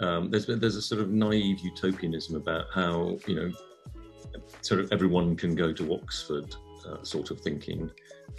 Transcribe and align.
um, 0.00 0.30
there's 0.30 0.46
there's 0.46 0.76
a 0.76 0.82
sort 0.82 1.00
of 1.00 1.10
naive 1.10 1.60
utopianism 1.60 2.36
about 2.36 2.66
how 2.72 3.18
you 3.26 3.34
know 3.34 3.52
sort 4.60 4.80
of 4.80 4.92
everyone 4.92 5.36
can 5.36 5.54
go 5.54 5.72
to 5.72 5.94
Oxford 5.94 6.54
uh, 6.86 7.02
sort 7.02 7.30
of 7.30 7.40
thinking, 7.40 7.90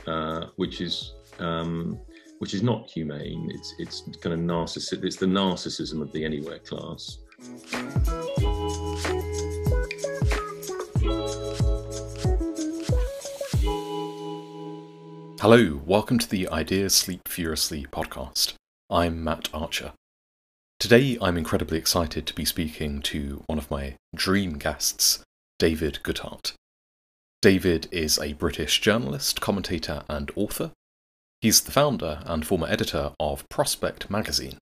uh, 0.06 0.48
which 0.58 0.82
is 0.82 1.16
um, 1.40 2.00
which 2.40 2.54
is 2.54 2.62
not 2.62 2.88
humane. 2.90 3.50
It's 3.52 3.74
it's 3.80 4.02
kind 4.22 4.34
of 4.34 4.40
narcissism. 4.40 5.04
It's 5.04 5.16
the 5.16 5.26
narcissism 5.26 6.02
of 6.02 6.12
the 6.12 6.24
anywhere 6.24 6.60
class. 6.60 7.18
Hello, 15.40 15.82
welcome 15.86 16.20
to 16.20 16.30
the 16.30 16.48
Ideas 16.50 16.94
Sleep 16.94 17.28
Furiously 17.28 17.86
podcast. 17.92 18.54
I'm 18.90 19.24
Matt 19.24 19.50
Archer. 19.54 19.94
Today 20.80 21.18
I'm 21.20 21.38
incredibly 21.38 21.80
excited 21.80 22.28
to 22.28 22.36
be 22.36 22.46
speaking 22.46 23.02
to 23.02 23.44
one 23.48 23.58
of 23.58 23.72
my 23.72 23.96
dream 24.16 24.60
guests, 24.60 25.24
David 25.58 26.00
Goodhart. 26.04 26.54
David 27.42 27.88
is 27.92 28.20
a 28.20 28.34
British 28.34 28.80
journalist, 28.80 29.42
commentator, 29.42 30.04
and 30.08 30.32
author. 30.36 30.72
He's 31.42 31.62
the 31.62 31.72
founder 31.72 32.20
and 32.26 32.46
former 32.46 32.68
editor 32.68 33.14
of 33.20 33.44
Prospect 33.50 34.12
magazine. 34.12 34.60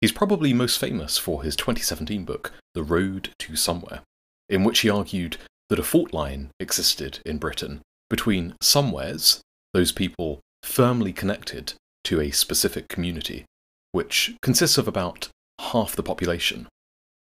He's 0.00 0.10
probably 0.10 0.54
most 0.54 0.78
famous 0.78 1.18
for 1.18 1.42
his 1.42 1.54
2017 1.54 2.24
book, 2.24 2.52
The 2.72 2.82
Road 2.82 3.28
to 3.40 3.54
Somewhere, 3.54 4.00
in 4.48 4.64
which 4.64 4.80
he 4.80 4.88
argued 4.88 5.36
that 5.68 5.78
a 5.78 5.84
fault 5.84 6.14
line 6.14 6.48
existed 6.60 7.20
in 7.26 7.36
Britain 7.36 7.82
between 8.08 8.54
somewheres, 8.62 9.42
those 9.74 9.92
people 9.92 10.40
firmly 10.62 11.12
connected 11.12 11.74
to 12.04 12.22
a 12.22 12.30
specific 12.30 12.88
community, 12.88 13.44
which 13.92 14.34
consists 14.40 14.78
of 14.78 14.88
about 14.88 15.28
half 15.70 15.96
the 15.96 16.02
population, 16.02 16.68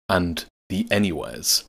and 0.10 0.46
the 0.70 0.88
anywheres, 0.92 1.64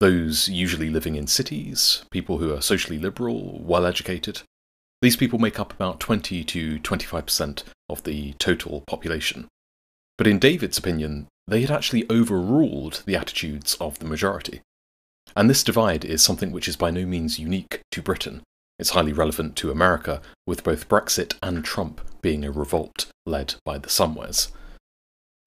those 0.00 0.48
usually 0.48 0.90
living 0.90 1.16
in 1.16 1.26
cities, 1.26 2.04
people 2.10 2.38
who 2.38 2.54
are 2.54 2.60
socially 2.60 2.98
liberal, 2.98 3.60
well 3.60 3.84
educated. 3.86 4.42
These 5.00 5.16
people 5.16 5.38
make 5.38 5.58
up 5.58 5.72
about 5.72 6.00
20 6.00 6.44
to 6.44 6.78
25% 6.80 7.62
of 7.88 8.02
the 8.04 8.34
total 8.34 8.82
population. 8.86 9.46
But 10.16 10.26
in 10.26 10.38
David's 10.38 10.78
opinion, 10.78 11.28
they 11.46 11.60
had 11.60 11.70
actually 11.70 12.06
overruled 12.10 13.02
the 13.06 13.16
attitudes 13.16 13.76
of 13.80 13.98
the 13.98 14.06
majority. 14.06 14.60
And 15.36 15.48
this 15.48 15.64
divide 15.64 16.04
is 16.04 16.22
something 16.22 16.52
which 16.52 16.68
is 16.68 16.76
by 16.76 16.90
no 16.90 17.06
means 17.06 17.38
unique 17.38 17.80
to 17.92 18.02
Britain. 18.02 18.42
It's 18.78 18.90
highly 18.90 19.12
relevant 19.12 19.56
to 19.56 19.70
America, 19.70 20.20
with 20.46 20.64
both 20.64 20.88
Brexit 20.88 21.34
and 21.42 21.64
Trump 21.64 22.00
being 22.22 22.44
a 22.44 22.50
revolt 22.50 23.06
led 23.26 23.54
by 23.64 23.78
the 23.78 23.88
somewheres. 23.88 24.52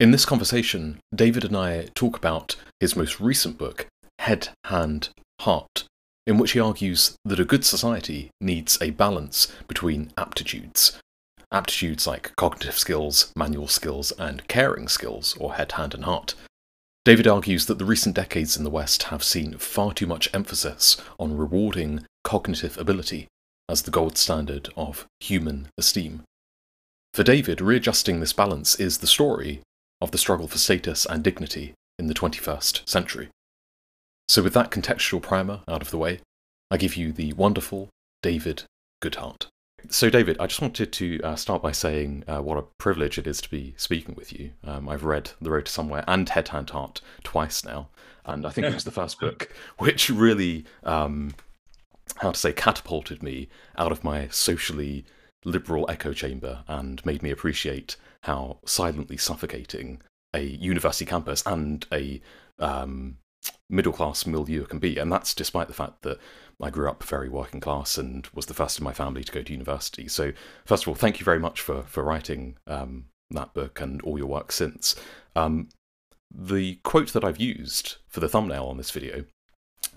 In 0.02 0.10
this 0.10 0.24
conversation, 0.24 0.98
David 1.14 1.44
and 1.44 1.56
I 1.56 1.86
talk 1.94 2.16
about 2.16 2.56
his 2.80 2.96
most 2.96 3.20
recent 3.20 3.56
book, 3.56 3.86
Head, 4.18 4.48
Hand, 4.64 5.10
Heart, 5.42 5.84
in 6.26 6.38
which 6.38 6.50
he 6.50 6.58
argues 6.58 7.14
that 7.24 7.38
a 7.38 7.44
good 7.44 7.64
society 7.64 8.28
needs 8.40 8.76
a 8.82 8.90
balance 8.90 9.46
between 9.68 10.12
aptitudes. 10.18 10.98
Aptitudes 11.52 12.04
like 12.04 12.34
cognitive 12.34 12.76
skills, 12.76 13.30
manual 13.36 13.68
skills, 13.68 14.10
and 14.18 14.48
caring 14.48 14.88
skills, 14.88 15.36
or 15.38 15.54
head, 15.54 15.70
hand, 15.70 15.94
and 15.94 16.04
heart. 16.04 16.34
David 17.04 17.28
argues 17.28 17.66
that 17.66 17.78
the 17.78 17.84
recent 17.84 18.16
decades 18.16 18.56
in 18.56 18.64
the 18.64 18.70
West 18.70 19.04
have 19.04 19.22
seen 19.22 19.56
far 19.56 19.94
too 19.94 20.08
much 20.08 20.34
emphasis 20.34 20.96
on 21.20 21.36
rewarding 21.36 22.04
cognitive 22.24 22.76
ability 22.76 23.28
as 23.68 23.82
the 23.82 23.92
gold 23.92 24.18
standard 24.18 24.68
of 24.76 25.06
human 25.20 25.68
esteem. 25.78 26.24
For 27.14 27.22
David, 27.22 27.60
readjusting 27.60 28.18
this 28.18 28.32
balance 28.32 28.74
is 28.80 28.98
the 28.98 29.06
story 29.06 29.60
of 30.02 30.10
the 30.10 30.18
struggle 30.18 30.48
for 30.48 30.58
status 30.58 31.06
and 31.06 31.22
dignity 31.22 31.74
in 31.96 32.08
the 32.08 32.14
21st 32.14 32.86
century. 32.88 33.28
So, 34.28 34.42
with 34.42 34.52
that 34.54 34.70
contextual 34.70 35.22
primer 35.22 35.60
out 35.68 35.80
of 35.80 35.90
the 35.90 35.98
way, 35.98 36.20
I 36.70 36.76
give 36.76 36.96
you 36.96 37.12
the 37.12 37.32
wonderful 37.34 37.88
David 38.22 38.64
Goodhart. 39.02 39.46
So, 39.88 40.10
David, 40.10 40.36
I 40.40 40.46
just 40.46 40.60
wanted 40.60 40.92
to 40.92 41.20
uh, 41.22 41.36
start 41.36 41.62
by 41.62 41.72
saying 41.72 42.24
uh, 42.26 42.40
what 42.40 42.58
a 42.58 42.64
privilege 42.78 43.16
it 43.16 43.26
is 43.26 43.40
to 43.42 43.50
be 43.50 43.74
speaking 43.76 44.14
with 44.16 44.32
you. 44.32 44.52
Um, 44.64 44.88
I've 44.88 45.04
read 45.04 45.30
The 45.40 45.50
Road 45.50 45.66
to 45.66 45.72
Somewhere 45.72 46.04
and 46.08 46.28
Head, 46.28 46.48
Hand, 46.48 46.70
Heart 46.70 47.00
twice 47.22 47.64
now, 47.64 47.88
and 48.24 48.44
I 48.44 48.50
think 48.50 48.66
it 48.66 48.74
was 48.74 48.84
the 48.84 48.90
first 48.90 49.20
book 49.20 49.52
which 49.78 50.10
really, 50.10 50.64
um, 50.82 51.34
how 52.16 52.32
to 52.32 52.38
say, 52.38 52.52
catapulted 52.52 53.22
me 53.22 53.48
out 53.76 53.92
of 53.92 54.02
my 54.02 54.28
socially 54.28 55.04
liberal 55.44 55.88
echo 55.88 56.12
chamber 56.12 56.64
and 56.68 57.04
made 57.04 57.22
me 57.22 57.30
appreciate 57.30 57.96
how 58.22 58.58
silently 58.64 59.16
suffocating 59.16 60.00
a 60.34 60.42
university 60.42 61.04
campus 61.04 61.42
and 61.44 61.86
a 61.92 62.20
um, 62.58 63.16
middle 63.68 63.92
class 63.92 64.26
milieu 64.26 64.64
can 64.64 64.78
be. 64.78 64.98
And 64.98 65.10
that's 65.10 65.34
despite 65.34 65.68
the 65.68 65.74
fact 65.74 66.02
that 66.02 66.18
I 66.60 66.70
grew 66.70 66.88
up 66.88 67.02
very 67.02 67.28
working 67.28 67.60
class 67.60 67.98
and 67.98 68.26
was 68.32 68.46
the 68.46 68.54
first 68.54 68.78
in 68.78 68.84
my 68.84 68.92
family 68.92 69.24
to 69.24 69.32
go 69.32 69.42
to 69.42 69.52
university. 69.52 70.08
So, 70.08 70.32
first 70.64 70.84
of 70.84 70.88
all, 70.88 70.94
thank 70.94 71.18
you 71.18 71.24
very 71.24 71.40
much 71.40 71.60
for, 71.60 71.82
for 71.82 72.04
writing 72.04 72.56
um, 72.66 73.06
that 73.30 73.54
book 73.54 73.80
and 73.80 74.00
all 74.02 74.18
your 74.18 74.28
work 74.28 74.52
since. 74.52 74.94
Um, 75.34 75.68
the 76.32 76.76
quote 76.84 77.12
that 77.12 77.24
I've 77.24 77.40
used 77.40 77.96
for 78.08 78.20
the 78.20 78.28
thumbnail 78.28 78.64
on 78.64 78.76
this 78.76 78.90
video 78.90 79.24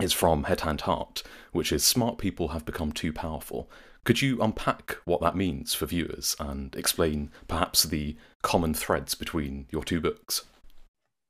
is 0.00 0.12
from 0.12 0.44
Head 0.44 0.62
Hand 0.62 0.82
Heart, 0.82 1.22
which 1.52 1.72
is 1.72 1.84
Smart 1.84 2.18
people 2.18 2.48
have 2.48 2.64
become 2.64 2.92
too 2.92 3.12
powerful. 3.12 3.70
Could 4.06 4.22
you 4.22 4.40
unpack 4.40 4.98
what 5.04 5.20
that 5.22 5.34
means 5.34 5.74
for 5.74 5.86
viewers 5.86 6.36
and 6.38 6.72
explain 6.76 7.32
perhaps 7.48 7.82
the 7.82 8.14
common 8.40 8.72
threads 8.72 9.16
between 9.16 9.66
your 9.70 9.82
two 9.82 10.00
books? 10.00 10.44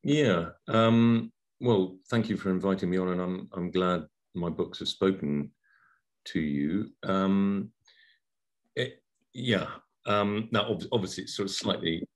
Yeah. 0.03 0.51
Um, 0.69 1.33
well, 1.59 1.97
thank 2.11 2.29
you 2.29 2.37
for 2.37 2.51
inviting 2.51 2.91
me 2.91 2.99
on, 2.99 3.09
and 3.09 3.21
I'm 3.23 3.49
I'm 3.55 3.71
glad 3.71 4.05
my 4.35 4.51
books 4.51 4.81
have 4.81 4.89
spoken 4.89 5.51
to 6.27 6.39
you. 6.39 6.91
Um, 7.03 7.71
it, 8.75 9.03
yeah. 9.33 9.69
Um, 10.05 10.51
now, 10.53 10.71
ob- 10.71 10.85
obviously, 10.93 11.25
it's 11.25 11.35
sort 11.35 11.49
of 11.49 11.55
slightly 11.55 12.07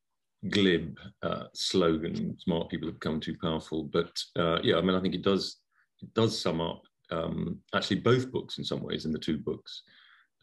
glib 0.51 0.99
uh, 1.23 1.45
slogan. 1.55 2.37
Smart 2.39 2.69
people 2.69 2.87
have 2.89 3.01
become 3.01 3.19
too 3.19 3.37
powerful, 3.41 3.85
but 3.85 4.13
uh, 4.37 4.59
yeah, 4.63 4.77
I 4.77 4.83
mean, 4.83 4.95
I 4.95 5.01
think 5.01 5.15
it 5.15 5.23
does 5.23 5.57
it 6.03 6.13
does 6.13 6.39
sum 6.39 6.61
up 6.61 6.83
um, 7.11 7.61
actually 7.75 8.01
both 8.01 8.31
books 8.31 8.59
in 8.59 8.65
some 8.65 8.83
ways. 8.83 9.07
In 9.07 9.13
the 9.13 9.19
two 9.19 9.39
books, 9.39 9.85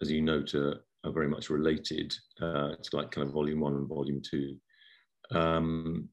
as 0.01 0.11
you 0.11 0.21
note, 0.21 0.53
are, 0.55 0.83
are 1.03 1.11
very 1.11 1.27
much 1.27 1.49
related. 1.49 2.13
Uh, 2.41 2.69
it's 2.73 2.93
like 2.93 3.11
kind 3.11 3.27
of 3.27 3.33
volume 3.33 3.59
one 3.59 3.75
and 3.75 3.87
volume 3.87 4.21
two. 4.21 4.55
Um, 5.31 6.09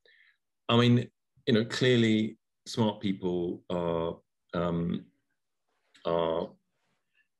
I 0.69 0.77
mean, 0.77 1.09
you 1.47 1.55
know, 1.55 1.65
clearly 1.65 2.39
smart 2.67 3.00
people 3.00 3.62
are 3.71 4.17
um, 4.55 5.05
are 6.06 6.49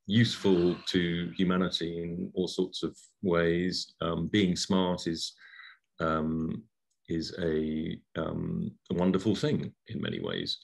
useful 0.07 0.77
to 0.87 1.33
humanity 1.37 2.03
in 2.03 2.31
all 2.35 2.49
sorts 2.49 2.83
of 2.83 2.97
ways. 3.23 3.95
Um, 4.01 4.29
being 4.29 4.57
smart 4.57 5.07
is 5.07 5.35
um, 6.01 6.65
is 7.09 7.35
a, 7.39 7.99
um, 8.17 8.71
a, 8.91 8.95
wonderful 8.95 9.35
thing 9.35 9.73
in 9.89 10.01
many 10.01 10.21
ways. 10.21 10.59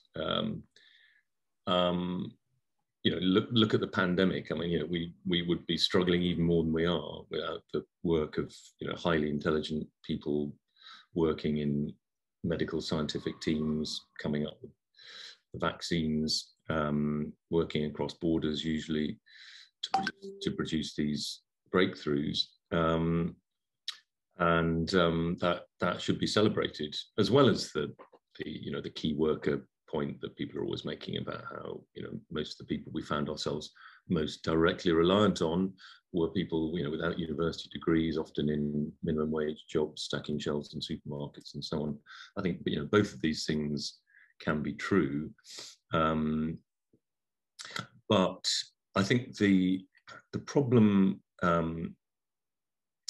You 3.02 3.12
know, 3.12 3.18
look 3.18 3.48
look 3.50 3.74
at 3.74 3.80
the 3.80 3.86
pandemic. 3.86 4.50
I 4.50 4.54
mean, 4.54 4.70
you 4.70 4.80
know, 4.80 4.86
we 4.86 5.14
we 5.26 5.42
would 5.42 5.66
be 5.66 5.78
struggling 5.78 6.22
even 6.22 6.44
more 6.44 6.62
than 6.62 6.72
we 6.72 6.84
are 6.84 7.22
without 7.30 7.62
the 7.72 7.84
work 8.02 8.36
of 8.36 8.54
you 8.78 8.88
know 8.88 8.94
highly 8.94 9.30
intelligent 9.30 9.86
people 10.04 10.52
working 11.14 11.58
in 11.58 11.92
medical 12.44 12.80
scientific 12.80 13.40
teams 13.40 14.06
coming 14.22 14.46
up 14.46 14.58
with 14.62 14.70
the 15.52 15.58
vaccines, 15.58 16.52
um, 16.68 17.32
working 17.50 17.86
across 17.86 18.14
borders 18.14 18.64
usually 18.64 19.18
to 19.82 19.90
produce, 19.92 20.42
to 20.42 20.50
produce 20.52 20.94
these 20.94 21.40
breakthroughs. 21.74 22.44
Um, 22.70 23.36
and 24.38 24.94
um, 24.94 25.36
that 25.40 25.64
that 25.80 26.00
should 26.00 26.18
be 26.18 26.26
celebrated, 26.26 26.96
as 27.18 27.30
well 27.30 27.48
as 27.48 27.72
the 27.72 27.92
the 28.38 28.48
you 28.48 28.72
know 28.72 28.80
the 28.80 28.90
key 28.90 29.14
worker 29.14 29.66
point 29.90 30.20
that 30.20 30.36
people 30.36 30.58
are 30.58 30.64
always 30.64 30.84
making 30.84 31.18
about 31.18 31.44
how 31.50 31.80
you 31.94 32.02
know 32.02 32.18
most 32.30 32.52
of 32.52 32.58
the 32.58 32.76
people 32.76 32.92
we 32.94 33.02
found 33.02 33.28
ourselves 33.28 33.70
most 34.08 34.42
directly 34.42 34.92
reliant 34.92 35.42
on 35.42 35.72
were 36.12 36.28
people 36.28 36.72
you 36.76 36.84
know 36.84 36.90
without 36.90 37.18
university 37.18 37.68
degrees, 37.72 38.18
often 38.18 38.48
in 38.48 38.92
minimum 39.02 39.30
wage 39.30 39.64
jobs, 39.68 40.02
stacking 40.02 40.38
shelves 40.38 40.74
in 40.74 40.80
supermarkets 40.80 41.54
and 41.54 41.64
so 41.64 41.82
on. 41.82 41.98
I 42.36 42.42
think 42.42 42.58
you 42.66 42.78
know 42.78 42.86
both 42.86 43.14
of 43.14 43.20
these 43.20 43.44
things 43.44 43.98
can 44.40 44.62
be 44.62 44.72
true, 44.72 45.30
um, 45.92 46.58
but 48.08 48.44
I 48.96 49.02
think 49.02 49.36
the 49.36 49.84
the 50.32 50.40
problem. 50.40 51.20
Um, 51.42 51.96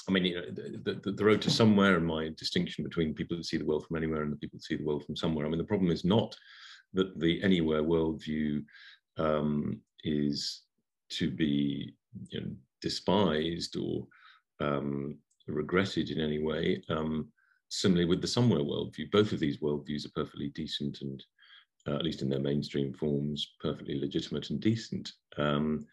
I 0.09 0.13
mean, 0.13 0.25
you 0.25 0.35
know, 0.35 0.47
the, 0.51 1.01
the, 1.05 1.13
the, 1.13 1.25
road 1.25 1.43
to 1.43 1.51
somewhere 1.51 1.97
and 1.97 2.07
my 2.07 2.31
distinction 2.37 2.83
between 2.83 3.15
people 3.15 3.37
that 3.37 3.45
see 3.45 3.59
the 3.59 3.65
world 3.65 3.87
from 3.87 3.97
anywhere 3.97 4.23
and 4.23 4.33
the 4.33 4.37
people 4.37 4.59
that 4.59 4.65
see 4.65 4.77
the 4.77 4.85
world 4.85 5.05
from 5.05 5.15
somewhere. 5.15 5.47
I 5.47 5.49
mean, 5.49 5.59
the 5.59 5.65
problem 5.65 5.93
is 5.93 6.05
not 6.05 6.35
that 6.93 7.19
the 7.19 7.43
anywhere 7.43 7.83
worldview 7.83 8.65
um, 9.17 9.81
is 10.05 10.63
to 11.11 11.31
be 11.31 11.95
you 12.29 12.41
know, 12.41 12.51
despised 12.81 13.77
or 13.77 14.07
um, 14.61 15.19
regretted 15.47 16.11
in 16.11 16.21
any 16.21 16.43
way. 16.43 16.83
Um, 16.89 17.29
similarly 17.69 18.07
with 18.07 18.21
the 18.21 18.27
somewhere 18.27 18.61
worldview, 18.61 19.11
both 19.11 19.33
of 19.33 19.41
these 19.41 19.59
worldviews 19.59 20.07
are 20.07 20.13
perfectly 20.15 20.49
decent 20.49 21.01
and, 21.03 21.23
uh, 21.87 21.95
at 21.95 22.05
least 22.05 22.23
in 22.23 22.29
their 22.29 22.41
mainstream 22.41 22.93
forms, 22.93 23.55
perfectly 23.61 23.99
legitimate 23.99 24.51
and 24.51 24.61
decent. 24.61 25.13
Um, 25.37 25.87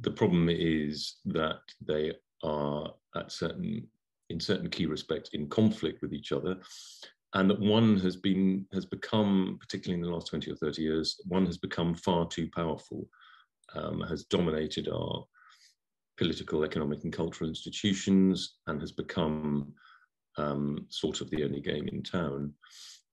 the 0.00 0.10
problem 0.10 0.48
is 0.48 1.16
that 1.26 1.60
they 1.84 2.12
are 2.44 2.94
at 3.16 3.32
certain, 3.32 3.86
in 4.30 4.38
certain 4.38 4.70
key 4.70 4.86
respects, 4.86 5.30
in 5.32 5.48
conflict 5.48 6.02
with 6.02 6.12
each 6.12 6.30
other, 6.32 6.56
and 7.34 7.50
that 7.50 7.60
one 7.60 7.98
has 8.00 8.16
been 8.16 8.66
has 8.72 8.86
become, 8.86 9.58
particularly 9.60 10.00
in 10.00 10.06
the 10.06 10.12
last 10.14 10.28
twenty 10.28 10.50
or 10.50 10.56
thirty 10.56 10.82
years, 10.82 11.20
one 11.26 11.46
has 11.46 11.58
become 11.58 11.94
far 11.94 12.26
too 12.26 12.48
powerful, 12.54 13.08
um, 13.74 14.00
has 14.02 14.24
dominated 14.24 14.88
our 14.88 15.24
political, 16.16 16.64
economic, 16.64 17.04
and 17.04 17.12
cultural 17.12 17.48
institutions, 17.48 18.56
and 18.66 18.80
has 18.80 18.92
become 18.92 19.72
um, 20.36 20.86
sort 20.88 21.20
of 21.20 21.30
the 21.30 21.44
only 21.44 21.60
game 21.60 21.88
in 21.88 22.02
town. 22.02 22.52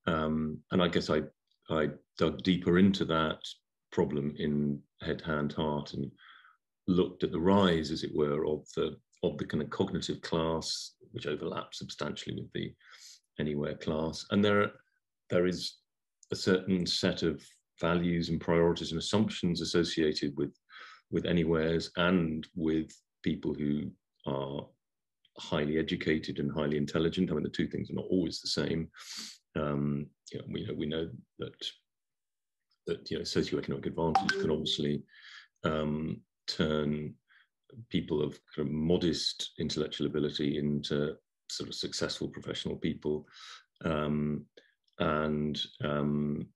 Um, 0.08 0.60
and 0.72 0.82
I 0.82 0.88
guess 0.88 1.10
I, 1.10 1.22
I 1.70 1.90
dug 2.18 2.44
deeper 2.44 2.78
into 2.80 3.06
that 3.06 3.40
problem 3.92 4.34
in 4.38 4.80
Head, 5.02 5.22
Hand, 5.22 5.54
Heart 5.54 5.94
and 5.94 6.12
looked 6.88 7.24
at 7.24 7.32
the 7.32 7.40
rise, 7.40 7.92
as 7.92 8.04
it 8.04 8.16
were, 8.16 8.46
of 8.46 8.66
the 8.76 8.96
of 9.24 9.38
the 9.38 9.46
kind 9.46 9.64
of 9.64 9.70
cognitive 9.72 10.22
class, 10.22 10.94
which 11.12 11.26
overlaps 11.26 11.80
substantially 11.80 12.36
with 12.36 12.52
the 12.54 12.74
anywhere 13.40 13.76
class. 13.76 14.26
And 14.32 14.44
there, 14.44 14.72
there 15.30 15.46
is 15.46 15.76
a 16.32 16.36
certain 16.36 16.86
set 16.86 17.24
of 17.24 17.44
values 17.80 18.30
and 18.30 18.40
priorities 18.40 18.92
and 18.92 19.00
assumptions 19.00 19.62
associated 19.62 20.34
with 20.38 20.54
with 21.12 21.26
anywheres 21.26 21.92
and 21.98 22.48
with 22.56 22.92
people 23.24 23.54
who 23.54 23.92
are 24.26 24.66
highly 25.38 25.78
educated 25.78 26.40
and 26.40 26.52
highly 26.52 26.78
intelligent. 26.78 27.30
I 27.30 27.36
mean, 27.36 27.44
the 27.44 27.50
two 27.50 27.68
things 27.68 27.90
are 27.90 27.96
not 27.96 28.08
always 28.10 28.42
the 28.42 28.48
same. 28.48 28.90
Um, 29.56 30.08
you 30.32 30.40
know, 30.40 30.46
we 30.50 30.66
know 30.66 30.74
we 30.74 30.86
know 30.88 31.10
that 31.40 31.54
that 32.88 33.10
you 33.10 33.18
know 33.18 33.24
socioeconomic 33.24 33.86
advantage 33.86 34.32
can 34.40 34.52
obviously 34.52 35.04
um, 35.64 36.22
turn 36.48 37.14
people 37.90 38.22
of 38.22 38.40
kind 38.56 38.68
of 38.68 38.74
modest 38.74 39.52
intellectual 39.60 40.08
ability 40.08 40.58
into 40.58 41.16
sort 41.50 41.70
of 41.70 41.76
successful 41.76 42.28
professional 42.28 42.76
people, 42.76 43.28
um, 43.84 44.46
and 45.00 45.62
um, 45.84 46.48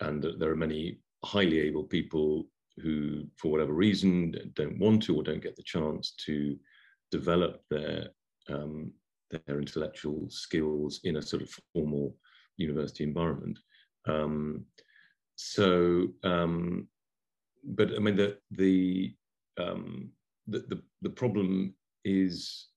and 0.00 0.26
there 0.38 0.50
are 0.50 0.56
many 0.56 0.98
highly 1.24 1.60
able 1.60 1.84
people 1.84 2.46
who, 2.82 3.24
for 3.36 3.50
whatever 3.50 3.72
reason, 3.72 4.34
don't 4.54 4.78
want 4.78 5.02
to 5.04 5.16
or 5.16 5.22
don't 5.22 5.42
get 5.42 5.56
the 5.56 5.62
chance 5.62 6.14
to 6.26 6.56
develop 7.10 7.62
their 7.70 8.08
um, 8.48 8.92
their 9.30 9.58
intellectual 9.58 10.26
skills 10.28 11.00
in 11.04 11.16
a 11.16 11.22
sort 11.22 11.42
of 11.42 11.50
formal 11.72 12.16
university 12.56 13.04
environment. 13.04 13.58
Um, 14.06 14.66
so, 15.36 16.08
um, 16.22 16.88
but 17.64 17.94
I 17.94 17.98
mean 17.98 18.16
the 18.16 18.38
the 18.50 19.14
um, 19.56 20.10
the, 20.46 20.60
the, 20.68 20.82
the 21.02 21.10
problem 21.10 21.74
is 22.04 22.68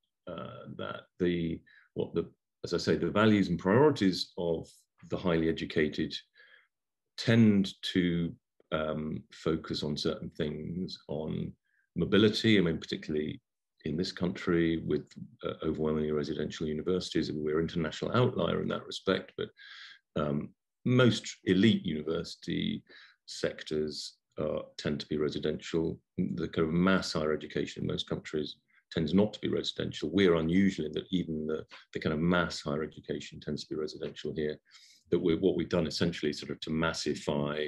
that 0.78 1.02
the 1.20 1.62
what 1.94 2.14
the 2.14 2.30
as 2.64 2.74
I 2.74 2.78
say 2.78 2.96
the 2.96 3.10
values 3.10 3.50
and 3.50 3.60
priorities 3.60 4.34
of 4.38 4.68
the 5.10 5.18
highly 5.18 5.50
educated 5.50 6.14
tend 7.18 7.74
to 7.94 8.34
um, 8.72 9.24
focus 9.32 9.84
on 9.84 9.98
certain 9.98 10.30
things 10.30 10.98
on 11.08 11.52
mobility. 11.96 12.58
I 12.58 12.62
mean, 12.62 12.78
particularly 12.78 13.42
in 13.86 13.98
this 13.98 14.12
country 14.12 14.84
with 14.86 15.06
uh, 15.46 15.54
overwhelmingly 15.64 16.12
residential 16.12 16.68
universities, 16.68 17.32
we're 17.32 17.60
an 17.60 17.66
international 17.66 18.16
outlier 18.16 18.62
in 18.62 18.68
that 18.70 18.86
respect. 18.86 19.34
But 19.38 19.50
um, 20.16 20.50
most 20.86 21.38
elite 21.46 21.86
university 21.86 22.84
sectors 23.26 24.16
uh, 24.40 24.60
tend 24.78 25.00
to 25.00 25.08
be 25.08 25.18
residential. 25.18 26.00
The 26.18 26.48
kind 26.48 26.68
of 26.68 26.74
mass 26.74 27.14
higher 27.14 27.34
education 27.34 27.84
in 27.84 27.88
most 27.88 28.10
countries 28.10 28.58
tends 28.92 29.14
not 29.14 29.34
to 29.34 29.40
be 29.40 29.50
residential. 29.50 30.10
We're 30.12 30.36
unusual 30.36 30.86
in 30.86 30.94
that 30.94 31.08
even 31.12 31.48
the, 31.48 31.66
the 31.94 32.00
kind 32.00 32.14
of 32.14 32.20
mass 32.20 32.62
higher 32.62 32.84
education 32.84 33.40
tends 33.40 33.64
to 33.64 33.76
be 33.76 33.80
residential 33.80 34.34
here. 34.36 34.58
That 35.12 35.20
we're, 35.20 35.40
what 35.40 35.56
we've 35.56 35.70
done 35.70 35.88
essentially 35.88 36.34
sort 36.34 36.52
of 36.52 36.60
to 36.62 36.70
massify 36.70 37.68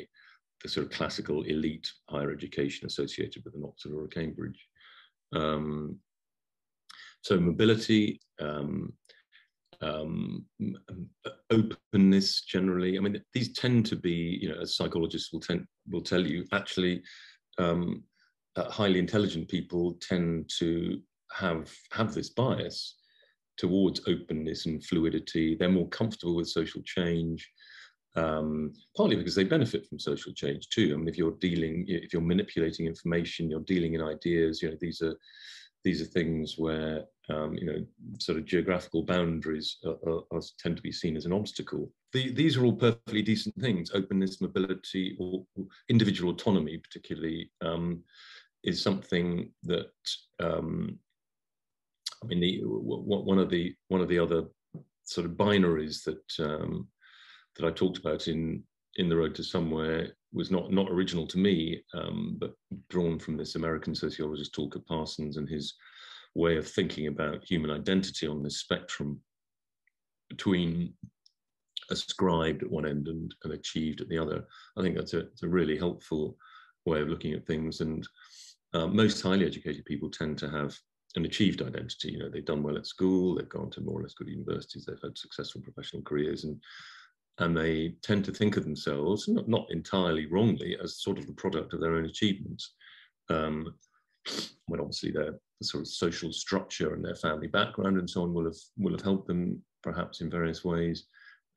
the 0.62 0.70
sort 0.70 0.86
of 0.86 0.92
classical 0.92 1.44
elite 1.44 1.90
higher 2.10 2.32
education 2.32 2.86
associated 2.86 3.44
with 3.46 3.56
an 3.56 3.64
Oxford 3.66 3.94
or 3.94 4.06
a 4.06 4.10
Cambridge. 4.10 4.68
Um, 5.34 6.00
so 7.22 7.40
mobility, 7.40 8.20
um, 8.40 8.94
um, 9.82 10.46
openness 11.52 12.42
generally. 12.42 12.98
I 12.98 13.02
mean, 13.02 13.22
these 13.34 13.54
tend 13.54 13.86
to 13.88 13.96
be, 13.96 14.38
you 14.42 14.50
know, 14.50 14.62
as 14.62 14.76
psychologists 14.76 15.32
will 15.32 15.40
tend 15.40 15.66
will 15.90 16.02
tell 16.02 16.26
you, 16.26 16.46
actually, 16.52 17.02
um, 17.58 18.04
uh, 18.56 18.70
highly 18.70 19.00
intelligent 19.00 19.48
people 19.48 19.98
tend 20.02 20.50
to 20.60 21.02
have 21.34 21.72
have 21.92 22.14
this 22.14 22.30
bias 22.30 22.96
towards 23.58 24.02
openness 24.08 24.66
and 24.66 24.84
fluidity. 24.84 25.56
They're 25.56 25.70
more 25.70 25.90
comfortable 25.90 26.36
with 26.36 26.48
social 26.48 26.82
change, 26.84 27.48
um, 28.16 28.74
partly 28.96 29.18
because 29.18 29.36
they 29.36 29.44
benefit 29.44 29.86
from 29.86 30.00
social 30.00 30.34
change 30.34 30.70
too. 30.70 30.92
I 30.94 30.98
mean, 30.98 31.08
if 31.08 31.18
you're 31.18 31.38
dealing, 31.40 31.86
if 31.88 32.14
you're 32.14 32.22
manipulating 32.22 32.86
information, 32.86 33.50
you're 33.50 33.60
dealing 33.62 33.94
in 33.94 34.02
ideas. 34.02 34.62
You 34.62 34.72
know, 34.72 34.78
these 34.80 35.02
are 35.02 35.16
these 35.84 36.02
are 36.02 36.06
things 36.06 36.56
where 36.58 37.04
um, 37.30 37.54
you 37.54 37.66
know 37.66 37.86
sort 38.20 38.38
of 38.38 38.46
geographical 38.46 39.04
boundaries 39.04 39.78
are, 39.86 39.98
are, 40.10 40.22
are, 40.32 40.42
tend 40.58 40.78
to 40.78 40.84
be 40.84 40.92
seen 40.92 41.16
as 41.16 41.26
an 41.26 41.34
obstacle. 41.34 41.92
The, 42.14 42.32
these 42.32 42.58
are 42.58 42.66
all 42.66 42.74
perfectly 42.74 43.22
decent 43.22 43.56
things. 43.62 43.92
Openness, 43.94 44.42
mobility, 44.42 45.16
or 45.20 45.44
individual 45.90 46.32
autonomy, 46.32 46.78
particularly, 46.78 47.52
um, 47.62 48.04
is 48.64 48.82
something 48.82 49.52
that 49.64 49.92
um, 50.40 50.98
I 52.24 52.28
mean, 52.28 52.40
the, 52.40 52.62
one 52.64 53.40
of 53.40 53.50
the 53.50 53.74
one 53.88 54.02
of 54.02 54.10
the 54.10 54.20
other 54.20 54.44
sort 55.04 55.26
of 55.26 55.34
binaries 55.34 56.04
that 56.04 56.46
um, 56.46 56.88
that 57.56 57.66
I 57.66 57.72
talked 57.72 57.98
about 57.98 58.28
in 58.28 58.64
in 58.98 59.10
the 59.10 59.16
road 59.16 59.36
to 59.36 59.44
somewhere 59.44 60.10
was 60.34 60.52
not 60.52 60.72
not 60.72 60.90
original 60.90 61.26
to 61.28 61.38
me, 61.38 61.82
um, 61.94 62.38
but 62.40 62.54
drawn 62.90 63.20
from 63.20 63.38
this 63.38 63.56
American 63.56 63.96
sociologist 63.96 64.54
Talcott 64.54 64.86
Parsons 64.86 65.38
and 65.38 65.50
his 65.50 65.74
way 66.36 66.58
of 66.58 66.68
thinking 66.68 67.08
about 67.08 67.44
human 67.44 67.72
identity 67.72 68.28
on 68.28 68.44
this 68.44 68.60
spectrum 68.60 69.20
between 70.30 70.94
ascribed 71.90 72.64
at 72.64 72.70
one 72.70 72.86
end 72.86 73.08
and, 73.08 73.34
and 73.44 73.54
achieved 73.54 74.02
at 74.02 74.10
the 74.10 74.18
other. 74.18 74.46
I 74.78 74.82
think 74.82 74.96
that's 74.96 75.14
a, 75.14 75.24
a 75.44 75.48
really 75.48 75.78
helpful 75.78 76.38
way 76.86 77.02
of 77.02 77.08
looking 77.08 77.34
at 77.34 77.48
things. 77.48 77.82
And 77.82 78.08
uh, 78.74 78.88
most 78.88 79.22
highly 79.22 79.46
educated 79.46 79.86
people 79.86 80.10
tend 80.10 80.38
to 80.40 80.50
have 80.50 80.78
an 81.16 81.26
achieved 81.26 81.62
identity. 81.62 82.12
You 82.12 82.20
know, 82.20 82.30
they've 82.30 82.46
done 82.46 82.64
well 82.64 82.78
at 82.78 82.88
school, 82.88 83.36
they've 83.36 83.50
gone 83.50 83.70
to 83.72 83.82
more 83.82 84.00
or 84.00 84.04
less 84.04 84.14
good 84.14 84.28
universities, 84.28 84.86
they've 84.86 85.02
had 85.02 85.18
successful 85.18 85.62
professional 85.62 86.04
careers, 86.04 86.44
and 86.44 86.62
and 87.40 87.56
they 87.56 87.96
tend 88.02 88.26
to 88.26 88.34
think 88.34 88.58
of 88.58 88.66
themselves, 88.66 89.30
not, 89.30 89.48
not 89.48 89.66
entirely 89.72 90.26
wrongly, 90.26 90.78
as 90.84 91.00
sort 91.02 91.18
of 91.18 91.26
the 91.26 91.34
product 91.34 91.74
of 91.74 91.80
their 91.80 91.96
own 91.96 92.06
achievements. 92.06 92.74
Um, 93.30 93.76
when 94.66 94.82
obviously 94.82 95.12
their 95.12 95.40
the 95.60 95.66
sort 95.66 95.82
of 95.82 95.88
social 95.88 96.32
structure 96.32 96.94
and 96.94 97.04
their 97.04 97.16
family 97.16 97.48
background 97.48 97.98
and 97.98 98.10
so 98.10 98.24
on 98.24 98.34
will 98.34 98.46
have 98.46 98.58
will 98.78 98.92
have 98.92 99.02
helped 99.02 99.28
them 99.28 99.62
perhaps 99.84 100.22
in 100.22 100.30
various 100.30 100.64
ways. 100.64 101.06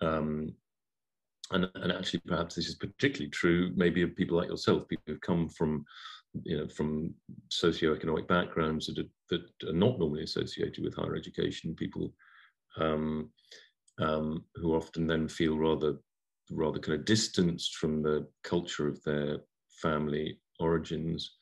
Um, 0.01 0.55
and, 1.51 1.69
and 1.75 1.93
actually, 1.93 2.21
perhaps 2.21 2.55
this 2.55 2.69
is 2.69 2.77
particularly 2.77 3.31
true 3.31 3.73
maybe 3.77 4.03
of 4.03 4.17
people 4.17 4.37
like 4.37 4.49
yourself, 4.49 4.89
people 4.89 5.05
who've 5.07 5.21
come 5.21 5.49
from 5.49 5.85
you 6.45 6.57
know 6.57 6.69
from 6.69 7.15
socioeconomic 7.51 8.27
backgrounds 8.27 8.87
that 8.87 8.99
are, 8.99 9.11
that 9.31 9.69
are 9.69 9.73
not 9.75 9.99
normally 9.99 10.23
associated 10.23 10.83
with 10.83 10.95
higher 10.95 11.17
education, 11.17 11.75
people 11.75 12.13
um, 12.79 13.31
um, 14.01 14.45
who 14.55 14.75
often 14.75 15.07
then 15.07 15.29
feel 15.29 15.59
rather 15.59 15.99
rather 16.51 16.79
kind 16.79 16.99
of 16.99 17.05
distanced 17.05 17.77
from 17.77 18.03
the 18.03 18.27
culture 18.43 18.89
of 18.89 19.03
their 19.05 19.39
family 19.81 20.39
origins 20.61 21.37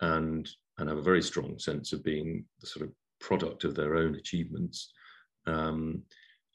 and 0.00 0.48
and 0.78 0.88
have 0.88 0.98
a 0.98 1.02
very 1.02 1.22
strong 1.22 1.58
sense 1.58 1.92
of 1.92 2.02
being 2.02 2.44
the 2.60 2.66
sort 2.66 2.86
of 2.86 2.92
product 3.20 3.64
of 3.64 3.74
their 3.74 3.96
own 3.96 4.16
achievements. 4.16 4.92
Um, 5.46 6.02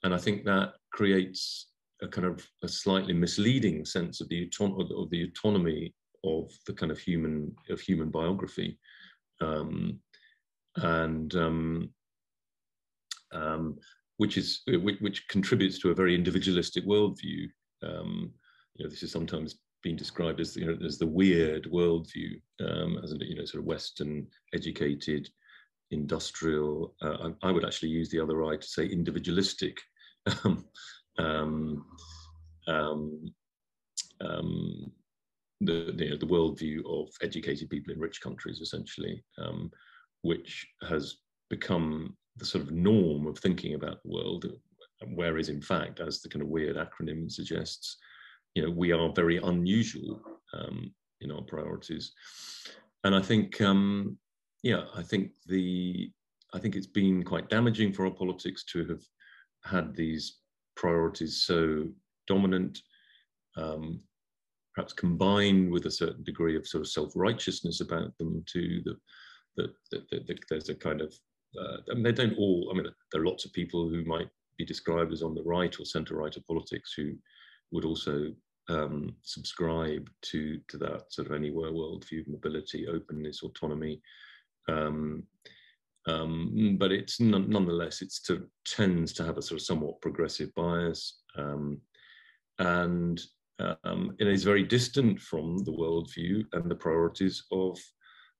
and 0.03 0.13
I 0.13 0.17
think 0.17 0.44
that 0.46 0.74
creates 0.91 1.67
a 2.01 2.08
kind 2.08 2.27
of 2.27 2.46
a 2.63 2.67
slightly 2.67 3.13
misleading 3.13 3.86
sense 3.86 4.22
of 4.22 4.29
the, 4.29 4.50
of 4.60 5.10
the 5.10 5.24
autonomy 5.24 5.94
of 6.27 6.51
the 6.65 6.74
kind 6.74 6.91
of 6.91 7.00
human 7.00 7.55
of 7.69 7.79
human 7.79 8.10
biography 8.10 8.77
um, 9.41 10.00
and 10.77 11.36
um, 11.36 11.89
um, 13.34 13.77
which 14.17 14.38
is 14.38 14.62
which, 14.67 15.00
which, 15.00 15.27
contributes 15.27 15.79
to 15.79 15.91
a 15.91 15.96
very 15.96 16.15
individualistic 16.15 16.86
worldview. 16.86 17.48
Um, 17.84 18.31
you 18.75 18.86
know, 18.86 18.89
this 18.89 19.03
is 19.03 19.12
sometimes 19.12 19.60
being 19.84 19.96
described 19.96 20.39
as 20.39 20.55
you 20.55 20.65
know 20.65 20.86
as 20.86 20.98
the 20.98 21.07
weird 21.07 21.65
worldview, 21.65 22.41
um, 22.62 23.00
as 23.03 23.13
you 23.19 23.36
know 23.36 23.46
sort 23.46 23.62
of 23.62 23.67
Western 23.67 24.27
educated, 24.53 25.29
industrial. 25.91 26.96
Uh, 27.01 27.29
I, 27.43 27.50
I, 27.50 27.51
would 27.51 27.65
actually 27.65 27.89
use 27.89 28.10
the 28.10 28.19
other 28.19 28.43
eye 28.46 28.57
to 28.57 28.67
say 28.67 28.86
individualistic 28.86 29.77
um, 31.17 31.86
um, 32.67 33.31
the, 35.61 35.93
the, 35.95 36.17
the 36.17 36.25
worldview 36.25 36.85
of 36.85 37.09
educated 37.21 37.69
people 37.69 37.93
in 37.93 37.99
rich 37.99 38.21
countries, 38.21 38.59
essentially, 38.59 39.23
um, 39.37 39.71
which 40.21 40.67
has 40.87 41.17
become 41.49 42.15
the 42.37 42.45
sort 42.45 42.63
of 42.63 42.71
norm 42.71 43.25
of 43.27 43.37
thinking 43.39 43.73
about 43.73 44.01
the 44.03 44.09
world, 44.09 44.45
whereas 45.15 45.49
in 45.49 45.61
fact, 45.61 45.99
as 45.99 46.21
the 46.21 46.29
kind 46.29 46.41
of 46.41 46.49
weird 46.49 46.75
acronym 46.75 47.31
suggests, 47.31 47.97
you 48.55 48.63
know, 48.63 48.69
we 48.69 48.91
are 48.91 49.11
very 49.13 49.37
unusual 49.37 50.21
um, 50.53 50.91
in 51.21 51.31
our 51.31 51.41
priorities. 51.41 52.11
And 53.03 53.15
I 53.15 53.21
think, 53.21 53.61
um, 53.61 54.17
yeah, 54.63 54.85
I 54.95 55.01
think 55.01 55.31
the, 55.47 56.11
I 56.53 56.59
think 56.59 56.75
it's 56.75 56.87
been 56.87 57.23
quite 57.23 57.49
damaging 57.49 57.93
for 57.93 58.05
our 58.05 58.11
politics 58.11 58.63
to 58.65 58.85
have 58.85 59.01
had 59.63 59.95
these 59.95 60.39
priorities 60.75 61.43
so 61.43 61.87
dominant, 62.27 62.79
um, 63.55 64.01
perhaps 64.77 64.93
combined 64.93 65.72
with 65.72 65.88
a 65.88 65.91
certain 65.91 66.24
degree 66.24 66.55
of 66.55 66.67
sort 66.67 66.81
of 66.81 66.88
self-righteousness 66.88 67.81
about 67.81 68.15
them 68.19 68.46
too, 68.46 68.79
that, 69.55 69.72
that, 69.89 70.39
there's 70.51 70.69
a 70.69 70.75
kind 70.75 71.01
of, 71.01 71.12
uh, 71.60 71.77
I 71.89 71.96
mean, 71.96 72.03
they 72.03 72.12
don't 72.12 72.38
all, 72.38 72.69
I 72.69 72.75
mean, 72.75 72.86
there 73.12 73.24
are 73.24 73.25
lots 73.25 73.43
of 73.43 73.51
people 73.53 73.89
who 73.89 74.05
might 74.05 74.29
be 74.55 74.65
described 74.65 75.12
as 75.12 75.24
on 75.24 75.34
the 75.34 75.41
right 75.41 75.75
or 75.79 75.84
centre-right 75.84 76.38
of 76.38 76.46
politics 76.46 76.93
who 76.96 77.13
would 77.72 77.86
also 77.86 78.31
um, 78.69 79.15
subscribe 79.24 80.07
to 80.24 80.60
to 80.67 80.77
that 80.77 81.12
sort 81.12 81.27
of 81.27 81.34
anywhere 81.34 81.72
worldview, 81.72 82.27
mobility, 82.27 82.86
openness, 82.88 83.41
autonomy. 83.41 84.00
Um, 84.67 85.24
um, 86.05 86.75
but 86.77 86.91
it's 86.91 87.19
nonetheless 87.19 88.03
it 88.03 88.13
tends 88.63 89.12
to 89.13 89.24
have 89.24 89.38
a 89.38 89.41
sort 89.41 89.60
of 89.60 89.65
somewhat 89.65 90.01
progressive 90.01 90.53
bias, 90.53 91.22
um, 91.36 91.81
and 92.60 93.25
um, 93.59 94.15
it 94.19 94.27
is 94.27 94.43
very 94.43 94.63
distant 94.63 95.19
from 95.19 95.57
the 95.59 95.71
worldview 95.71 96.45
and 96.53 96.69
the 96.69 96.75
priorities 96.75 97.43
of 97.51 97.79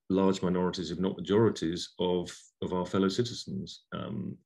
large 0.10 0.42
minorities, 0.42 0.92
if 0.92 1.00
not 1.00 1.18
majorities, 1.18 1.90
of 2.00 2.32
of 2.62 2.74
our 2.74 2.86
fellow 2.86 3.10
citizens. 3.10 3.86
Um, 3.94 4.38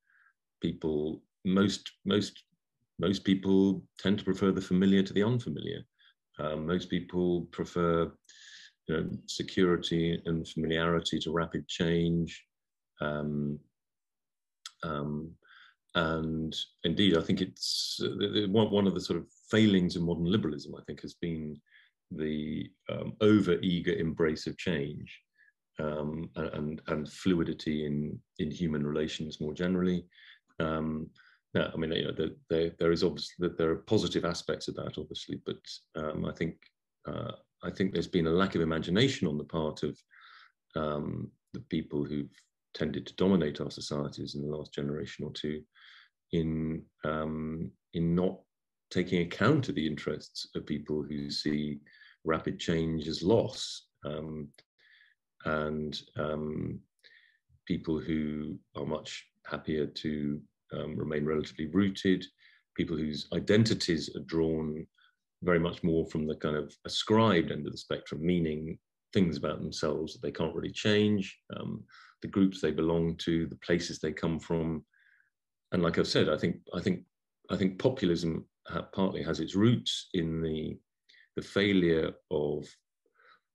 people, 0.61 1.23
most 1.45 1.91
most 2.05 2.43
most 2.99 3.23
people 3.23 3.83
tend 3.99 4.19
to 4.19 4.25
prefer 4.25 4.51
the 4.51 4.61
familiar 4.61 5.03
to 5.03 5.13
the 5.13 5.23
unfamiliar. 5.23 5.81
Um, 6.39 6.65
most 6.65 6.89
people 6.89 7.47
prefer 7.51 8.11
you 8.87 8.95
know, 8.95 9.09
security 9.27 10.21
and 10.25 10.47
familiarity 10.47 11.19
to 11.19 11.31
rapid 11.31 11.67
change. 11.67 12.43
Um, 12.99 13.59
um, 14.83 15.31
and 15.95 16.55
indeed, 16.83 17.17
I 17.17 17.21
think 17.21 17.41
it's 17.41 17.99
uh, 18.03 18.47
one 18.47 18.87
of 18.87 18.93
the 18.93 19.01
sort 19.01 19.19
of 19.19 19.27
failings 19.51 19.95
of 19.95 20.03
modern 20.03 20.25
liberalism, 20.25 20.73
I 20.75 20.83
think, 20.85 21.01
has 21.01 21.13
been 21.13 21.59
the 22.11 22.69
um, 22.89 23.13
over 23.21 23.57
eager 23.61 23.93
embrace 23.93 24.47
of 24.47 24.57
change 24.57 25.19
um, 25.79 26.29
and, 26.35 26.81
and 26.87 27.11
fluidity 27.11 27.85
in, 27.85 28.19
in 28.39 28.51
human 28.51 28.85
relations 28.85 29.39
more 29.39 29.53
generally. 29.53 30.05
Um, 30.59 31.09
yeah, 31.53 31.67
I 31.73 31.77
mean, 31.77 31.91
you 31.91 32.05
know, 32.05 32.11
the, 32.11 32.35
the, 32.49 32.73
there 32.79 32.91
is 32.91 33.03
obviously 33.03 33.35
that 33.39 33.57
there 33.57 33.71
are 33.71 33.77
positive 33.77 34.25
aspects 34.25 34.67
of 34.67 34.75
that, 34.75 34.97
obviously, 34.97 35.41
but 35.45 35.57
um, 35.95 36.25
I 36.25 36.31
think 36.31 36.55
uh, 37.07 37.31
I 37.63 37.69
think 37.69 37.91
there's 37.91 38.07
been 38.07 38.27
a 38.27 38.31
lack 38.31 38.55
of 38.55 38.61
imagination 38.61 39.27
on 39.27 39.37
the 39.37 39.43
part 39.43 39.83
of 39.83 39.97
um, 40.75 41.29
the 41.53 41.59
people 41.61 42.03
who've 42.03 42.31
tended 42.73 43.05
to 43.07 43.15
dominate 43.15 43.59
our 43.59 43.71
societies 43.71 44.35
in 44.35 44.41
the 44.41 44.55
last 44.55 44.73
generation 44.73 45.25
or 45.25 45.31
two, 45.33 45.61
in 46.31 46.83
um, 47.03 47.71
in 47.93 48.15
not 48.15 48.39
taking 48.91 49.21
account 49.21 49.69
of 49.69 49.75
the 49.75 49.87
interests 49.87 50.47
of 50.55 50.65
people 50.65 51.01
who 51.01 51.31
see 51.31 51.79
rapid 52.23 52.59
change 52.59 53.07
as 53.07 53.23
loss, 53.23 53.87
um, 54.05 54.49
and 55.45 55.99
um, 56.17 56.79
people 57.67 57.99
who 57.99 58.57
are 58.75 58.85
much 58.85 59.25
happier 59.45 59.87
to 59.87 60.39
um, 60.73 60.95
remain 60.95 61.25
relatively 61.25 61.67
rooted, 61.67 62.25
people 62.75 62.95
whose 62.95 63.27
identities 63.33 64.15
are 64.15 64.23
drawn 64.25 64.85
very 65.43 65.59
much 65.59 65.83
more 65.83 66.05
from 66.05 66.27
the 66.27 66.35
kind 66.35 66.55
of 66.55 66.73
ascribed 66.85 67.51
end 67.51 67.65
of 67.65 67.71
the 67.71 67.77
spectrum, 67.77 68.23
meaning 68.23 68.77
things 69.13 69.37
about 69.37 69.59
themselves 69.59 70.13
that 70.13 70.21
they 70.21 70.31
can't 70.31 70.55
really 70.55 70.71
change, 70.71 71.37
um, 71.57 71.83
the 72.21 72.27
groups 72.27 72.61
they 72.61 72.71
belong 72.71 73.15
to, 73.17 73.47
the 73.47 73.55
places 73.57 73.99
they 73.99 74.11
come 74.11 74.39
from. 74.39 74.85
And 75.71 75.81
like 75.81 75.97
I've 75.97 76.07
said, 76.07 76.29
I 76.29 76.37
think 76.37 76.57
I 76.73 76.81
think 76.81 77.03
I 77.49 77.57
think 77.57 77.79
populism 77.79 78.45
partly 78.93 79.23
has 79.23 79.39
its 79.39 79.55
roots 79.55 80.09
in 80.13 80.41
the 80.41 80.77
the 81.35 81.41
failure 81.41 82.11
of 82.29 82.67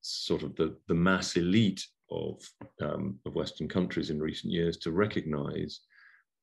sort 0.00 0.42
of 0.42 0.54
the, 0.56 0.76
the 0.88 0.94
mass 0.94 1.37
elite 1.37 1.85
of, 2.11 2.40
um, 2.80 3.18
of 3.26 3.35
Western 3.35 3.68
countries 3.68 4.11
in 4.11 4.20
recent 4.20 4.52
years 4.52 4.76
to 4.78 4.92
recognize 4.92 5.80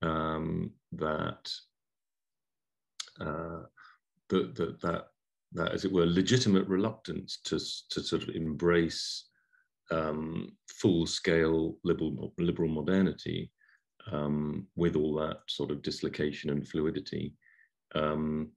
um, 0.01 0.72
that, 0.92 1.50
uh, 3.22 3.63
that, 4.30 4.56
that, 4.56 4.82
that, 4.82 5.06
that, 5.53 5.72
as 5.72 5.86
it 5.86 5.92
were, 5.92 6.06
legitimate 6.06 6.68
reluctance 6.68 7.39
to, 7.46 7.58
to 7.89 8.03
sort 8.06 8.24
of 8.24 8.36
embrace 8.36 9.30
um, 9.92 10.51
full-scale 10.68 11.77
liberal, 11.84 12.34
liberal 12.38 12.70
modernity 12.70 13.51
um, 14.12 14.68
with 14.75 14.96
all 14.96 15.15
that 15.15 15.38
sort 15.48 15.72
of 15.72 15.82
dislocation 15.82 16.50
and 16.50 16.68
fluidity. 16.68 17.34
Um, 17.96 18.51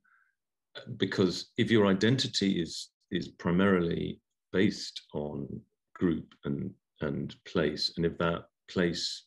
because 0.96 1.52
if 1.56 1.70
your 1.70 1.86
identity 1.86 2.60
is, 2.60 2.90
is 3.10 3.28
primarily 3.28 4.20
based 4.52 5.02
on 5.14 5.60
group 5.94 6.34
and, 6.44 6.70
and 7.00 7.34
place, 7.44 7.92
and 7.96 8.06
if 8.06 8.16
that 8.18 8.44
place 8.68 9.26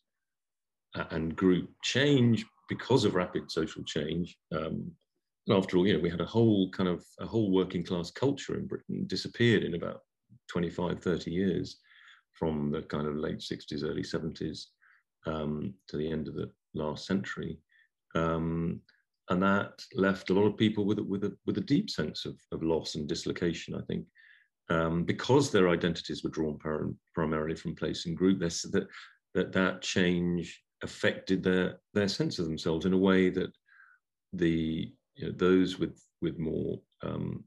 and 1.11 1.35
group 1.35 1.69
change 1.83 2.45
because 2.67 3.05
of 3.05 3.15
rapid 3.15 3.51
social 3.51 3.83
change. 3.83 4.37
Um, 4.55 4.91
after 5.49 5.77
all, 5.77 5.87
you 5.87 5.93
know, 5.93 5.99
we 5.99 6.09
had 6.09 6.21
a 6.21 6.25
whole 6.25 6.69
kind 6.71 6.87
of 6.87 7.03
a 7.19 7.25
whole 7.25 7.51
working 7.51 7.83
class 7.83 8.11
culture 8.11 8.55
in 8.55 8.67
Britain 8.67 9.05
disappeared 9.07 9.63
in 9.63 9.73
about 9.73 10.01
25, 10.47 11.01
30 11.01 11.31
years 11.31 11.77
from 12.33 12.71
the 12.71 12.83
kind 12.83 13.07
of 13.07 13.15
late 13.15 13.39
60s, 13.39 13.83
early 13.83 14.03
70s 14.03 14.65
um, 15.25 15.73
to 15.87 15.97
the 15.97 16.09
end 16.09 16.27
of 16.27 16.35
the 16.35 16.49
last 16.73 17.05
century. 17.05 17.59
Um, 18.15 18.81
and 19.29 19.41
that 19.43 19.73
left 19.93 20.29
a 20.29 20.33
lot 20.33 20.45
of 20.45 20.57
people 20.57 20.85
with, 20.85 20.99
with, 20.99 21.23
a, 21.23 21.35
with 21.45 21.57
a 21.57 21.61
deep 21.61 21.89
sense 21.89 22.25
of, 22.25 22.35
of 22.51 22.63
loss 22.63 22.95
and 22.95 23.07
dislocation, 23.07 23.75
I 23.75 23.81
think, 23.81 24.05
um, 24.69 25.03
because 25.03 25.51
their 25.51 25.69
identities 25.69 26.23
were 26.23 26.29
drawn 26.29 26.57
primarily 27.13 27.55
from 27.55 27.75
place 27.75 28.05
and 28.05 28.17
group. 28.17 28.39
That, 28.39 28.87
that, 29.33 29.51
that 29.51 29.81
change 29.81 30.61
affected 30.81 31.43
their 31.43 31.79
their 31.93 32.07
sense 32.07 32.39
of 32.39 32.45
themselves 32.45 32.85
in 32.85 32.93
a 32.93 32.97
way 32.97 33.29
that 33.29 33.51
the 34.33 34.91
you 35.15 35.25
know, 35.25 35.33
those 35.35 35.79
with 35.79 36.01
with 36.21 36.37
more 36.39 36.79
um, 37.03 37.43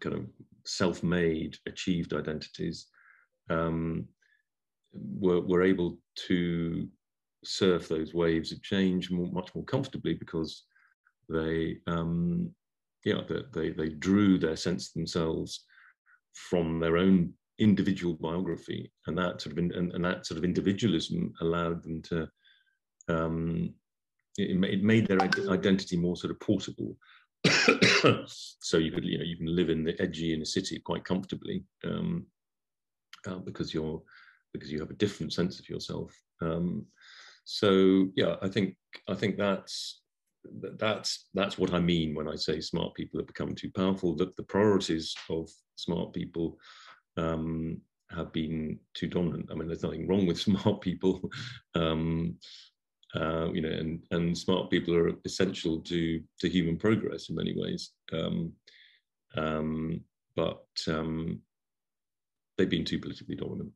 kind 0.00 0.16
of 0.16 0.26
self-made 0.64 1.56
achieved 1.66 2.12
identities 2.12 2.86
um, 3.50 4.06
were 4.92 5.40
were 5.40 5.62
able 5.62 5.98
to 6.26 6.88
surf 7.44 7.88
those 7.88 8.14
waves 8.14 8.52
of 8.52 8.62
change 8.62 9.10
more, 9.10 9.26
much 9.32 9.52
more 9.54 9.64
comfortably 9.64 10.14
because 10.14 10.64
they 11.28 11.78
um, 11.86 12.50
yeah 13.04 13.20
they, 13.52 13.70
they 13.70 13.88
drew 13.88 14.38
their 14.38 14.56
sense 14.56 14.88
of 14.88 14.94
themselves 14.94 15.64
from 16.34 16.80
their 16.80 16.96
own 16.96 17.32
individual 17.58 18.14
biography 18.14 18.90
and 19.06 19.16
that 19.16 19.40
sort 19.40 19.52
of 19.52 19.58
and, 19.58 19.72
and 19.72 20.04
that 20.04 20.26
sort 20.26 20.38
of 20.38 20.44
individualism 20.44 21.32
allowed 21.40 21.82
them 21.82 22.02
to 22.02 22.28
um, 23.08 23.74
it, 24.38 24.64
it, 24.64 24.82
made 24.82 25.06
their 25.06 25.20
identity 25.20 25.96
more 25.96 26.16
sort 26.16 26.30
of 26.30 26.40
portable. 26.40 26.96
so 28.26 28.78
you 28.78 28.92
could, 28.92 29.04
you 29.04 29.18
know, 29.18 29.24
you 29.24 29.36
can 29.36 29.54
live 29.54 29.68
in 29.68 29.84
the 29.84 30.00
edgy 30.00 30.32
in 30.32 30.42
a 30.42 30.46
city 30.46 30.78
quite 30.78 31.04
comfortably 31.04 31.64
um, 31.84 32.26
uh, 33.26 33.36
because 33.36 33.74
you're 33.74 34.02
because 34.52 34.70
you 34.70 34.78
have 34.78 34.90
a 34.90 34.94
different 34.94 35.32
sense 35.32 35.58
of 35.58 35.68
yourself. 35.68 36.14
Um, 36.40 36.86
so 37.44 38.08
yeah, 38.14 38.36
I 38.42 38.48
think 38.48 38.76
I 39.08 39.14
think 39.14 39.36
that's 39.36 40.01
that's 40.78 41.28
that's 41.34 41.58
what 41.58 41.72
I 41.72 41.78
mean 41.78 42.14
when 42.14 42.28
I 42.28 42.36
say 42.36 42.60
smart 42.60 42.94
people 42.94 43.20
have 43.20 43.26
become 43.26 43.54
too 43.54 43.70
powerful. 43.70 44.16
That 44.16 44.36
the 44.36 44.42
priorities 44.42 45.14
of 45.30 45.48
smart 45.76 46.12
people 46.12 46.58
um, 47.16 47.80
have 48.14 48.32
been 48.32 48.78
too 48.94 49.08
dominant. 49.08 49.48
I 49.50 49.54
mean, 49.54 49.68
there's 49.68 49.82
nothing 49.82 50.06
wrong 50.06 50.26
with 50.26 50.40
smart 50.40 50.80
people, 50.80 51.30
um, 51.74 52.36
uh, 53.14 53.50
you 53.52 53.60
know, 53.60 53.70
and, 53.70 54.02
and 54.10 54.36
smart 54.36 54.70
people 54.70 54.94
are 54.94 55.12
essential 55.24 55.80
to, 55.80 56.20
to 56.40 56.48
human 56.48 56.76
progress 56.76 57.28
in 57.28 57.36
many 57.36 57.54
ways. 57.56 57.92
Um, 58.12 58.52
um, 59.36 60.00
but 60.36 60.64
um, 60.88 61.40
they've 62.56 62.70
been 62.70 62.84
too 62.84 62.98
politically 62.98 63.36
dominant. 63.36 63.70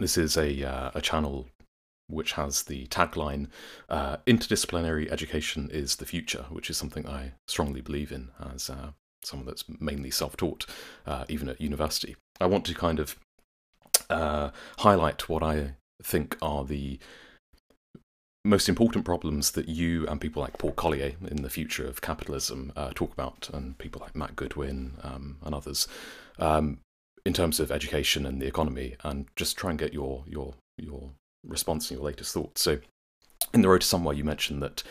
This 0.00 0.16
is 0.16 0.36
a, 0.36 0.64
uh, 0.64 0.90
a 0.94 1.00
channel 1.00 1.48
which 2.08 2.32
has 2.32 2.64
the 2.64 2.86
tagline 2.86 3.48
uh, 3.88 4.16
Interdisciplinary 4.26 5.10
education 5.10 5.70
is 5.70 5.96
the 5.96 6.06
future, 6.06 6.46
which 6.50 6.70
is 6.70 6.76
something 6.76 7.06
I 7.06 7.32
strongly 7.46 7.80
believe 7.80 8.10
in 8.10 8.30
as 8.54 8.70
uh, 8.70 8.90
someone 9.22 9.46
that's 9.46 9.64
mainly 9.80 10.10
self 10.10 10.36
taught, 10.36 10.66
uh, 11.06 11.24
even 11.28 11.48
at 11.48 11.60
university. 11.60 12.16
I 12.40 12.46
want 12.46 12.64
to 12.66 12.74
kind 12.74 12.98
of 12.98 13.16
uh, 14.10 14.50
highlight 14.78 15.28
what 15.28 15.42
I 15.42 15.74
think 16.02 16.36
are 16.40 16.64
the 16.64 16.98
most 18.44 18.68
important 18.68 19.04
problems 19.04 19.50
that 19.52 19.68
you 19.68 20.06
and 20.06 20.20
people 20.20 20.40
like 20.40 20.58
Paul 20.58 20.72
Collier 20.72 21.14
in 21.26 21.42
the 21.42 21.50
future 21.50 21.86
of 21.86 22.00
capitalism 22.00 22.72
uh, 22.76 22.90
talk 22.94 23.12
about, 23.12 23.50
and 23.52 23.76
people 23.78 24.00
like 24.00 24.16
Matt 24.16 24.36
Goodwin 24.36 24.94
um, 25.02 25.38
and 25.42 25.54
others, 25.54 25.86
um, 26.38 26.78
in 27.26 27.32
terms 27.32 27.60
of 27.60 27.70
education 27.70 28.24
and 28.24 28.40
the 28.40 28.46
economy, 28.46 28.96
and 29.04 29.26
just 29.36 29.56
try 29.56 29.70
and 29.70 29.78
get 29.78 29.92
your 29.92 30.24
your 30.26 30.54
your 30.78 31.10
response 31.44 31.90
and 31.90 31.98
your 31.98 32.06
latest 32.06 32.32
thoughts. 32.32 32.60
So, 32.60 32.78
in 33.54 33.62
the 33.62 33.68
road 33.68 33.82
to 33.82 33.86
somewhere, 33.86 34.14
you 34.14 34.24
mentioned 34.24 34.62
that 34.62 34.82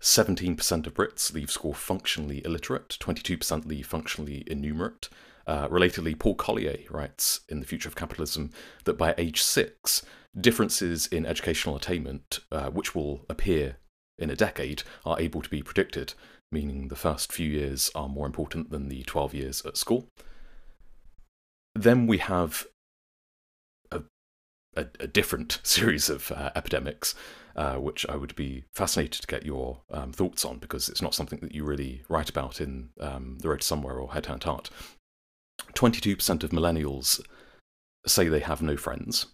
17% 0.00 0.86
of 0.86 0.94
Brits 0.94 1.32
leave 1.32 1.50
school 1.50 1.72
functionally 1.72 2.42
illiterate, 2.44 2.96
22% 3.00 3.66
leave 3.66 3.86
functionally 3.86 4.44
innumerate. 4.46 5.08
Uh, 5.46 5.68
relatedly, 5.68 6.18
Paul 6.18 6.34
Collier 6.34 6.78
writes 6.90 7.40
in 7.48 7.60
The 7.60 7.66
Future 7.66 7.88
of 7.88 7.96
Capitalism 7.96 8.50
that 8.84 8.98
by 8.98 9.14
age 9.16 9.42
six, 9.42 10.04
differences 10.38 11.06
in 11.06 11.24
educational 11.24 11.76
attainment, 11.76 12.40
uh, 12.52 12.70
which 12.70 12.94
will 12.94 13.24
appear 13.28 13.76
in 14.18 14.30
a 14.30 14.36
decade, 14.36 14.82
are 15.04 15.20
able 15.20 15.42
to 15.42 15.48
be 15.48 15.62
predicted, 15.62 16.14
meaning 16.52 16.88
the 16.88 16.96
first 16.96 17.32
few 17.32 17.48
years 17.48 17.90
are 17.94 18.08
more 18.08 18.26
important 18.26 18.70
than 18.70 18.88
the 18.88 19.02
12 19.04 19.34
years 19.34 19.64
at 19.64 19.76
school. 19.76 20.08
Then 21.74 22.06
we 22.06 22.18
have 22.18 22.66
a, 24.76 24.86
a 25.00 25.06
different 25.06 25.60
series 25.64 26.08
of 26.08 26.30
uh, 26.32 26.50
epidemics, 26.54 27.14
uh, 27.56 27.76
which 27.76 28.06
I 28.08 28.16
would 28.16 28.34
be 28.36 28.64
fascinated 28.74 29.22
to 29.22 29.26
get 29.26 29.46
your 29.46 29.82
um, 29.90 30.12
thoughts 30.12 30.44
on 30.44 30.58
because 30.58 30.88
it's 30.88 31.02
not 31.02 31.14
something 31.14 31.40
that 31.40 31.54
you 31.54 31.64
really 31.64 32.02
write 32.08 32.28
about 32.28 32.60
in 32.60 32.90
um, 33.00 33.38
The 33.40 33.48
Road 33.48 33.60
to 33.60 33.66
Somewhere 33.66 33.98
or 33.98 34.12
Head, 34.12 34.24
Headhunt 34.24 34.44
Heart. 34.44 34.70
22% 35.74 36.44
of 36.44 36.50
millennials 36.50 37.20
say 38.06 38.28
they 38.28 38.40
have 38.40 38.62
no 38.62 38.76
friends. 38.76 39.26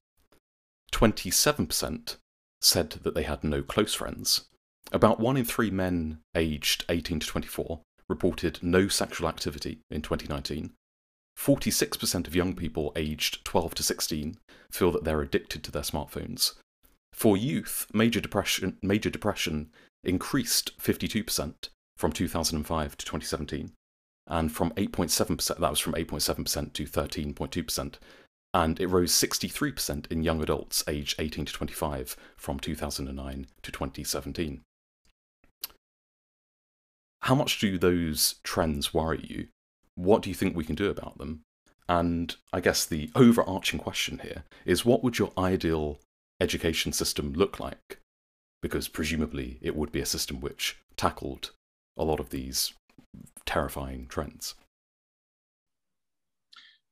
27% 0.93 2.17
said 2.61 2.91
that 2.91 3.15
they 3.15 3.25
had 3.25 3.43
no 3.43 3.63
close 3.63 3.95
friends. 3.95 4.47
About 4.93 5.21
one 5.21 5.37
in 5.37 5.45
three 5.45 5.71
men 5.71 6.19
aged 6.35 6.85
18 6.89 7.21
to 7.21 7.27
24 7.27 7.81
reported 8.09 8.59
no 8.63 8.89
sexual 8.89 9.29
activity 9.29 9.81
in 9.91 10.03
2019. 10.03 10.73
46% 11.39 12.27
of 12.27 12.37
young 12.37 12.55
people 12.55 12.93
aged 12.95 13.45
12 13.45 13.75
to 13.77 13.83
16 13.83 14.37
feel 14.71 14.91
that 14.93 15.05
they're 15.05 15.23
addicted 15.23 15.63
to 15.65 15.71
their 15.71 15.83
smartphones. 15.83 16.53
For 17.13 17.37
youth, 17.37 17.87
major 17.93 18.21
depression, 18.21 18.79
major 18.83 19.11
depression 19.11 19.71
increased 20.05 20.79
52% 20.79 21.69
from 21.97 22.13
2005 22.13 22.97
to 22.97 23.05
2017 23.05 23.73
and 24.27 24.53
from 24.53 24.71
8.7%, 24.73 25.59
that 25.59 25.71
was 25.71 25.79
from 25.79 25.95
8.7% 25.95 26.73
to 26.73 26.85
13.2%, 26.85 27.95
and 28.55 28.81
it 28.81 28.87
rose 28.87 29.13
63% 29.13 30.11
in 30.11 30.23
young 30.23 30.43
adults 30.43 30.85
aged 30.87 31.21
18 31.21 31.47
to 31.47 31.53
25 31.53 32.17
from 32.37 32.61
2009 32.61 33.47
to 33.63 33.73
2017. 33.73 34.61
How 37.23 37.35
much 37.35 37.59
do 37.61 37.79
those 37.79 38.37
trends 38.43 38.93
worry 38.93 39.25
you? 39.29 39.49
What 39.95 40.23
do 40.23 40.31
you 40.31 40.35
think 40.35 40.57
we 40.57 40.65
can 40.65 40.75
do 40.75 40.91
about 40.91 41.19
them? 41.19 41.43
And 41.89 42.35
I 42.53 42.61
guess 42.61 42.85
the 42.87 43.11
overarching 43.15 43.79
question 43.79 44.21
here 44.23 44.45
is 44.65 44.85
what 44.85 45.03
would 45.03 45.19
your 45.19 45.33
ideal 45.37 46.01
education 46.41 46.93
system 46.93 47.33
look 47.33 47.61
like? 47.61 47.99
Because 48.63 48.89
presumably 48.89 49.59
it 49.61 49.77
would 49.77 49.93
be 49.93 50.01
a 50.01 50.07
system 50.07 50.41
which 50.41 50.79
tackled 50.97 51.51
a 51.97 52.05
lot 52.05 52.21
of 52.21 52.31
these 52.31 52.73
terrifying 53.45 54.07
trends. 54.07 54.55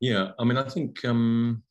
Yeah, 0.00 0.32
I 0.38 0.44
mean, 0.44 0.56
I 0.56 0.68
think 0.68 1.04
um, 1.04 1.62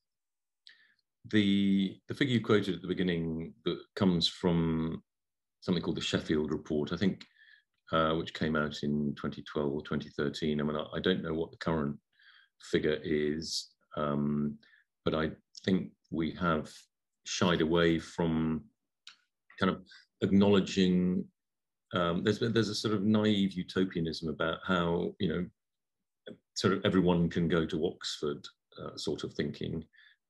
the 1.32 2.00
the 2.08 2.14
figure 2.14 2.36
you 2.36 2.44
quoted 2.44 2.76
at 2.76 2.82
the 2.82 2.88
beginning 2.88 3.54
that 3.66 3.80
comes 3.96 4.28
from 4.28 5.04
something 5.62 5.84
called 5.84 5.98
the 5.98 6.02
Sheffield 6.02 6.52
Report, 6.52 6.94
I 6.94 6.98
think, 6.98 7.26
uh, 7.92 8.14
which 8.14 8.34
came 8.34 8.56
out 8.56 8.84
in 8.84 9.16
2012 9.16 9.72
or 9.72 9.82
2013. 9.82 10.60
I 10.60 10.64
mean, 10.64 10.76
I, 10.76 10.86
I 10.96 11.00
don't 11.00 11.24
know 11.24 11.34
what 11.34 11.52
the 11.52 11.58
current 11.58 11.98
figure 12.72 13.00
is, 13.04 13.70
um, 13.98 14.58
but 15.06 15.16
I 15.16 15.32
think 15.66 15.92
we 16.12 16.32
have 16.32 16.70
shied 17.26 17.62
away 17.62 18.00
from 18.00 18.64
kind 19.60 19.72
of 19.72 19.82
acknowledging 20.22 21.26
um, 21.94 22.24
there's 22.24 22.40
there's 22.40 22.70
a 22.70 22.76
sort 22.76 22.94
of 22.94 23.04
naive 23.04 23.54
utopianism 23.54 24.30
about 24.30 24.60
how 24.66 25.16
you 25.20 25.28
know 25.28 26.36
sort 26.54 26.74
of 26.74 26.86
everyone 26.86 27.30
can 27.30 27.48
go 27.48 27.66
to 27.66 27.88
Oxford 27.88 28.46
uh, 28.80 28.96
sort 28.96 29.24
of 29.24 29.34
thinking, 29.34 29.84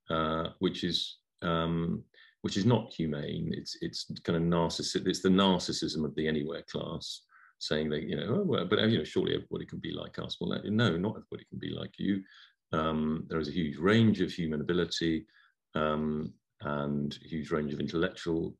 uh, 0.08 0.48
which 0.60 0.84
is 0.84 1.18
um, 1.42 2.02
which 2.42 2.56
is 2.56 2.64
not 2.64 2.92
humane. 2.92 3.52
It's 3.54 3.76
it's 3.82 4.10
kind 4.24 4.36
of 4.36 4.42
narcissism. 4.42 5.06
It's 5.06 5.20
the 5.20 5.28
narcissism 5.28 6.04
of 6.04 6.14
the 6.14 6.26
anywhere 6.26 6.62
class 6.70 7.22
saying 7.60 7.90
that 7.90 8.02
you 8.02 8.16
know 8.16 8.40
oh, 8.40 8.42
well, 8.42 8.64
but 8.64 8.80
you 8.88 8.98
know 8.98 9.04
surely 9.04 9.34
everybody 9.34 9.66
can 9.66 9.78
be 9.78 9.92
like 9.92 10.18
us. 10.18 10.36
Well, 10.40 10.60
no, 10.64 10.96
not 10.96 11.16
everybody 11.16 11.44
can 11.48 11.58
be 11.58 11.70
like 11.70 11.92
you. 11.98 12.22
Um, 12.72 13.26
there 13.28 13.40
is 13.40 13.48
a 13.48 13.52
huge 13.52 13.76
range 13.78 14.20
of 14.20 14.32
human 14.32 14.60
ability 14.60 15.26
um, 15.74 16.32
and 16.62 17.16
huge 17.22 17.50
range 17.50 17.72
of 17.72 17.80
intellectual 17.80 18.56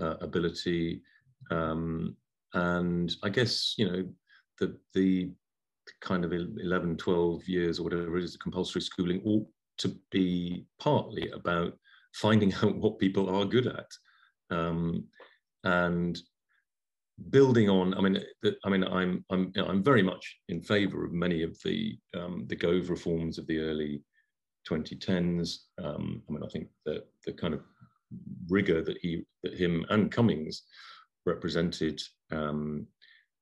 uh, 0.00 0.16
ability. 0.20 1.02
Um, 1.50 2.16
and 2.54 3.14
I 3.22 3.28
guess, 3.28 3.74
you 3.76 3.90
know, 3.90 4.08
the, 4.58 4.76
the 4.94 5.30
kind 6.00 6.24
of 6.24 6.32
11, 6.32 6.96
12 6.96 7.48
years 7.48 7.78
or 7.78 7.84
whatever 7.84 8.18
it 8.18 8.24
is, 8.24 8.36
compulsory 8.36 8.82
schooling 8.82 9.22
ought 9.24 9.46
to 9.78 9.96
be 10.10 10.66
partly 10.78 11.30
about 11.30 11.74
finding 12.14 12.52
out 12.62 12.76
what 12.76 12.98
people 12.98 13.28
are 13.34 13.44
good 13.44 13.66
at. 13.66 13.90
Um, 14.50 15.04
and 15.64 16.18
building 17.30 17.68
on, 17.68 17.94
I 17.94 18.00
mean, 18.00 18.22
I 18.64 18.68
mean, 18.68 18.84
I'm 18.84 19.24
I'm 19.30 19.52
I'm 19.56 19.82
very 19.82 20.02
much 20.02 20.38
in 20.48 20.62
favour 20.62 21.04
of 21.04 21.12
many 21.12 21.42
of 21.42 21.58
the 21.64 21.98
um, 22.16 22.44
the 22.46 22.56
Gove 22.56 22.90
reforms 22.90 23.38
of 23.38 23.46
the 23.46 23.58
early 23.58 24.02
2010s. 24.68 25.56
Um, 25.82 26.22
I 26.28 26.32
mean, 26.32 26.42
I 26.42 26.48
think 26.48 26.68
that 26.86 27.04
the 27.26 27.32
kind 27.32 27.54
of 27.54 27.62
rigor 28.48 28.82
that 28.82 28.98
he 28.98 29.24
that 29.42 29.54
him 29.54 29.84
and 29.90 30.10
Cummings 30.10 30.62
represented 31.26 32.00
um, 32.30 32.86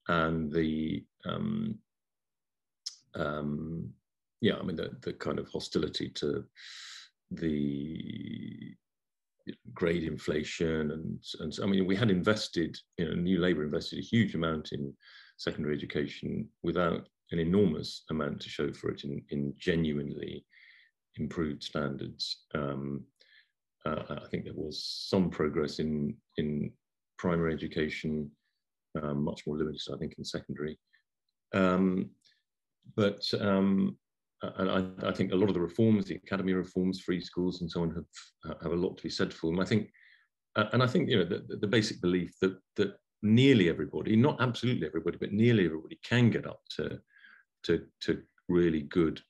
and 0.09 0.51
the 0.53 1.05
um, 1.25 1.79
um, 3.15 3.91
yeah, 4.41 4.57
I 4.59 4.62
mean 4.62 4.77
the, 4.77 4.97
the 5.03 5.12
kind 5.12 5.39
of 5.39 5.49
hostility 5.49 6.09
to 6.11 6.45
the 7.31 8.75
grade 9.74 10.04
inflation 10.04 10.90
and 10.90 11.22
and 11.40 11.59
I 11.62 11.66
mean 11.66 11.87
we 11.87 11.96
had 11.96 12.11
invested, 12.11 12.78
you 12.98 13.06
know, 13.06 13.14
New 13.14 13.40
Labour 13.40 13.64
invested 13.64 13.98
a 13.98 14.02
huge 14.02 14.35
amount 14.35 14.72
in 14.72 14.92
secondary 15.37 15.74
education 15.74 16.48
without 16.62 17.09
an 17.32 17.38
enormous 17.38 18.04
amount 18.11 18.40
to 18.40 18.48
show 18.48 18.72
for 18.72 18.90
it 18.90 19.04
in, 19.04 19.22
in 19.30 19.54
genuinely 19.59 20.44
improved 21.16 21.62
standards. 21.62 22.44
Um, 22.54 23.04
uh, 23.85 24.02
I 24.24 24.28
think 24.30 24.44
there 24.44 24.54
was 24.54 24.85
some 25.09 25.30
progress 25.30 25.78
in 25.78 26.16
in 26.37 26.72
primary 27.18 27.54
education, 27.54 28.30
um, 29.00 29.24
much 29.24 29.46
more 29.46 29.56
limited, 29.56 29.80
I 29.92 29.96
think, 29.96 30.14
in 30.18 30.24
secondary. 30.24 30.78
Um, 31.54 32.11
but 32.94 33.22
um, 33.40 33.96
and 34.42 34.70
I, 34.70 35.09
I, 35.09 35.12
think 35.12 35.33
a 35.33 35.37
lot 35.37 35.49
of 35.49 35.55
the 35.55 35.61
reforms, 35.61 36.07
the 36.07 36.16
academy 36.16 36.53
reforms, 36.53 37.01
free 37.01 37.20
schools, 37.20 37.61
and 37.61 37.70
so 37.70 37.83
on, 37.83 37.90
have 37.94 38.59
have 38.62 38.72
a 38.72 38.77
lot 38.77 38.96
to 38.96 39.03
be 39.03 39.11
said 39.11 39.33
for 39.33 39.51
them. 39.51 39.61
I 39.61 39.64
think, 39.64 39.90
uh, 40.57 40.66
and 40.72 40.83
I 40.83 40.87
think 40.87 41.09
you 41.09 41.18
know 41.18 41.25
the, 41.25 41.57
the 41.57 41.66
basic 41.66 42.01
belief 42.01 42.35
that 42.42 42.57
that 42.77 42.96
nearly 43.22 43.68
everybody, 43.68 44.14
not 44.14 44.40
absolutely 44.40 44.87
everybody, 44.87 45.16
but 45.18 45.33
nearly 45.33 45.64
everybody 45.64 45.99
can 46.05 46.31
get 46.31 46.46
up 46.46 46.61
to 46.77 46.99
to 47.64 47.85
to 48.03 48.22
really 48.49 48.83
good 48.83 49.20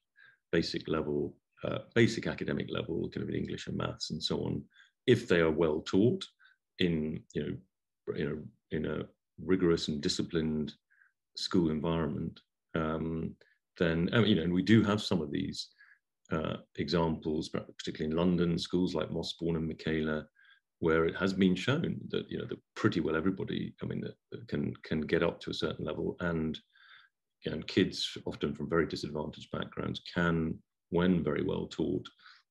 basic 0.52 0.88
level, 0.88 1.36
uh, 1.64 1.78
basic 1.94 2.26
academic 2.26 2.66
level, 2.70 3.08
kind 3.10 3.22
of 3.22 3.28
in 3.28 3.36
English 3.36 3.66
and 3.66 3.76
maths 3.76 4.10
and 4.10 4.22
so 4.22 4.44
on, 4.44 4.62
if 5.06 5.28
they 5.28 5.40
are 5.40 5.50
well 5.50 5.80
taught 5.80 6.24
in 6.78 7.20
you 7.34 7.42
know 7.42 8.14
in 8.16 8.28
a, 8.28 8.76
in 8.76 8.86
a 8.86 9.04
rigorous 9.44 9.88
and 9.88 10.00
disciplined 10.00 10.72
school 11.36 11.70
environment, 11.70 12.40
um, 12.74 13.34
then 13.78 14.08
you 14.24 14.36
know, 14.36 14.42
and 14.42 14.52
we 14.52 14.62
do 14.62 14.82
have 14.82 15.02
some 15.02 15.20
of 15.20 15.30
these 15.30 15.68
uh, 16.32 16.56
examples, 16.76 17.48
particularly 17.48 18.10
in 18.10 18.16
London, 18.16 18.58
schools 18.58 18.94
like 18.94 19.10
Mossbourne 19.10 19.56
and 19.56 19.68
Michaela, 19.68 20.26
where 20.80 21.06
it 21.06 21.16
has 21.16 21.32
been 21.32 21.54
shown 21.54 21.98
that 22.08 22.28
you 22.28 22.38
know 22.38 22.46
that 22.46 22.58
pretty 22.74 23.00
well 23.00 23.16
everybody, 23.16 23.74
I 23.82 23.86
mean, 23.86 24.04
can 24.48 24.74
can 24.82 25.00
get 25.02 25.22
up 25.22 25.40
to 25.40 25.50
a 25.50 25.54
certain 25.54 25.84
level, 25.84 26.16
and 26.20 26.58
know, 27.50 27.62
kids 27.66 28.16
often 28.26 28.54
from 28.54 28.68
very 28.68 28.86
disadvantaged 28.86 29.50
backgrounds 29.52 30.02
can, 30.12 30.58
when 30.90 31.22
very 31.22 31.44
well 31.44 31.66
taught, 31.66 32.06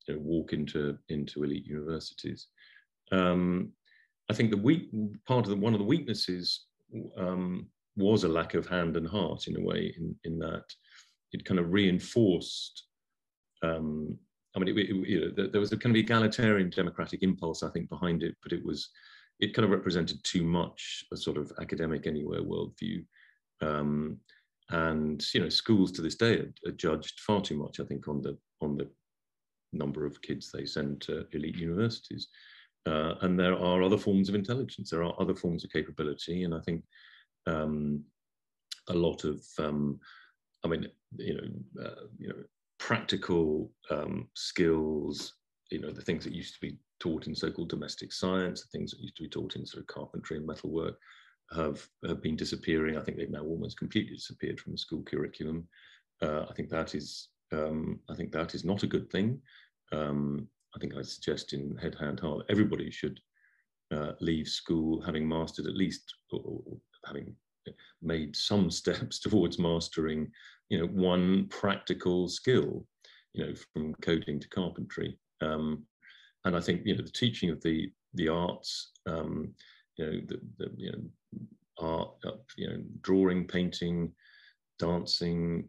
you 0.07 0.15
know, 0.15 0.21
walk 0.21 0.53
into 0.53 0.97
into 1.09 1.43
elite 1.43 1.65
universities. 1.65 2.47
Um, 3.11 3.71
I 4.29 4.33
think 4.33 4.49
the 4.49 4.57
weak 4.57 4.89
part 5.27 5.45
of 5.45 5.49
the, 5.49 5.55
one 5.55 5.73
of 5.73 5.79
the 5.79 5.85
weaknesses 5.85 6.65
um, 7.17 7.67
was 7.95 8.23
a 8.23 8.29
lack 8.29 8.55
of 8.55 8.67
hand 8.67 8.97
and 8.97 9.07
heart 9.07 9.47
in 9.47 9.57
a 9.57 9.63
way, 9.63 9.93
in, 9.97 10.15
in 10.23 10.39
that 10.39 10.63
it 11.35 11.45
kind 11.45 11.59
of 11.59 11.73
reinforced. 11.73 12.75
Um, 13.61 14.17
I 14.55 14.59
mean, 14.59 14.69
it, 14.69 14.77
it, 14.77 14.95
you 15.11 15.19
know, 15.19 15.47
there 15.51 15.59
was 15.59 15.73
a 15.73 15.77
kind 15.77 15.93
of 15.95 15.99
egalitarian 15.99 16.69
democratic 16.69 17.21
impulse, 17.23 17.61
I 17.61 17.69
think, 17.71 17.89
behind 17.89 18.23
it, 18.23 18.35
but 18.41 18.53
it 18.53 18.63
was, 18.65 18.89
it 19.41 19.53
kind 19.53 19.65
of 19.65 19.71
represented 19.77 20.23
too 20.23 20.43
much 20.43 21.03
a 21.11 21.17
sort 21.17 21.37
of 21.37 21.51
academic 21.59 22.07
anywhere 22.07 22.41
worldview. 22.41 23.03
Um, 23.61 24.17
and 24.69 25.23
you 25.33 25.41
know, 25.41 25.49
schools 25.49 25.91
to 25.93 26.01
this 26.01 26.15
day 26.15 26.33
are, 26.37 26.53
are 26.67 26.71
judged 26.85 27.19
far 27.19 27.41
too 27.41 27.57
much, 27.57 27.79
I 27.79 27.85
think, 27.85 28.07
on 28.07 28.21
the 28.21 28.37
on 28.61 28.77
the 28.77 28.87
number 29.73 30.05
of 30.05 30.21
kids 30.21 30.51
they 30.51 30.65
send 30.65 31.01
to 31.01 31.25
elite 31.33 31.57
universities. 31.57 32.29
Uh, 32.87 33.15
and 33.21 33.37
there 33.37 33.57
are 33.57 33.83
other 33.83 33.97
forms 33.97 34.29
of 34.29 34.35
intelligence. 34.35 34.89
There 34.89 35.03
are 35.03 35.21
other 35.21 35.35
forms 35.35 35.63
of 35.63 35.71
capability, 35.71 36.43
and 36.43 36.53
I 36.55 36.61
think 36.61 36.83
um, 37.45 38.03
a 38.89 38.93
lot 38.93 39.23
of, 39.23 39.43
um, 39.59 39.99
I 40.65 40.67
mean, 40.67 40.87
you 41.17 41.35
know, 41.35 41.83
uh, 41.85 42.05
you 42.17 42.27
know, 42.29 42.43
practical 42.79 43.71
um, 43.91 44.27
skills. 44.33 45.35
You 45.71 45.79
know, 45.81 45.91
the 45.91 46.01
things 46.01 46.23
that 46.23 46.33
used 46.33 46.55
to 46.55 46.61
be 46.61 46.79
taught 46.99 47.27
in 47.27 47.35
so-called 47.35 47.69
domestic 47.69 48.11
science, 48.11 48.61
the 48.61 48.67
things 48.69 48.91
that 48.91 48.99
used 48.99 49.15
to 49.17 49.23
be 49.23 49.29
taught 49.29 49.55
in 49.55 49.65
sort 49.65 49.81
of 49.81 49.87
carpentry 49.87 50.37
and 50.37 50.45
metalwork, 50.45 50.97
have 51.55 51.87
have 52.07 52.21
been 52.21 52.35
disappearing. 52.35 52.97
I 52.97 53.01
think 53.01 53.17
they've 53.17 53.29
now 53.29 53.43
almost 53.43 53.77
completely 53.77 54.15
disappeared 54.15 54.59
from 54.59 54.71
the 54.73 54.77
school 54.77 55.03
curriculum. 55.03 55.67
Uh, 56.21 56.45
I 56.49 56.53
think 56.53 56.69
that 56.69 56.95
is, 56.95 57.29
um, 57.51 57.99
I 58.09 58.15
think 58.15 58.31
that 58.31 58.55
is 58.55 58.65
not 58.65 58.83
a 58.83 58.87
good 58.87 59.09
thing. 59.11 59.39
Um, 59.91 60.47
I 60.75 60.79
think 60.79 60.95
I 60.95 61.03
suggest 61.03 61.53
in 61.53 61.77
Head, 61.77 61.95
Hand, 61.99 62.19
Heart, 62.19 62.45
everybody 62.49 62.89
should 62.89 63.19
uh, 63.91 64.13
leave 64.19 64.47
school 64.47 65.01
having 65.01 65.27
mastered 65.27 65.67
at 65.67 65.77
least, 65.77 66.15
or, 66.31 66.41
or 66.65 66.77
having 67.05 67.35
made 68.01 68.35
some 68.35 68.69
steps 68.81 69.19
towards 69.19 69.59
mastering, 69.59 70.31
you 70.69 70.79
know, 70.79 70.87
one 70.87 71.47
practical 71.49 72.27
skill, 72.27 72.85
you 73.33 73.45
know, 73.45 73.53
from 73.73 73.93
coding 73.95 74.39
to 74.39 74.49
carpentry. 74.49 75.17
Um, 75.41 75.83
and 76.45 76.55
I 76.55 76.61
think, 76.61 76.81
you 76.85 76.95
know, 76.95 77.03
the 77.03 77.11
teaching 77.11 77.49
of 77.49 77.61
the 77.61 77.91
the 78.13 78.29
arts, 78.29 78.91
um, 79.07 79.53
you 79.97 80.05
know, 80.05 80.21
the, 80.27 80.39
the 80.57 80.71
you 80.77 80.91
know, 80.91 81.01
art, 81.77 82.11
uh, 82.25 82.37
you 82.57 82.69
know, 82.69 82.81
drawing, 83.01 83.45
painting, 83.45 84.13
dancing, 84.79 85.67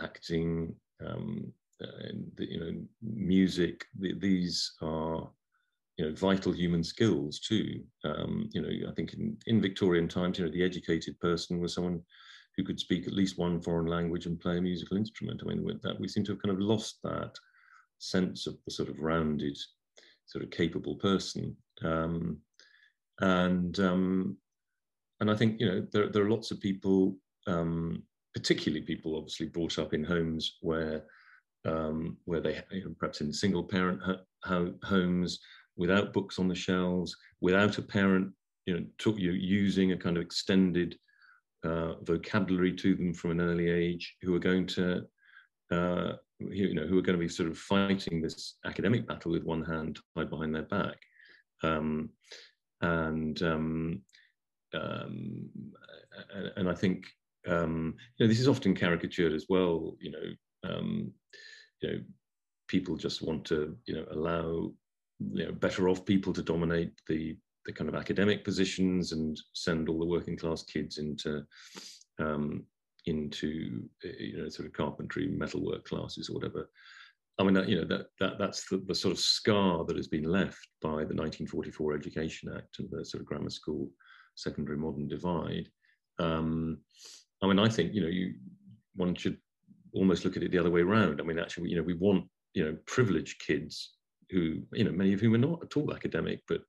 acting, 0.00 0.74
um, 1.04 1.52
the, 1.78 2.50
you 2.50 2.60
know 2.60 2.72
music 3.02 3.86
the, 3.98 4.14
these 4.18 4.72
are 4.82 5.28
you 5.98 6.06
know 6.06 6.14
vital 6.14 6.52
human 6.52 6.82
skills 6.82 7.40
too. 7.40 7.82
Um, 8.04 8.48
you 8.52 8.62
know 8.62 8.90
i 8.90 8.94
think 8.94 9.12
in, 9.14 9.36
in 9.46 9.60
victorian 9.60 10.08
times 10.08 10.38
you 10.38 10.44
know 10.44 10.50
the 10.50 10.64
educated 10.64 11.18
person 11.20 11.60
was 11.60 11.74
someone 11.74 12.00
who 12.56 12.64
could 12.64 12.80
speak 12.80 13.06
at 13.06 13.12
least 13.12 13.38
one 13.38 13.60
foreign 13.60 13.86
language 13.86 14.26
and 14.26 14.40
play 14.40 14.58
a 14.58 14.60
musical 14.60 14.96
instrument. 14.96 15.42
I 15.44 15.48
mean 15.48 15.78
that 15.82 16.00
we 16.00 16.08
seem 16.08 16.24
to 16.24 16.32
have 16.32 16.42
kind 16.42 16.54
of 16.54 16.60
lost 16.60 16.98
that 17.04 17.36
sense 17.98 18.46
of 18.46 18.56
the 18.64 18.72
sort 18.72 18.88
of 18.88 18.98
rounded 18.98 19.56
sort 20.26 20.44
of 20.44 20.50
capable 20.50 20.96
person. 20.96 21.56
Um, 21.84 22.38
and 23.20 23.78
um, 23.80 24.36
and 25.20 25.30
i 25.30 25.34
think 25.34 25.60
you 25.60 25.66
know 25.66 25.86
there, 25.92 26.08
there 26.08 26.24
are 26.24 26.30
lots 26.30 26.50
of 26.50 26.60
people 26.60 27.16
um, 27.46 28.02
particularly 28.34 28.84
people 28.84 29.16
obviously 29.16 29.46
brought 29.46 29.78
up 29.78 29.94
in 29.94 30.04
homes 30.04 30.58
where 30.60 31.04
um, 31.64 32.16
where 32.24 32.40
they 32.40 32.62
you 32.70 32.84
know, 32.84 32.94
perhaps 32.98 33.20
in 33.20 33.32
single 33.32 33.64
parent 33.64 34.00
ho 34.44 34.72
homes 34.82 35.40
without 35.78 36.12
books 36.12 36.38
on 36.38 36.48
the 36.48 36.54
shelves, 36.54 37.16
without 37.40 37.78
a 37.78 37.82
parent 37.82 38.32
you 38.66 38.74
know 38.74 38.84
took 38.98 39.18
you 39.18 39.32
using 39.32 39.92
a 39.92 39.96
kind 39.96 40.16
of 40.16 40.22
extended 40.22 40.96
uh, 41.64 41.94
vocabulary 42.02 42.74
to 42.74 42.94
them 42.94 43.14
from 43.14 43.30
an 43.30 43.40
early 43.40 43.70
age, 43.70 44.16
who 44.22 44.34
are 44.34 44.40
going 44.40 44.66
to 44.66 45.02
uh, 45.70 46.12
you 46.40 46.74
know 46.74 46.86
who 46.86 46.98
are 46.98 47.02
going 47.02 47.18
to 47.18 47.24
be 47.24 47.28
sort 47.28 47.48
of 47.48 47.56
fighting 47.56 48.20
this 48.20 48.56
academic 48.66 49.06
battle 49.06 49.32
with 49.32 49.44
one 49.44 49.64
hand 49.64 49.98
tied 50.16 50.30
behind 50.30 50.54
their 50.54 50.62
back, 50.62 50.96
um, 51.62 52.10
and 52.82 53.42
um, 53.42 54.02
um, 54.74 55.48
and 56.56 56.68
I 56.68 56.74
think 56.74 57.06
um, 57.46 57.94
you 58.16 58.26
know 58.26 58.28
this 58.28 58.40
is 58.40 58.48
often 58.48 58.74
caricatured 58.74 59.32
as 59.32 59.46
well. 59.48 59.96
You 60.00 60.10
know, 60.10 60.70
um, 60.70 61.12
you 61.80 61.90
know, 61.90 62.00
people 62.68 62.96
just 62.96 63.22
want 63.22 63.44
to, 63.46 63.76
you 63.86 63.94
know, 63.94 64.04
allow, 64.10 64.72
you 65.20 65.46
know, 65.46 65.52
better 65.52 65.88
off 65.88 66.04
people 66.04 66.32
to 66.32 66.42
dominate 66.42 66.92
the 67.08 67.36
the 67.66 67.72
kind 67.72 67.88
of 67.90 67.94
academic 67.94 68.44
positions 68.44 69.12
and 69.12 69.38
send 69.52 69.88
all 69.88 69.98
the 69.98 70.06
working 70.06 70.36
class 70.36 70.62
kids 70.62 70.96
into 70.96 71.44
um, 72.18 72.64
into 73.06 73.82
you 74.02 74.38
know 74.38 74.48
sort 74.48 74.66
of 74.66 74.72
carpentry, 74.72 75.28
metalwork 75.28 75.84
classes 75.84 76.28
or 76.28 76.34
whatever. 76.34 76.70
I 77.40 77.44
mean, 77.44 77.54
that, 77.54 77.68
you 77.68 77.76
know, 77.76 77.86
that, 77.86 78.06
that 78.18 78.38
that's 78.38 78.68
the, 78.68 78.78
the 78.88 78.94
sort 78.94 79.12
of 79.12 79.20
scar 79.20 79.84
that 79.84 79.96
has 79.96 80.08
been 80.08 80.24
left 80.24 80.66
by 80.82 81.04
the 81.04 81.14
1944 81.14 81.94
Education 81.94 82.52
Act 82.56 82.80
and 82.80 82.88
the 82.90 83.04
sort 83.04 83.20
of 83.20 83.26
grammar 83.26 83.50
school 83.50 83.88
secondary 84.34 84.76
modern 84.76 85.06
divide. 85.06 85.68
Um, 86.18 86.78
I 87.40 87.46
mean, 87.46 87.60
I 87.60 87.68
think 87.68 87.94
you 87.94 88.00
know, 88.00 88.08
you 88.08 88.34
one 88.94 89.14
should 89.14 89.38
almost 89.92 90.24
look 90.24 90.36
at 90.36 90.42
it 90.42 90.50
the 90.50 90.58
other 90.58 90.70
way 90.70 90.80
around. 90.80 91.20
I 91.20 91.24
mean, 91.24 91.38
actually, 91.38 91.70
you 91.70 91.76
know, 91.76 91.82
we 91.82 91.94
want 91.94 92.24
you 92.54 92.64
know 92.64 92.76
privileged 92.86 93.40
kids 93.46 93.97
who 94.30 94.62
you 94.72 94.84
know 94.84 94.92
many 94.92 95.12
of 95.12 95.20
whom 95.20 95.34
are 95.34 95.38
not 95.38 95.62
at 95.62 95.76
all 95.76 95.94
academic, 95.94 96.40
but 96.48 96.60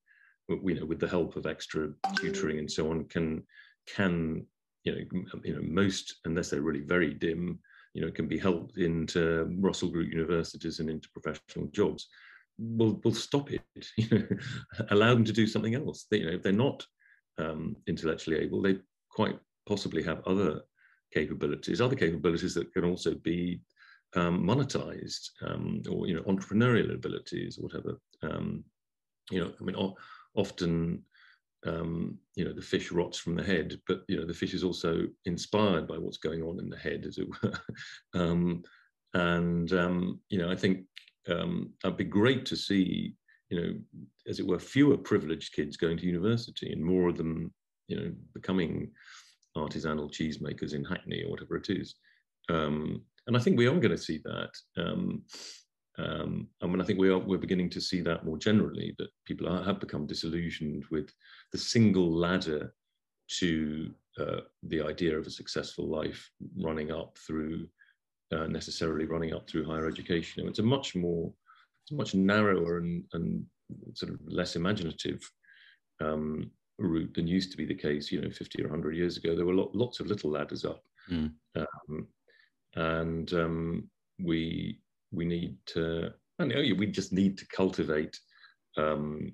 you 0.49 0.79
know 0.79 0.85
with 0.85 0.99
the 0.99 1.07
help 1.07 1.35
of 1.35 1.45
extra 1.45 1.89
tutoring 2.15 2.59
and 2.59 2.71
so 2.71 2.89
on 2.89 3.05
can 3.05 3.43
can 3.95 4.45
you 4.83 4.93
know 4.93 5.21
you 5.43 5.55
know 5.55 5.61
most 5.61 6.15
unless 6.25 6.49
they're 6.49 6.61
really 6.61 6.81
very 6.81 7.13
dim 7.13 7.59
you 7.93 8.01
know 8.01 8.11
can 8.11 8.27
be 8.27 8.37
helped 8.37 8.77
into 8.77 9.45
Russell 9.59 9.89
Group 9.89 10.11
universities 10.11 10.79
and 10.79 10.89
into 10.89 11.09
professional 11.09 11.67
jobs. 11.67 12.07
We'll, 12.61 12.99
we'll 13.03 13.13
stop 13.13 13.51
it. 13.51 13.61
You 13.97 14.09
know, 14.11 14.27
allow 14.89 15.13
them 15.13 15.23
to 15.23 15.33
do 15.33 15.47
something 15.47 15.75
else. 15.75 16.07
They, 16.11 16.17
you 16.17 16.25
know, 16.25 16.33
if 16.33 16.43
they're 16.43 16.51
not 16.51 16.85
um, 17.37 17.77
intellectually 17.87 18.39
able, 18.39 18.61
they 18.61 18.79
quite 19.09 19.39
possibly 19.65 20.03
have 20.03 20.25
other 20.27 20.61
capabilities, 21.13 21.79
other 21.79 21.95
capabilities 21.95 22.53
that 22.55 22.73
can 22.73 22.83
also 22.83 23.15
be 23.15 23.61
um, 24.15 24.43
monetized, 24.43 25.29
um, 25.45 25.81
or 25.89 26.07
you 26.07 26.15
know, 26.15 26.23
entrepreneurial 26.23 26.93
abilities, 26.93 27.57
or 27.57 27.63
whatever. 27.63 27.99
Um, 28.23 28.63
you 29.31 29.39
know, 29.39 29.53
I 29.59 29.63
mean, 29.63 29.75
o- 29.75 29.95
often, 30.35 31.03
um, 31.65 32.17
you 32.35 32.45
know, 32.45 32.53
the 32.53 32.61
fish 32.61 32.91
rots 32.91 33.19
from 33.19 33.35
the 33.35 33.43
head, 33.43 33.79
but 33.87 34.01
you 34.07 34.17
know, 34.17 34.25
the 34.25 34.33
fish 34.33 34.53
is 34.53 34.63
also 34.63 35.07
inspired 35.25 35.87
by 35.87 35.97
what's 35.97 36.17
going 36.17 36.41
on 36.41 36.59
in 36.59 36.69
the 36.69 36.77
head, 36.77 37.05
as 37.07 37.17
it 37.17 37.27
were. 37.27 37.53
Um, 38.19 38.63
and 39.13 39.69
you 40.29 40.37
know, 40.37 40.51
I 40.51 40.55
think 40.55 40.85
it'd 41.27 41.97
be 41.97 42.03
great 42.03 42.45
to 42.47 42.55
see, 42.55 43.15
you 43.49 43.61
know, 43.61 43.73
as 44.27 44.39
it 44.39 44.47
were, 44.47 44.59
fewer 44.59 44.97
privileged 44.97 45.53
kids 45.53 45.77
going 45.77 45.97
to 45.97 46.05
university 46.05 46.71
and 46.71 46.83
more 46.83 47.09
of 47.09 47.17
them, 47.17 47.53
you 47.87 47.97
know, 47.97 48.11
becoming 48.33 48.91
artisanal 49.57 50.11
cheesemakers 50.11 50.73
in 50.73 50.83
Hackney 50.83 51.23
or 51.23 51.31
whatever 51.31 51.55
it 51.55 51.69
is. 51.69 51.95
Um, 52.49 53.03
and 53.29 53.37
I 53.37 53.39
think 53.39 53.59
we 53.59 53.67
are 53.67 53.79
going 53.79 53.91
to 53.91 53.97
see 53.97 54.19
that. 54.25 54.49
Um, 54.75 55.21
um, 55.99 56.47
I 56.63 56.65
mean, 56.65 56.81
I 56.81 56.83
think 56.83 56.97
we 56.97 57.09
are 57.09 57.19
we're 57.19 57.37
beginning 57.37 57.69
to 57.69 57.79
see 57.79 58.01
that 58.01 58.25
more 58.25 58.39
generally 58.39 58.95
that 58.97 59.09
people 59.23 59.47
are, 59.47 59.63
have 59.63 59.79
become 59.79 60.07
disillusioned 60.07 60.83
with 60.89 61.13
the 61.51 61.59
single 61.59 62.11
ladder 62.11 62.73
to 63.37 63.93
uh, 64.19 64.39
the 64.63 64.81
idea 64.81 65.15
of 65.15 65.27
a 65.27 65.29
successful 65.29 65.87
life 65.87 66.27
running 66.57 66.91
up 66.91 67.19
through 67.19 67.67
uh, 68.35 68.47
necessarily 68.47 69.05
running 69.05 69.31
up 69.31 69.47
through 69.47 69.63
higher 69.63 69.87
education. 69.87 70.47
It's 70.47 70.57
a 70.57 70.63
much 70.63 70.95
more, 70.95 71.31
it's 71.83 71.91
a 71.91 71.95
much 71.95 72.15
narrower 72.15 72.79
and, 72.79 73.03
and 73.13 73.45
sort 73.93 74.11
of 74.11 74.19
less 74.25 74.55
imaginative 74.55 75.21
um, 76.01 76.49
route 76.79 77.13
than 77.13 77.27
used 77.27 77.51
to 77.51 77.57
be 77.57 77.65
the 77.65 77.75
case, 77.75 78.11
you 78.11 78.21
know, 78.21 78.31
50 78.31 78.63
or 78.63 78.69
100 78.69 78.95
years 78.95 79.17
ago. 79.17 79.35
There 79.35 79.45
were 79.45 79.53
lot, 79.53 79.75
lots 79.75 79.99
of 79.99 80.07
little 80.07 80.31
ladders 80.31 80.65
up. 80.65 80.81
Mm. 81.11 81.33
Um, 81.55 82.07
and 82.75 83.33
um, 83.33 83.89
we, 84.23 84.79
we 85.11 85.25
need 85.25 85.55
to, 85.67 86.13
we 86.39 86.87
just 86.87 87.11
need 87.11 87.37
to 87.37 87.47
cultivate 87.47 88.17
um, 88.77 89.31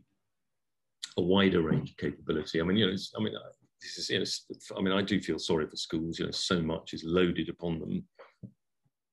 a 1.17 1.21
wider 1.21 1.61
range 1.61 1.91
of 1.91 1.97
capability. 1.97 2.59
I 2.59 2.63
mean, 2.63 2.77
you 2.77 2.87
know, 2.87 2.97
I 3.17 3.23
mean, 3.23 3.33
this 3.81 3.97
is, 3.97 4.09
you 4.09 4.19
know, 4.19 4.77
I 4.77 4.81
mean, 4.81 4.93
I 4.93 5.01
do 5.01 5.21
feel 5.21 5.39
sorry 5.39 5.67
for 5.67 5.75
schools, 5.75 6.19
you 6.19 6.25
know, 6.25 6.31
so 6.31 6.61
much 6.61 6.93
is 6.93 7.03
loaded 7.03 7.49
upon 7.49 7.79
them. 7.79 8.05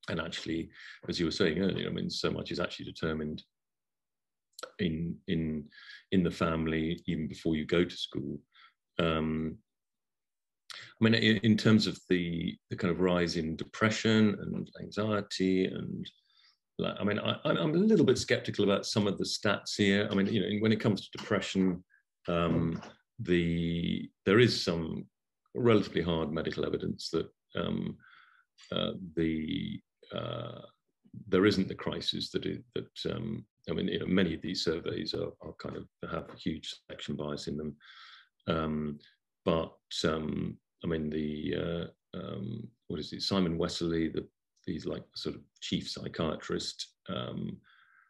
And 0.09 0.21
actually, 0.21 0.71
as 1.09 1.21
you 1.21 1.27
were 1.27 1.33
saying 1.33 1.59
earlier, 1.59 1.89
I 1.89 1.93
mean, 1.93 2.11
so 2.11 2.31
much 2.31 2.51
is 2.51 2.61
actually 2.61 2.87
determined 2.87 3.43
in 4.79 5.17
in 5.27 5.65
in 6.13 6.23
the 6.23 6.31
family 6.31 7.01
even 7.07 7.27
before 7.29 7.57
you 7.57 7.67
go 7.67 7.85
to 7.85 7.97
school. 7.97 8.39
Um, 8.99 9.59
I 10.75 11.05
mean, 11.05 11.15
in, 11.15 11.57
terms 11.57 11.87
of 11.87 11.99
the 12.09 12.57
the 12.71 12.77
kind 12.77 12.91
of 12.91 13.01
rise 13.01 13.37
in 13.37 13.57
depression 13.57 14.37
and 14.41 14.71
anxiety 14.81 15.67
and 15.67 16.09
like, 16.79 16.95
I 16.99 17.05
mean, 17.05 17.19
I, 17.19 17.37
am 17.45 17.75
a 17.75 17.79
little 17.79 18.07
bit 18.07 18.19
skeptical 18.19 18.65
about 18.65 18.87
some 18.87 19.07
of 19.07 19.19
the 19.19 19.25
stats 19.25 19.77
here. 19.77 20.09
I 20.11 20.15
mean, 20.15 20.27
you 20.27 20.41
know, 20.41 20.49
when 20.61 20.73
it 20.73 20.81
comes 20.81 21.03
to 21.03 21.19
depression, 21.19 21.85
um, 22.29 22.81
the 23.19 24.09
there 24.27 24.41
is 24.41 24.63
some 24.63 25.07
relatively 25.55 26.03
hard 26.03 26.33
medical 26.33 26.65
evidence 26.65 27.11
that 27.11 27.29
um, 27.57 27.97
uh, 28.71 28.93
the 29.17 29.81
uh, 30.15 30.61
there 31.29 31.47
isn't 31.47 31.69
the 31.69 31.75
crisis 31.75 32.31
that 32.31 32.47
it, 32.47 32.63
that 32.75 33.15
um, 33.15 33.45
I 33.69 33.75
mean, 33.75 33.89
you 33.89 34.01
know, 34.01 34.07
many 34.07 34.35
of 34.35 34.43
these 34.43 34.65
surveys 34.65 35.15
are, 35.15 35.31
are 35.41 35.55
kind 35.59 35.77
of 35.77 35.87
have 36.11 36.27
huge 36.39 36.75
selection 36.87 37.17
bias 37.17 37.49
in 37.49 37.57
them, 37.57 37.77
um, 38.49 38.99
but 39.45 39.73
um, 40.05 40.57
I 40.85 40.87
mean 40.87 41.11
the 41.11 41.55
uh, 41.57 42.19
um, 42.19 42.69
what 42.89 43.01
is 43.01 43.13
it? 43.13 43.23
Simon 43.23 43.59
Wessely, 43.59 44.13
the 44.13 44.27
he's 44.67 44.87
like 44.87 45.05
sort 45.15 45.35
of 45.35 45.43
chief 45.61 45.91
psychiatrist, 45.91 46.95
um, 47.09 47.57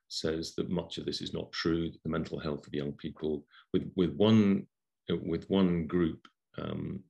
says 0.09 0.55
that 0.57 0.71
much 0.71 0.99
of 0.99 1.07
this 1.07 1.21
is 1.23 1.33
not 1.33 1.53
true. 1.53 1.91
The 2.05 2.11
mental 2.11 2.39
health 2.39 2.67
of 2.67 2.75
young 2.75 2.93
people, 2.93 3.45
with 3.73 3.91
with 3.97 4.15
one 4.17 4.67
with 5.09 5.49
one 5.49 5.87
group, 5.87 6.21
um, 6.59 7.01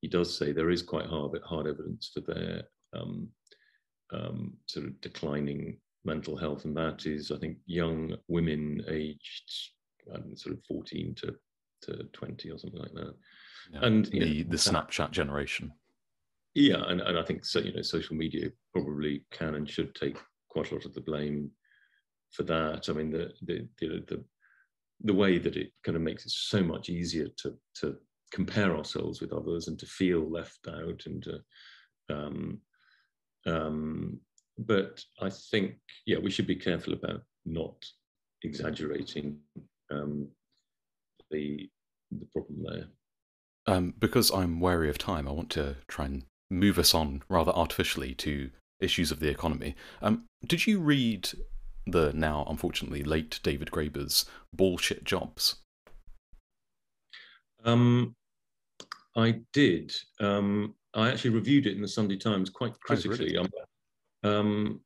he 0.00 0.08
does 0.08 0.36
say 0.36 0.52
there 0.52 0.70
is 0.70 0.82
quite 0.82 1.06
hard 1.06 1.38
hard 1.44 1.66
evidence 1.66 2.10
for 2.12 2.20
their 2.20 2.62
um, 2.94 3.28
um, 4.12 4.54
sort 4.66 4.86
of 4.86 5.00
declining 5.00 5.78
mental 6.04 6.36
health, 6.36 6.64
and 6.64 6.76
that 6.76 7.06
is, 7.06 7.30
I 7.30 7.38
think, 7.38 7.58
young 7.66 8.16
women 8.28 8.82
aged 8.88 9.70
sort 10.34 10.56
of 10.56 10.64
14 10.66 11.14
to, 11.18 11.34
to 11.82 12.04
20 12.12 12.50
or 12.50 12.58
something 12.58 12.80
like 12.80 12.92
that. 12.94 13.14
Yeah, 13.72 13.80
and 13.82 14.06
the, 14.06 14.18
know, 14.18 14.50
the 14.50 14.56
Snapchat 14.56 15.10
generation. 15.10 15.72
Yeah, 16.54 16.82
and, 16.86 17.00
and 17.00 17.18
I 17.18 17.22
think 17.22 17.44
so, 17.44 17.60
you 17.60 17.72
know, 17.72 17.82
social 17.82 18.16
media 18.16 18.50
probably 18.72 19.24
can 19.30 19.54
and 19.54 19.68
should 19.68 19.94
take 19.94 20.18
quite 20.48 20.70
a 20.70 20.74
lot 20.74 20.84
of 20.84 20.94
the 20.94 21.00
blame 21.00 21.50
for 22.32 22.42
that. 22.44 22.88
I 22.88 22.92
mean, 22.92 23.10
the 23.10 23.32
the 23.42 23.68
the 23.80 24.04
the, 24.08 24.24
the 25.02 25.14
way 25.14 25.38
that 25.38 25.56
it 25.56 25.72
kind 25.84 25.96
of 25.96 26.02
makes 26.02 26.26
it 26.26 26.32
so 26.32 26.62
much 26.62 26.88
easier 26.88 27.28
to 27.42 27.56
to 27.76 27.96
compare 28.32 28.76
ourselves 28.76 29.20
with 29.20 29.32
others 29.32 29.68
and 29.68 29.78
to 29.78 29.86
feel 29.86 30.28
left 30.28 30.66
out 30.68 31.02
and 31.06 31.22
to 31.22 31.40
um, 32.10 32.60
um, 33.46 34.20
but 34.58 35.02
I 35.20 35.30
think, 35.30 35.76
yeah, 36.06 36.18
we 36.18 36.30
should 36.30 36.46
be 36.46 36.56
careful 36.56 36.92
about 36.92 37.22
not 37.46 37.76
exaggerating 38.42 39.38
um, 39.90 40.28
the 41.30 41.68
the 42.10 42.26
problem 42.32 42.64
there. 42.68 42.88
Um, 43.66 43.94
because 43.98 44.30
I'm 44.30 44.60
wary 44.60 44.88
of 44.88 44.98
time, 44.98 45.28
I 45.28 45.32
want 45.32 45.50
to 45.50 45.76
try 45.86 46.06
and 46.06 46.24
move 46.50 46.78
us 46.78 46.94
on 46.94 47.22
rather 47.28 47.52
artificially 47.52 48.14
to 48.14 48.50
issues 48.80 49.10
of 49.10 49.20
the 49.20 49.28
economy. 49.28 49.76
Um, 50.02 50.24
did 50.46 50.66
you 50.66 50.80
read 50.80 51.30
the 51.86 52.12
now 52.12 52.46
unfortunately 52.48 53.04
late 53.04 53.38
David 53.42 53.70
Graeber's 53.70 54.24
Bullshit 54.52 55.04
Jobs? 55.04 55.56
Um, 57.64 58.14
I 59.16 59.40
did. 59.52 59.94
Um, 60.18 60.74
I 60.94 61.10
actually 61.10 61.30
reviewed 61.30 61.66
it 61.66 61.76
in 61.76 61.82
the 61.82 61.88
Sunday 61.88 62.16
Times 62.16 62.50
quite 62.50 62.78
critically. 62.80 63.36
Um, 63.36 63.48
um, 64.24 64.80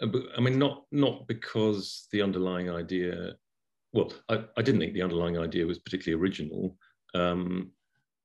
I 0.00 0.40
mean, 0.40 0.58
not 0.58 0.84
not 0.92 1.26
because 1.26 2.06
the 2.12 2.22
underlying 2.22 2.70
idea. 2.70 3.34
Well, 3.96 4.12
I, 4.28 4.44
I 4.58 4.62
didn't 4.62 4.80
think 4.80 4.92
the 4.92 5.02
underlying 5.02 5.38
idea 5.38 5.66
was 5.66 5.78
particularly 5.78 6.22
original. 6.22 6.76
Um, 7.14 7.70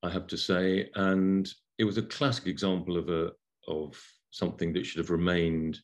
I 0.02 0.10
have 0.10 0.26
to 0.26 0.36
say, 0.36 0.90
and 0.96 1.50
it 1.78 1.84
was 1.84 1.96
a 1.96 2.02
classic 2.02 2.46
example 2.46 2.98
of 2.98 3.08
a 3.08 3.30
of 3.68 3.98
something 4.30 4.74
that 4.74 4.84
should 4.84 4.98
have 4.98 5.10
remained 5.10 5.78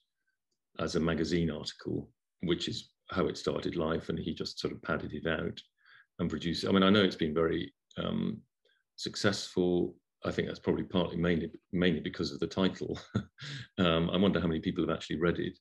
as 0.79 0.95
a 0.95 1.01
magazine 1.01 1.51
article, 1.51 2.11
which 2.43 2.69
is 2.69 2.91
how 3.11 3.27
it 3.29 3.39
started 3.39 3.77
life, 3.77 4.11
and 4.11 4.19
he 4.19 4.35
just 4.35 4.61
sort 4.61 4.75
of 4.75 4.83
padded 4.83 5.15
it 5.15 5.27
out 5.27 5.59
and 6.19 6.29
produced. 6.29 6.65
It. 6.65 6.69
I 6.69 6.73
mean, 6.73 6.83
I 6.83 6.91
know 6.91 7.03
it's 7.03 7.17
been 7.17 7.33
very 7.33 7.73
um, 7.97 8.43
successful 8.97 9.95
I 10.25 10.33
think 10.33 10.49
that's 10.49 10.59
probably 10.59 10.83
partly 10.83 11.17
mainly 11.17 11.51
mainly 11.73 12.01
because 12.01 12.33
of 12.33 12.41
the 12.41 12.47
title. 12.47 12.99
um, 13.79 14.11
I 14.11 14.17
wonder 14.17 14.41
how 14.41 14.49
many 14.49 14.61
people 14.61 14.85
have 14.85 14.95
actually 14.95 15.21
read 15.21 15.39
it. 15.39 15.57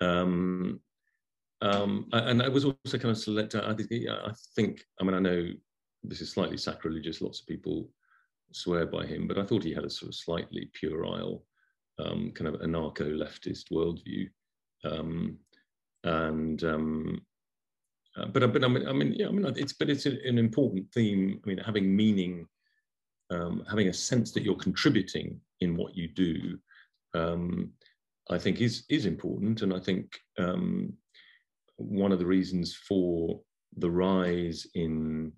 Um, 0.00 0.80
um, 1.64 2.06
and 2.12 2.42
I 2.42 2.48
was 2.48 2.64
also 2.64 2.98
kind 2.98 3.10
of 3.10 3.18
select. 3.18 3.54
I 3.54 3.74
think, 3.74 4.08
I 4.08 4.32
think. 4.54 4.84
I 5.00 5.04
mean, 5.04 5.14
I 5.14 5.18
know 5.18 5.48
this 6.02 6.20
is 6.20 6.30
slightly 6.30 6.58
sacrilegious. 6.58 7.22
Lots 7.22 7.40
of 7.40 7.46
people 7.46 7.88
swear 8.52 8.86
by 8.86 9.06
him, 9.06 9.26
but 9.26 9.38
I 9.38 9.44
thought 9.44 9.64
he 9.64 9.72
had 9.72 9.84
a 9.84 9.90
sort 9.90 10.10
of 10.10 10.14
slightly 10.14 10.70
puerile, 10.74 11.44
um, 11.98 12.32
kind 12.34 12.48
of 12.48 12.60
anarcho-leftist 12.60 13.72
worldview. 13.72 14.28
Um, 14.84 15.38
and 16.04 16.62
um, 16.64 17.22
uh, 18.16 18.26
but 18.26 18.52
but 18.52 18.62
I 18.62 18.68
mean, 18.68 18.86
I 18.86 18.92
mean, 18.92 19.14
yeah, 19.14 19.28
I 19.28 19.30
mean, 19.30 19.50
it's 19.56 19.72
but 19.72 19.88
it's 19.88 20.06
an 20.06 20.38
important 20.38 20.92
theme. 20.92 21.40
I 21.44 21.48
mean, 21.48 21.58
having 21.58 21.96
meaning 21.96 22.46
um, 23.30 23.64
having 23.68 23.88
a 23.88 23.92
sense 23.92 24.32
that 24.32 24.42
you're 24.42 24.54
contributing 24.56 25.40
in 25.60 25.76
what 25.76 25.96
you 25.96 26.08
do, 26.08 26.58
um, 27.14 27.72
I 28.30 28.38
think 28.38 28.60
is 28.60 28.84
is 28.90 29.06
important. 29.06 29.62
And 29.62 29.72
I 29.72 29.80
think 29.80 30.18
um, 30.38 30.92
one 31.76 32.12
of 32.12 32.18
the 32.18 32.26
reasons 32.26 32.74
for 32.74 33.40
the 33.76 33.90
rise 33.90 34.66
in 34.74 35.32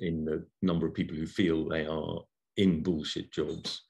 in 0.00 0.24
the 0.24 0.46
number 0.62 0.86
of 0.86 0.94
people 0.94 1.16
who 1.16 1.26
feel 1.26 1.68
they 1.68 1.84
are 1.84 2.20
in 2.56 2.82
bullshit 2.82 3.32
jobs 3.32 3.82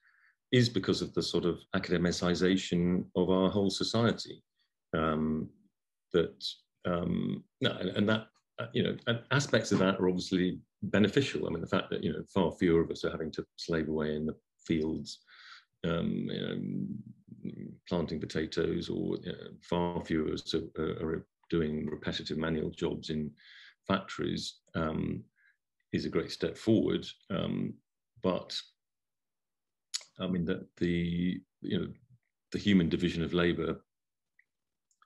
is 0.53 0.69
because 0.69 1.03
of 1.03 1.13
the 1.13 1.23
sort 1.23 1.45
of 1.45 1.61
academicization 1.77 3.05
of 3.15 3.29
our 3.29 3.51
whole 3.51 3.69
society. 3.69 4.43
Um, 4.97 5.51
that 6.15 6.43
um, 6.87 7.45
no, 7.61 7.73
and, 7.73 7.91
and 7.91 8.09
that 8.09 8.27
uh, 8.59 8.67
you 8.73 8.83
know 8.83 8.97
aspects 9.31 9.73
of 9.73 9.79
that 9.81 10.01
are 10.01 10.09
obviously 10.09 10.59
beneficial. 10.83 11.47
I 11.47 11.51
mean, 11.51 11.61
the 11.61 11.67
fact 11.67 11.91
that 11.91 12.03
you 12.03 12.13
know 12.13 12.23
far 12.33 12.53
fewer 12.53 12.81
of 12.81 12.91
us 12.91 13.05
are 13.05 13.11
having 13.11 13.31
to 13.33 13.45
slave 13.57 13.89
away 13.89 14.17
in 14.17 14.25
the 14.25 14.35
fields, 14.67 15.19
um, 15.87 16.29
you 16.31 16.41
know, 16.41 16.59
planting 17.89 18.21
potatoes, 18.21 18.89
or 18.89 19.17
you 19.23 19.33
know, 19.33 19.49
far 19.63 20.05
fewer 20.05 20.35
are, 20.79 20.83
are, 21.07 21.27
doing 21.51 21.87
repetitive 21.87 22.37
manual 22.37 22.69
jobs 22.69 23.09
in 23.09 23.31
factories 23.87 24.57
um, 24.75 25.25
is 25.95 26.05
a 26.05 26.11
great 26.11 26.31
step 26.31 26.59
forward. 26.59 27.07
Um, 27.31 27.73
but 28.23 28.55
I 30.21 30.27
mean 30.27 30.45
that 30.45 30.67
the 30.77 31.41
you 31.63 31.79
know 31.79 31.89
the 32.53 32.59
human 32.59 32.89
division 32.89 33.23
of 33.23 33.33
labour 33.33 33.81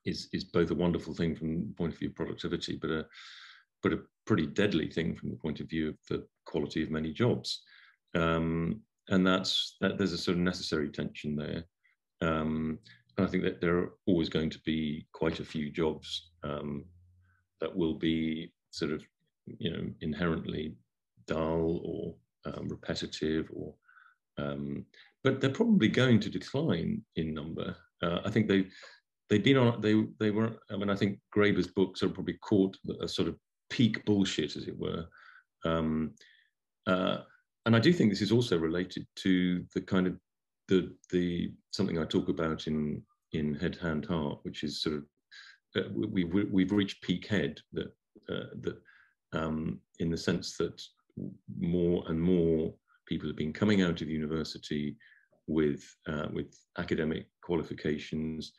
is 0.05 0.29
is 0.33 0.45
both 0.45 0.71
a 0.71 0.75
wonderful 0.75 1.15
thing 1.15 1.35
from 1.35 1.69
the 1.69 1.75
point 1.75 1.93
of 1.93 1.99
view 1.99 2.09
of 2.09 2.17
productivity, 2.17 2.77
but 2.77 2.91
a 2.91 3.07
but 3.83 3.93
a 3.93 4.01
pretty 4.27 4.47
deadly 4.47 4.89
thing 4.89 5.15
from 5.15 5.31
the 5.31 5.37
point 5.37 5.61
of 5.61 5.69
view 5.69 5.89
of 5.91 5.97
the 6.09 6.27
quality 6.45 6.83
of 6.83 6.91
many 6.91 7.13
jobs. 7.13 7.63
Um, 8.15 8.81
and 9.09 9.27
that's 9.27 9.77
that 9.81 9.99
there's 9.99 10.13
a 10.13 10.19
sort 10.19 10.37
of 10.37 10.43
necessary 10.43 10.89
tension 10.89 11.37
there. 11.37 11.65
Um, 12.23 12.79
and 13.17 13.27
I 13.27 13.31
think 13.31 13.43
that 13.43 13.61
there 13.61 13.77
are 13.79 13.93
always 14.07 14.29
going 14.29 14.49
to 14.51 14.61
be 14.65 15.07
quite 15.13 15.41
a 15.41 15.45
few 15.45 15.71
jobs 15.71 16.31
um, 16.45 16.85
that 17.61 17.75
will 17.75 17.95
be 17.95 18.53
sort 18.71 18.93
of, 18.93 19.03
you 19.59 19.71
know, 19.71 19.85
inherently 20.01 20.75
dull 21.27 21.81
or 21.85 22.15
um, 22.53 22.69
repetitive 22.69 23.51
or, 23.55 23.75
um, 24.39 24.87
but 25.23 25.41
they're 25.41 25.51
probably 25.51 25.89
going 25.89 26.21
to 26.21 26.31
decline 26.31 27.03
in 27.17 27.35
number. 27.35 27.77
Uh, 28.03 28.21
I 28.25 28.31
think 28.31 28.49
they, 28.49 28.67
they've 29.29 29.45
been 29.45 29.59
on, 29.59 29.81
they, 29.81 30.03
they 30.19 30.31
were, 30.31 30.57
I 30.71 30.77
mean, 30.77 30.91
I 30.91 30.97
think 30.97 31.19
Graeber's 31.37 31.69
books 31.69 32.03
are 32.03 32.09
probably 32.09 32.39
caught 32.43 32.77
a 33.01 33.09
sort 33.09 33.29
of 33.29 33.37
peak 33.69 34.05
bullshit, 34.05 34.57
as 34.57 34.69
it 34.69 34.79
were. 34.79 35.05
Um, 35.65 36.15
uh, 36.87 37.19
and 37.67 37.77
I 37.77 37.79
do 37.79 37.93
think 37.93 38.11
this 38.11 38.23
is 38.23 38.33
also 38.33 38.59
related 38.59 39.07
to 39.17 39.65
the 39.75 39.81
kind 39.81 40.07
of 40.07 40.17
the 40.73 40.93
the 41.11 41.53
something 41.71 41.99
I 41.99 42.05
talk 42.05 42.29
about 42.29 42.67
in 42.67 43.03
in 43.33 43.55
Head 43.55 43.77
Hand 43.77 44.07
Heart, 44.07 44.41
which 44.43 44.63
is 44.63 44.83
sort 44.83 44.97
of 44.97 45.05
uh, 45.77 45.89
we, 45.95 46.25
we 46.25 46.45
we've 46.45 46.73
reached 46.73 47.03
peak 47.03 47.27
head 47.27 47.61
that 47.73 47.93
uh, 48.29 48.51
that 48.61 48.79
um, 49.33 49.81
in 49.99 50.11
the 50.11 50.17
sense 50.17 50.57
that 50.57 50.81
more 51.59 52.05
and 52.09 52.21
more 52.21 52.73
people 53.07 53.29
have 53.29 53.37
been 53.37 53.53
coming 53.53 53.83
out 53.83 54.01
of 54.01 54.09
university 54.09 54.97
with 55.47 55.85
uh, 56.09 56.29
with 56.33 56.59
academic 56.79 57.27
qualifications 57.43 58.53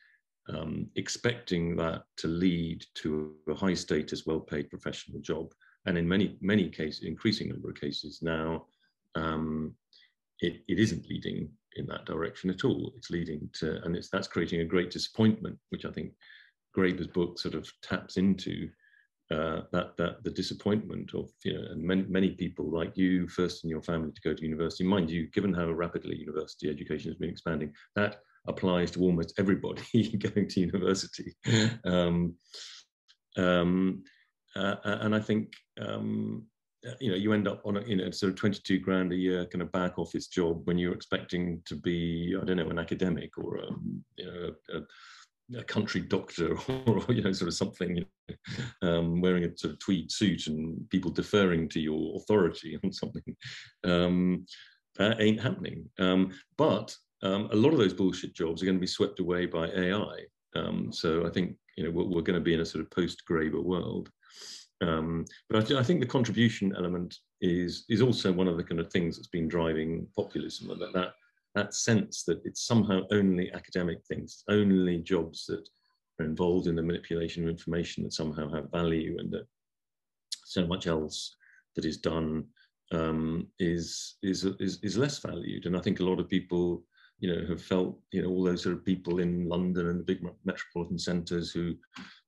um, 0.50 0.88
expecting 0.96 1.76
that 1.78 2.04
to 2.18 2.28
lead 2.28 2.86
to 2.96 3.34
a 3.50 3.54
high 3.54 3.74
status, 3.74 4.26
well 4.26 4.42
paid 4.42 4.70
professional 4.70 5.22
job. 5.22 5.54
And 5.86 5.98
in 5.98 6.08
many, 6.08 6.38
many 6.42 6.70
cases, 6.70 7.04
increasing 7.04 7.50
number 7.50 7.70
of 7.70 7.80
cases 7.80 8.20
now, 8.22 8.66
um, 9.16 9.74
it, 10.40 10.62
it 10.68 10.80
isn't 10.80 11.08
leading 11.10 11.50
in 11.76 11.86
that 11.88 12.06
direction 12.06 12.50
at 12.50 12.64
all. 12.64 12.94
It's 12.96 13.10
leading 13.10 13.50
to, 13.60 13.84
and 13.84 13.96
it's, 13.96 14.10
that's 14.10 14.28
creating 14.28 14.62
a 14.62 14.66
great 14.66 14.92
disappointment, 14.92 15.58
which 15.70 15.86
I 15.86 15.92
think 15.92 16.12
Graeber's 16.76 17.08
book 17.08 17.40
sort 17.40 17.56
of 17.56 17.70
taps 17.82 18.18
into 18.18 18.70
uh, 19.32 19.62
that 19.72 19.96
that 19.98 20.24
the 20.24 20.30
disappointment 20.30 21.14
of 21.14 21.30
you 21.44 21.54
know 21.54 21.72
and 21.72 21.82
many, 21.82 22.04
many 22.04 22.32
people 22.32 22.70
like 22.70 22.96
you 22.98 23.28
first 23.28 23.64
in 23.64 23.70
your 23.70 23.82
family 23.82 24.12
to 24.12 24.22
go 24.22 24.34
to 24.34 24.44
university 24.44 24.84
mind 24.84 25.10
you 25.10 25.28
given 25.32 25.54
how 25.54 25.72
rapidly 25.72 26.16
university 26.16 26.70
education 26.70 27.10
has 27.10 27.18
been 27.18 27.30
expanding 27.30 27.74
that 27.96 28.18
applies 28.48 28.92
to 28.92 29.02
almost 29.02 29.34
everybody 29.40 29.82
going 30.18 30.48
to 30.48 30.60
university. 30.60 31.34
Um, 31.86 32.36
um, 33.38 34.04
uh, 34.56 34.76
and 34.84 35.16
I 35.16 35.20
think 35.20 35.54
um, 35.80 36.46
you 37.00 37.10
know 37.10 37.18
you 37.18 37.34
end 37.34 37.48
up 37.48 37.62
on 37.66 37.78
a 37.78 37.82
you 37.84 37.96
know 37.96 38.10
sort 38.12 38.32
of 38.32 38.38
22 38.38 38.80
grand 38.80 39.12
a 39.12 39.16
year 39.16 39.46
kind 39.46 39.62
of 39.62 39.72
back 39.72 39.98
office 39.98 40.28
job 40.28 40.62
when 40.66 40.78
you're 40.78 40.94
expecting 40.94 41.62
to 41.66 41.76
be 41.76 42.36
I 42.40 42.44
don't 42.44 42.58
know 42.58 42.70
an 42.70 42.80
academic 42.80 43.38
or 43.38 43.58
a, 43.58 43.68
you 44.18 44.26
know 44.26 44.52
a, 44.74 45.58
a 45.60 45.64
country 45.64 46.02
doctor 46.02 46.58
or 46.86 47.04
you 47.10 47.22
know 47.22 47.32
sort 47.32 47.48
of 47.48 47.54
something 47.54 47.98
you 47.98 48.06
know, 48.30 48.90
um, 48.90 49.22
wearing 49.22 49.46
a 49.46 49.58
sort 49.58 49.74
of 49.74 49.80
tweed 49.80 50.12
suit 50.12 50.48
and 50.48 50.90
people 50.90 51.12
deferring 51.12 51.70
to 51.70 51.80
your 51.80 52.18
authority 52.18 52.78
on 52.84 52.92
something. 52.92 53.36
Um, 53.84 54.46
that 54.98 55.20
ain't 55.20 55.42
happening. 55.42 55.90
Um, 55.98 56.32
but 56.56 56.96
um, 57.24 57.50
a 57.52 57.56
lot 57.56 57.72
of 57.72 57.80
those 57.80 57.96
bullshit 57.96 58.36
jobs 58.36 58.62
are 58.62 58.66
going 58.66 58.78
to 58.78 58.82
be 58.82 58.86
swept 58.86 59.20
away 59.20 59.48
by 59.48 59.68
AI 59.70 60.20
um, 60.56 60.92
so 60.92 61.26
I 61.26 61.30
think 61.30 61.56
you 61.78 61.84
know 61.84 61.92
we're, 61.92 62.06
we're, 62.06 62.22
going 62.22 62.40
to 62.40 62.44
be 62.44 62.54
in 62.54 62.60
a 62.60 62.66
sort 62.66 62.84
of 62.84 62.92
post 62.92 63.24
Graeber 63.30 63.64
world 63.64 64.10
um, 64.82 65.26
but 65.50 65.72
I, 65.72 65.80
I, 65.80 65.84
think 65.84 66.00
the 66.00 66.06
contribution 66.06 66.74
element 66.76 67.18
is 67.42 67.86
is 67.90 68.02
also 68.02 68.32
one 68.32 68.48
of 68.48 68.58
the 68.58 68.64
kind 68.64 68.80
of 68.80 68.92
things 68.92 69.16
that's 69.16 69.28
been 69.28 69.48
driving 69.48 70.08
populism 70.16 70.68
that 70.68 70.94
that 70.94 71.14
that 71.56 71.74
sense 71.74 72.24
that 72.24 72.42
it's 72.46 72.66
somehow 72.66 73.02
only 73.12 73.52
academic 73.54 74.00
things, 74.06 74.44
only 74.50 74.98
jobs 75.00 75.46
that 75.46 75.68
are 76.20 76.26
involved 76.26 76.68
in 76.68 76.76
the 76.76 76.82
manipulation 76.82 77.44
of 77.44 77.50
information 77.50 78.04
that 78.04 78.14
somehow 78.14 78.52
have 78.52 78.72
value, 78.72 79.18
and 79.20 79.32
that 79.32 79.46
so 80.46 80.66
much 80.66 80.88
else 80.88 81.36
that 81.76 81.86
is 81.86 81.98
done 81.98 82.46
um, 82.92 83.48
is, 83.60 84.16
is 84.24 84.46
is 84.60 84.80
is 84.84 84.98
less 84.98 85.20
valued. 85.20 85.66
And 85.66 85.78
I 85.78 85.80
think 85.80 86.00
a 86.00 86.04
lot 86.06 86.20
of 86.20 86.30
people, 86.30 86.84
you 87.20 87.34
know, 87.34 87.46
have 87.48 87.62
felt, 87.62 88.00
you 88.12 88.22
know, 88.22 88.30
all 88.30 88.44
those 88.44 88.64
sort 88.64 88.76
of 88.76 88.86
people 88.86 89.20
in 89.20 89.48
London 89.48 89.88
and 89.88 90.00
the 90.00 90.04
big 90.04 90.26
metropolitan 90.44 91.00
centres 91.00 91.52
who 91.52 91.76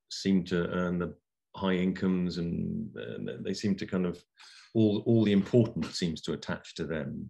seem 0.10 0.44
to 0.46 0.68
earn 0.70 1.00
the 1.00 1.14
high 1.56 1.74
incomes 1.74 2.38
and, 2.38 2.90
they 3.44 3.54
seem 3.54 3.76
to 3.76 3.86
kind 3.86 4.06
of 4.06 4.22
all 4.74 5.04
all 5.06 5.24
the 5.24 5.32
importance 5.32 5.98
seems 5.98 6.22
to 6.22 6.34
attach 6.34 6.76
to 6.76 6.86
them. 6.86 7.30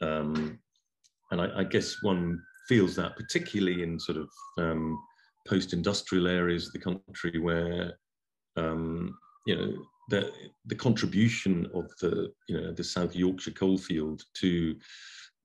Um, 0.00 0.58
and 1.30 1.40
I, 1.40 1.60
I, 1.60 1.64
guess 1.64 2.02
one 2.02 2.40
feels 2.68 2.94
that 2.96 3.16
particularly 3.16 3.82
in 3.82 3.98
sort 3.98 4.18
of 4.18 4.28
um, 4.58 4.98
post-industrial 5.48 6.26
areas 6.26 6.66
of 6.66 6.72
the 6.72 6.78
country 6.78 7.38
where 7.38 7.98
um, 8.56 9.16
you 9.46 9.56
know 9.56 9.72
the 10.08 10.32
the 10.66 10.74
contribution 10.74 11.68
of 11.74 11.90
the 12.00 12.32
you 12.48 12.60
know 12.60 12.72
the 12.72 12.84
South 12.84 13.14
Yorkshire 13.14 13.52
coalfield 13.52 14.22
to 14.34 14.76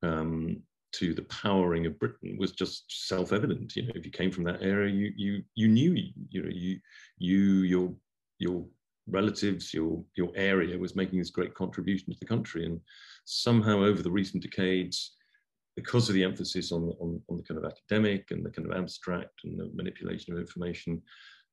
um, 0.03 0.61
to 0.93 1.13
the 1.13 1.23
powering 1.23 1.85
of 1.85 1.99
Britain 1.99 2.37
was 2.37 2.51
just 2.51 3.07
self-evident. 3.07 3.75
You 3.75 3.83
know, 3.83 3.93
if 3.95 4.05
you 4.05 4.11
came 4.11 4.31
from 4.31 4.43
that 4.45 4.61
area, 4.61 4.93
you 4.93 5.11
you 5.15 5.43
you 5.55 5.67
knew 5.67 5.93
you 6.29 6.43
know 6.43 6.49
you 6.51 6.79
you 7.17 7.61
your 7.63 7.93
your 8.41 8.65
relatives, 9.07 9.73
your 9.73 10.03
your 10.15 10.31
area 10.35 10.77
was 10.77 10.95
making 10.95 11.19
this 11.19 11.29
great 11.37 11.53
contribution 11.53 12.11
to 12.11 12.19
the 12.19 12.25
country, 12.25 12.65
and 12.65 12.79
somehow 13.25 13.77
over 13.83 14.01
the 14.01 14.11
recent 14.19 14.43
decades, 14.43 15.15
because 15.75 16.09
of 16.09 16.15
the 16.15 16.23
emphasis 16.23 16.71
on, 16.71 16.83
on, 16.99 17.21
on 17.29 17.37
the 17.37 17.43
kind 17.43 17.57
of 17.57 17.71
academic 17.71 18.31
and 18.31 18.45
the 18.45 18.49
kind 18.49 18.69
of 18.69 18.77
abstract 18.77 19.35
and 19.43 19.59
the 19.59 19.69
manipulation 19.73 20.33
of 20.33 20.39
information, 20.39 21.01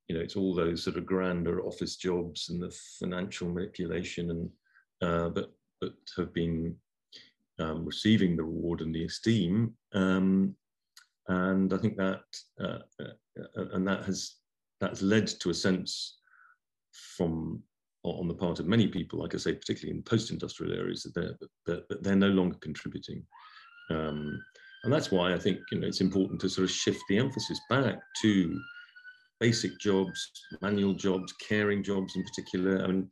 you 0.09 0.17
know, 0.17 0.23
it's 0.23 0.37
all 0.37 0.55
those 0.55 0.83
sort 0.83 0.97
of 0.97 1.07
grander 1.07 1.61
office 1.65 1.97
jobs 1.97 2.49
and 2.49 2.63
the 2.63 2.75
financial 2.99 3.49
manipulation 3.49 4.31
and 4.31 4.51
uh, 5.03 5.29
that 5.31 5.51
that 5.81 5.95
have 6.17 6.33
been 6.33 6.75
um, 7.61 7.85
receiving 7.85 8.37
the 8.37 8.43
reward 8.43 8.81
and 8.81 8.95
the 8.95 9.05
esteem. 9.05 9.73
Um, 9.93 10.55
and 11.29 11.73
I 11.73 11.77
think 11.77 11.97
that 11.99 12.23
uh, 12.61 12.79
uh, 13.01 13.65
and 13.75 13.87
that 13.87 14.05
has 14.05 14.37
that's 14.81 15.03
led 15.03 15.27
to 15.27 15.51
a 15.51 15.55
sense 15.55 16.19
from 17.17 17.63
on 18.05 18.29
the 18.29 18.35
part 18.35 18.61
of 18.61 18.67
many 18.67 18.87
people, 18.87 19.19
like 19.19 19.35
I 19.35 19.39
say, 19.39 19.53
particularly 19.53 19.97
in 19.97 20.03
post-industrial 20.03 20.73
areas, 20.73 21.03
that 21.03 21.15
they're, 21.15 21.81
that, 21.89 22.03
they're 22.03 22.17
no 22.17 22.29
longer 22.29 22.57
contributing. 22.61 23.23
Um, 23.91 24.41
and 24.85 24.93
that's 24.93 25.11
why 25.11 25.35
I 25.35 25.39
think 25.39 25.59
you 25.73 25.81
know 25.81 25.87
it's 25.89 26.01
important 26.01 26.41
to 26.41 26.49
sort 26.49 26.65
of 26.65 26.71
shift 26.71 27.03
the 27.09 27.19
emphasis 27.19 27.61
back 27.69 27.99
to 28.23 28.61
basic 29.41 29.79
jobs, 29.79 30.31
manual 30.63 30.95
jobs, 30.95 31.33
caring 31.47 31.83
jobs 31.83 32.17
in 32.17 32.25
particular. 32.25 32.83
I 32.83 32.87
mean, 32.87 33.11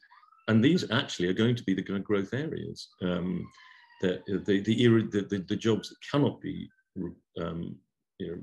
and 0.49 0.65
these 0.65 0.91
actually 0.91 1.29
are 1.29 1.35
going 1.35 1.57
to 1.57 1.65
be 1.65 1.75
the 1.75 1.83
growth 1.83 2.33
areas. 2.33 2.89
Um, 3.03 3.47
the, 4.01 4.23
the, 4.27 4.61
the, 4.61 4.75
the, 5.11 5.27
the, 5.29 5.45
the, 5.49 5.57
jobs 5.57 5.89
that 5.89 5.97
cannot 6.11 6.41
be 6.41 6.69
um, 7.41 7.77
you 8.19 8.29
know, 8.29 8.43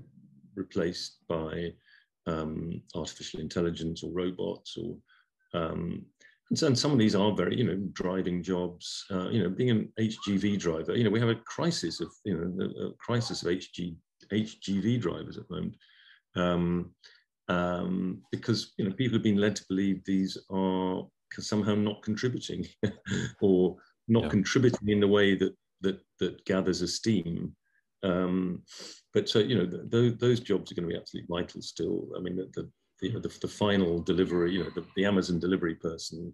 replaced 0.55 1.19
by 1.29 1.71
um, 2.25 2.81
artificial 2.95 3.39
intelligence 3.39 4.03
or 4.03 4.11
robots 4.11 4.77
or 4.77 4.95
um, 5.53 6.05
and, 6.49 6.59
so, 6.59 6.67
and 6.67 6.77
some 6.77 6.91
of 6.91 6.99
these 6.99 7.15
are 7.15 7.31
very, 7.31 7.57
you 7.57 7.63
know, 7.63 7.75
driving 7.93 8.43
jobs. 8.43 9.05
Uh, 9.09 9.29
you 9.29 9.41
know, 9.41 9.49
being 9.49 9.69
an 9.69 9.93
HGV 9.99 10.59
driver, 10.59 10.95
you 10.95 11.03
know, 11.03 11.09
we 11.09 11.19
have 11.19 11.29
a 11.29 11.35
crisis 11.35 11.99
of, 11.99 12.09
you 12.25 12.37
know, 12.37 12.87
a 12.87 12.93
crisis 12.99 13.41
of 13.41 13.49
HG, 13.49 13.95
HGV 14.31 15.01
drivers 15.01 15.37
at 15.37 15.47
the 15.47 15.55
moment. 15.55 15.75
Um, 16.35 16.93
um, 17.49 18.21
because 18.31 18.73
you 18.77 18.85
know 18.85 18.95
people 18.95 19.15
have 19.15 19.23
been 19.23 19.37
led 19.37 19.55
to 19.55 19.65
believe 19.67 20.03
these 20.05 20.37
are 20.49 21.03
somehow 21.39 21.75
not 21.75 22.01
contributing 22.03 22.65
or 23.41 23.75
not 24.07 24.23
yeah. 24.23 24.29
contributing 24.29 24.89
in 24.89 24.99
the 24.99 25.07
way 25.07 25.35
that 25.35 25.55
that 25.81 25.99
that 26.19 26.43
gathers 26.45 26.81
esteem. 26.81 27.55
Um, 28.03 28.63
but 29.13 29.33
uh, 29.35 29.39
you 29.39 29.57
know 29.57 29.65
th- 29.65 29.89
th- 29.91 30.19
those 30.19 30.39
jobs 30.39 30.71
are 30.71 30.75
going 30.75 30.87
to 30.87 30.93
be 30.93 30.99
absolutely 30.99 31.27
vital 31.29 31.61
still. 31.61 32.07
I 32.17 32.21
mean 32.21 32.35
the, 32.35 32.49
the 32.53 32.69
the, 33.03 33.19
the, 33.19 33.37
the, 33.41 33.47
final 33.47 34.01
delivery, 34.01 34.53
you 34.53 34.63
know, 34.63 34.69
the, 34.73 34.85
the 34.95 35.05
Amazon 35.05 35.39
delivery 35.39 35.75
person, 35.75 36.33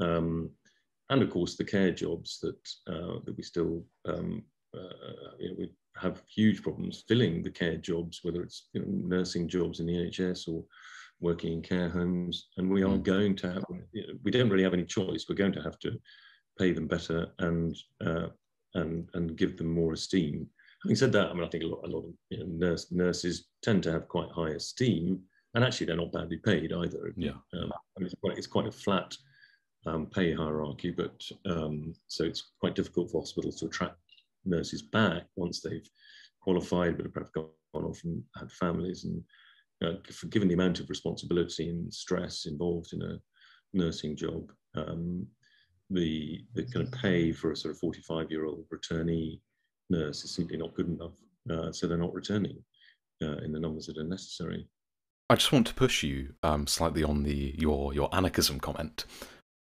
um, 0.00 0.50
and 1.08 1.22
of 1.22 1.30
course 1.30 1.56
the 1.56 1.64
care 1.64 1.90
jobs 1.90 2.38
that 2.40 2.92
uh, 2.92 3.18
that 3.24 3.34
we 3.36 3.42
still 3.42 3.84
um, 4.06 4.42
uh, 4.76 5.32
you 5.38 5.48
know, 5.48 5.54
we 5.58 5.70
have 5.96 6.22
huge 6.32 6.62
problems 6.62 7.04
filling 7.08 7.42
the 7.42 7.50
care 7.50 7.76
jobs, 7.76 8.20
whether 8.22 8.42
it's 8.42 8.68
you 8.72 8.80
know, 8.80 9.16
nursing 9.16 9.48
jobs 9.48 9.80
in 9.80 9.86
the 9.86 9.94
NHS 9.94 10.48
or 10.48 10.64
working 11.20 11.52
in 11.54 11.62
care 11.62 11.88
homes, 11.88 12.48
and 12.56 12.70
we 12.70 12.82
are 12.82 12.98
mm. 12.98 13.02
going 13.02 13.34
to 13.36 13.52
have 13.52 13.64
you 13.92 14.06
know, 14.06 14.14
we 14.22 14.30
don't 14.30 14.50
really 14.50 14.62
have 14.64 14.74
any 14.74 14.84
choice. 14.84 15.26
We're 15.28 15.34
going 15.34 15.52
to 15.52 15.62
have 15.62 15.78
to 15.80 15.98
pay 16.58 16.72
them 16.72 16.86
better 16.86 17.28
and 17.38 17.74
uh, 18.04 18.28
and 18.74 19.08
and 19.14 19.36
give 19.36 19.56
them 19.56 19.72
more 19.72 19.94
esteem. 19.94 20.46
Having 20.84 20.96
said 20.96 21.12
that, 21.12 21.30
I 21.30 21.32
mean 21.32 21.44
I 21.44 21.48
think 21.48 21.64
a 21.64 21.66
lot 21.66 21.84
a 21.84 21.88
lot 21.88 22.04
of 22.04 22.12
you 22.28 22.38
know, 22.38 22.68
nurse, 22.68 22.92
nurses 22.92 23.46
tend 23.62 23.82
to 23.84 23.92
have 23.92 24.08
quite 24.08 24.30
high 24.30 24.50
esteem 24.50 25.22
and 25.54 25.64
actually 25.64 25.86
they're 25.86 25.96
not 25.96 26.12
badly 26.12 26.38
paid 26.38 26.72
either. 26.72 27.12
Yeah, 27.16 27.32
um, 27.54 27.72
it's, 27.98 28.14
quite, 28.14 28.38
it's 28.38 28.46
quite 28.46 28.66
a 28.66 28.72
flat 28.72 29.16
um, 29.86 30.06
pay 30.06 30.34
hierarchy, 30.34 30.90
but 30.90 31.22
um, 31.46 31.94
so 32.06 32.24
it's 32.24 32.52
quite 32.60 32.74
difficult 32.74 33.10
for 33.10 33.20
hospitals 33.20 33.56
to 33.60 33.66
attract 33.66 33.96
nurses 34.44 34.82
back 34.82 35.24
once 35.36 35.60
they've 35.60 35.88
qualified, 36.40 36.96
but 36.96 37.22
have 37.22 37.32
gone 37.32 37.50
off 37.74 38.02
and 38.04 38.22
had 38.36 38.50
families. 38.52 39.04
And 39.04 39.22
uh, 39.84 39.98
given 40.28 40.48
the 40.48 40.54
amount 40.54 40.80
of 40.80 40.90
responsibility 40.90 41.68
and 41.68 41.92
stress 41.92 42.46
involved 42.46 42.92
in 42.92 43.02
a 43.02 43.20
nursing 43.72 44.16
job, 44.16 44.50
um, 44.76 45.26
the 45.90 46.44
the 46.54 46.64
kind 46.66 46.86
of 46.86 46.92
pay 46.92 47.32
for 47.32 47.50
a 47.50 47.56
sort 47.56 47.74
of 47.74 47.80
45 47.80 48.30
year 48.30 48.46
old 48.46 48.64
returnee 48.72 49.40
nurse 49.88 50.24
is 50.24 50.30
simply 50.30 50.56
not 50.56 50.74
good 50.74 50.88
enough. 50.88 51.12
Uh, 51.50 51.72
so 51.72 51.86
they're 51.86 51.98
not 51.98 52.14
returning 52.14 52.62
uh, 53.22 53.38
in 53.38 53.52
the 53.52 53.58
numbers 53.58 53.86
that 53.86 53.98
are 53.98 54.04
necessary. 54.04 54.68
I 55.30 55.36
just 55.36 55.52
want 55.52 55.68
to 55.68 55.74
push 55.74 56.02
you 56.02 56.34
um, 56.42 56.66
slightly 56.66 57.04
on 57.04 57.22
the 57.22 57.54
your 57.56 57.94
your 57.94 58.12
anarchism 58.12 58.58
comment 58.58 59.04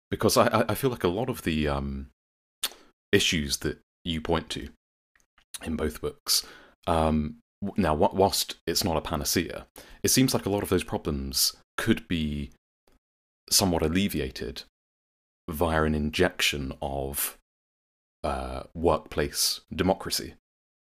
because 0.09 0.37
I, 0.37 0.63
I 0.69 0.75
feel 0.75 0.89
like 0.89 1.03
a 1.03 1.09
lot 1.09 1.29
of 1.29 1.41
the 1.41 1.67
um, 1.67 2.07
issues 3.11 3.57
that 3.57 3.77
you 4.05 4.21
point 4.21 4.49
to 4.51 4.69
in 5.65 5.75
both 5.75 5.99
books 5.99 6.47
um, 6.87 7.39
now 7.75 7.93
whilst 7.93 8.55
it's 8.65 8.85
not 8.85 8.95
a 8.95 9.01
panacea 9.01 9.67
it 10.03 10.09
seems 10.09 10.33
like 10.33 10.45
a 10.45 10.49
lot 10.49 10.63
of 10.63 10.69
those 10.69 10.85
problems 10.85 11.57
could 11.75 12.07
be 12.07 12.51
somewhat 13.49 13.81
alleviated 13.81 14.63
via 15.49 15.83
an 15.83 15.93
injection 15.93 16.71
of 16.81 17.37
uh, 18.23 18.63
workplace 18.73 19.61
democracy 19.75 20.35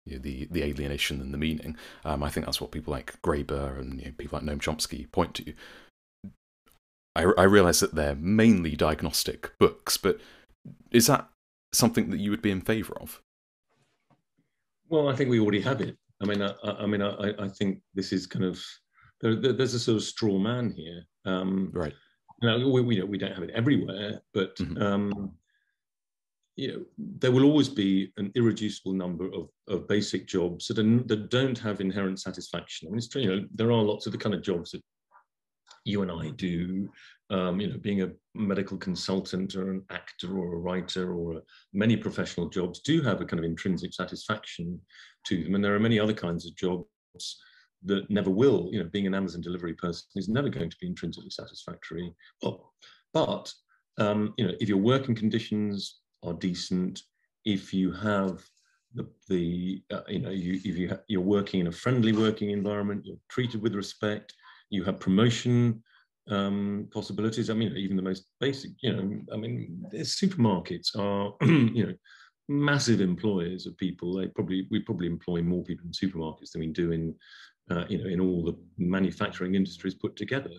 you 0.07 0.15
know, 0.15 0.21
the 0.21 0.47
the 0.51 0.63
alienation 0.63 1.21
and 1.21 1.33
the 1.33 1.37
meaning. 1.37 1.75
Um, 2.05 2.23
I 2.23 2.29
think 2.29 2.45
that's 2.45 2.61
what 2.61 2.71
people 2.71 2.91
like 2.91 3.21
Graeber 3.21 3.79
and 3.79 3.99
you 3.99 4.05
know, 4.05 4.11
people 4.17 4.39
like 4.39 4.47
Noam 4.47 4.59
Chomsky 4.59 5.11
point 5.11 5.35
to. 5.35 5.53
I, 7.15 7.23
I 7.37 7.43
realize 7.43 7.79
that 7.79 7.95
they're 7.95 8.15
mainly 8.15 8.75
diagnostic 8.75 9.57
books, 9.57 9.97
but 9.97 10.19
is 10.91 11.07
that 11.07 11.27
something 11.73 12.11
that 12.11 12.19
you 12.19 12.29
would 12.29 12.43
be 12.43 12.51
in 12.51 12.61
favour 12.61 12.95
of? 13.01 13.21
Well, 14.89 15.09
I 15.09 15.15
think 15.15 15.29
we 15.29 15.39
already 15.39 15.61
have 15.61 15.81
it. 15.81 15.97
I 16.21 16.25
mean, 16.25 16.41
I, 16.41 16.53
I 16.63 16.85
mean, 16.85 17.01
I, 17.01 17.33
I, 17.39 17.47
think 17.47 17.79
this 17.93 18.11
is 18.11 18.25
kind 18.25 18.45
of 18.45 18.63
there, 19.21 19.35
there's 19.35 19.73
a 19.73 19.79
sort 19.79 19.97
of 19.97 20.03
straw 20.03 20.37
man 20.37 20.73
here. 20.75 21.03
Um, 21.25 21.71
right. 21.73 21.93
Now, 22.41 22.57
we, 22.57 22.81
we, 22.81 23.01
we 23.01 23.17
don't 23.17 23.33
have 23.33 23.43
it 23.43 23.51
everywhere, 23.51 24.21
but 24.33 24.55
mm-hmm. 24.57 24.81
um, 24.81 25.31
you 26.57 26.67
know, 26.67 26.85
there 26.97 27.31
will 27.31 27.45
always 27.45 27.69
be 27.69 28.11
an 28.17 28.31
irreducible 28.35 28.93
number 28.93 29.27
of, 29.27 29.47
of 29.69 29.87
basic 29.87 30.27
jobs 30.27 30.67
that, 30.67 30.79
are, 30.79 31.03
that 31.03 31.29
don't 31.29 31.57
have 31.59 31.79
inherent 31.79 32.19
satisfaction. 32.19 32.87
I 32.87 32.89
mean, 32.89 32.97
it's 32.97 33.07
true, 33.07 33.21
you 33.21 33.29
know, 33.29 33.45
there 33.53 33.71
are 33.71 33.83
lots 33.83 34.07
of 34.07 34.11
the 34.11 34.17
kind 34.17 34.33
of 34.33 34.41
jobs 34.41 34.71
that 34.71 34.81
you 35.85 36.01
and 36.01 36.11
I 36.11 36.31
do. 36.31 36.89
Um, 37.29 37.59
you 37.59 37.67
know, 37.67 37.77
being 37.77 38.01
a 38.01 38.11
medical 38.35 38.77
consultant 38.77 39.55
or 39.55 39.69
an 39.69 39.83
actor 39.91 40.37
or 40.37 40.55
a 40.55 40.59
writer 40.59 41.13
or 41.13 41.33
a, 41.33 41.41
many 41.73 41.97
professional 41.97 42.49
jobs 42.49 42.79
do 42.79 43.01
have 43.01 43.21
a 43.21 43.25
kind 43.25 43.39
of 43.39 43.45
intrinsic 43.45 43.93
satisfaction 43.93 44.79
to 45.25 45.43
them, 45.43 45.53
and 45.53 45.63
there 45.63 45.75
are 45.75 45.79
many 45.79 45.99
other 45.99 46.13
kinds 46.13 46.45
of 46.45 46.55
jobs 46.55 46.85
that 47.83 48.09
never 48.09 48.29
will. 48.29 48.69
You 48.71 48.81
know, 48.81 48.89
being 48.89 49.07
an 49.07 49.13
Amazon 49.13 49.41
delivery 49.41 49.73
person 49.73 50.07
is 50.15 50.29
never 50.29 50.47
going 50.47 50.69
to 50.69 50.77
be 50.79 50.87
intrinsically 50.87 51.29
satisfactory. 51.29 52.13
Well, 52.41 52.73
but 53.13 53.53
um, 53.97 54.33
you 54.37 54.47
know, 54.47 54.53
if 54.61 54.69
your 54.69 54.77
working 54.77 55.13
conditions 55.13 55.99
are 56.23 56.33
decent, 56.33 57.01
if 57.45 57.73
you 57.73 57.91
have 57.91 58.43
the, 58.93 59.07
the 59.29 59.81
uh, 59.91 60.01
you 60.07 60.19
know, 60.19 60.29
you, 60.29 60.55
if 60.63 60.77
you 60.77 60.97
you're 61.07 61.21
working 61.21 61.59
in 61.59 61.67
a 61.67 61.71
friendly 61.71 62.13
working 62.13 62.51
environment, 62.51 63.05
you're 63.05 63.17
treated 63.29 63.61
with 63.61 63.75
respect, 63.75 64.33
you 64.69 64.83
have 64.83 64.99
promotion 64.99 65.81
um, 66.29 66.87
possibilities. 66.91 67.49
I 67.49 67.53
mean, 67.53 67.75
even 67.77 67.95
the 67.95 68.01
most 68.01 68.25
basic, 68.39 68.71
you 68.81 68.93
know, 68.93 69.21
I 69.33 69.37
mean, 69.37 69.85
supermarkets 69.93 70.97
are, 70.97 71.33
you 71.47 71.87
know, 71.87 71.93
massive 72.49 73.01
employers 73.01 73.65
of 73.65 73.77
people. 73.77 74.15
They 74.15 74.27
probably 74.27 74.67
we 74.71 74.79
probably 74.79 75.07
employ 75.07 75.41
more 75.41 75.63
people 75.63 75.85
in 75.85 75.91
supermarkets 75.91 76.51
than 76.51 76.61
we 76.61 76.67
do 76.67 76.91
in, 76.91 77.15
uh, 77.69 77.85
you 77.89 77.97
know, 77.99 78.09
in 78.09 78.19
all 78.19 78.43
the 78.43 78.57
manufacturing 78.77 79.55
industries 79.55 79.95
put 79.95 80.15
together. 80.15 80.51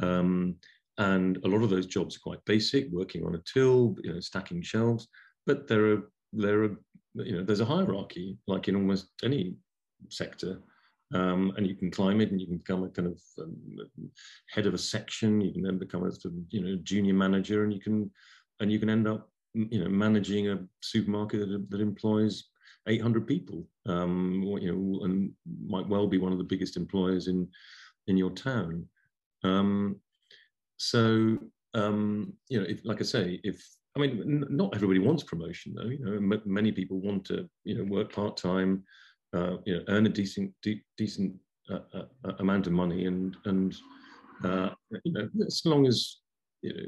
Um, 0.00 0.56
and 0.98 1.38
a 1.44 1.48
lot 1.48 1.62
of 1.62 1.70
those 1.70 1.86
jobs 1.86 2.16
are 2.16 2.20
quite 2.20 2.44
basic, 2.44 2.88
working 2.90 3.24
on 3.26 3.34
a 3.34 3.42
till, 3.52 3.96
you 4.02 4.12
know, 4.12 4.20
stacking 4.20 4.62
shelves. 4.62 5.08
But 5.46 5.68
there 5.68 5.92
are 5.92 6.10
there 6.32 6.64
are 6.64 6.76
you 7.14 7.36
know 7.36 7.44
there's 7.44 7.60
a 7.60 7.64
hierarchy, 7.64 8.38
like 8.46 8.68
in 8.68 8.76
almost 8.76 9.08
any 9.22 9.56
sector. 10.08 10.60
Um, 11.14 11.52
and 11.56 11.64
you 11.64 11.76
can 11.76 11.88
climb 11.88 12.20
it 12.20 12.32
and 12.32 12.40
you 12.40 12.48
can 12.48 12.56
become 12.56 12.82
a 12.82 12.88
kind 12.88 13.06
of 13.06 13.20
um, 13.40 13.78
head 14.50 14.66
of 14.66 14.74
a 14.74 14.78
section 14.78 15.40
you 15.40 15.52
can 15.52 15.62
then 15.62 15.78
become 15.78 16.04
a 16.04 16.10
you 16.48 16.60
know 16.60 16.80
junior 16.82 17.14
manager 17.14 17.62
and 17.62 17.72
you 17.72 17.78
can 17.78 18.10
and 18.58 18.72
you 18.72 18.80
can 18.80 18.90
end 18.90 19.06
up 19.06 19.30
you 19.54 19.84
know 19.84 19.88
managing 19.88 20.48
a 20.48 20.58
supermarket 20.80 21.48
that, 21.48 21.70
that 21.70 21.80
employs 21.80 22.48
800 22.88 23.24
people 23.24 23.68
um, 23.86 24.42
you 24.60 24.72
know 24.72 25.04
and 25.04 25.30
might 25.68 25.88
well 25.88 26.08
be 26.08 26.18
one 26.18 26.32
of 26.32 26.38
the 26.38 26.44
biggest 26.44 26.76
employers 26.76 27.28
in 27.28 27.46
in 28.08 28.16
your 28.16 28.30
town 28.30 28.84
um, 29.44 30.00
so 30.76 31.38
um, 31.74 32.32
you 32.48 32.60
know, 32.60 32.66
if, 32.66 32.80
like 32.84 33.00
I 33.00 33.04
say, 33.04 33.40
if 33.44 33.62
I 33.96 34.00
mean, 34.00 34.44
not 34.50 34.74
everybody 34.74 34.98
wants 34.98 35.22
promotion 35.22 35.74
though. 35.74 35.88
You 35.88 36.04
know, 36.04 36.40
many 36.44 36.72
people 36.72 37.00
want 37.00 37.24
to 37.26 37.48
you 37.64 37.78
know 37.78 37.84
work 37.84 38.12
part 38.12 38.36
time, 38.36 38.84
uh, 39.34 39.56
you 39.64 39.76
know, 39.76 39.84
earn 39.88 40.06
a 40.06 40.10
decent 40.10 40.52
de- 40.62 40.82
decent 40.96 41.34
uh, 41.70 41.80
uh, 41.94 42.04
uh, 42.24 42.32
amount 42.38 42.66
of 42.66 42.72
money, 42.72 43.06
and 43.06 43.36
and 43.44 43.76
uh, 44.44 44.70
you 45.04 45.12
know, 45.12 45.28
as 45.46 45.62
long 45.64 45.86
as 45.86 46.18
you 46.62 46.72
know, 46.74 46.82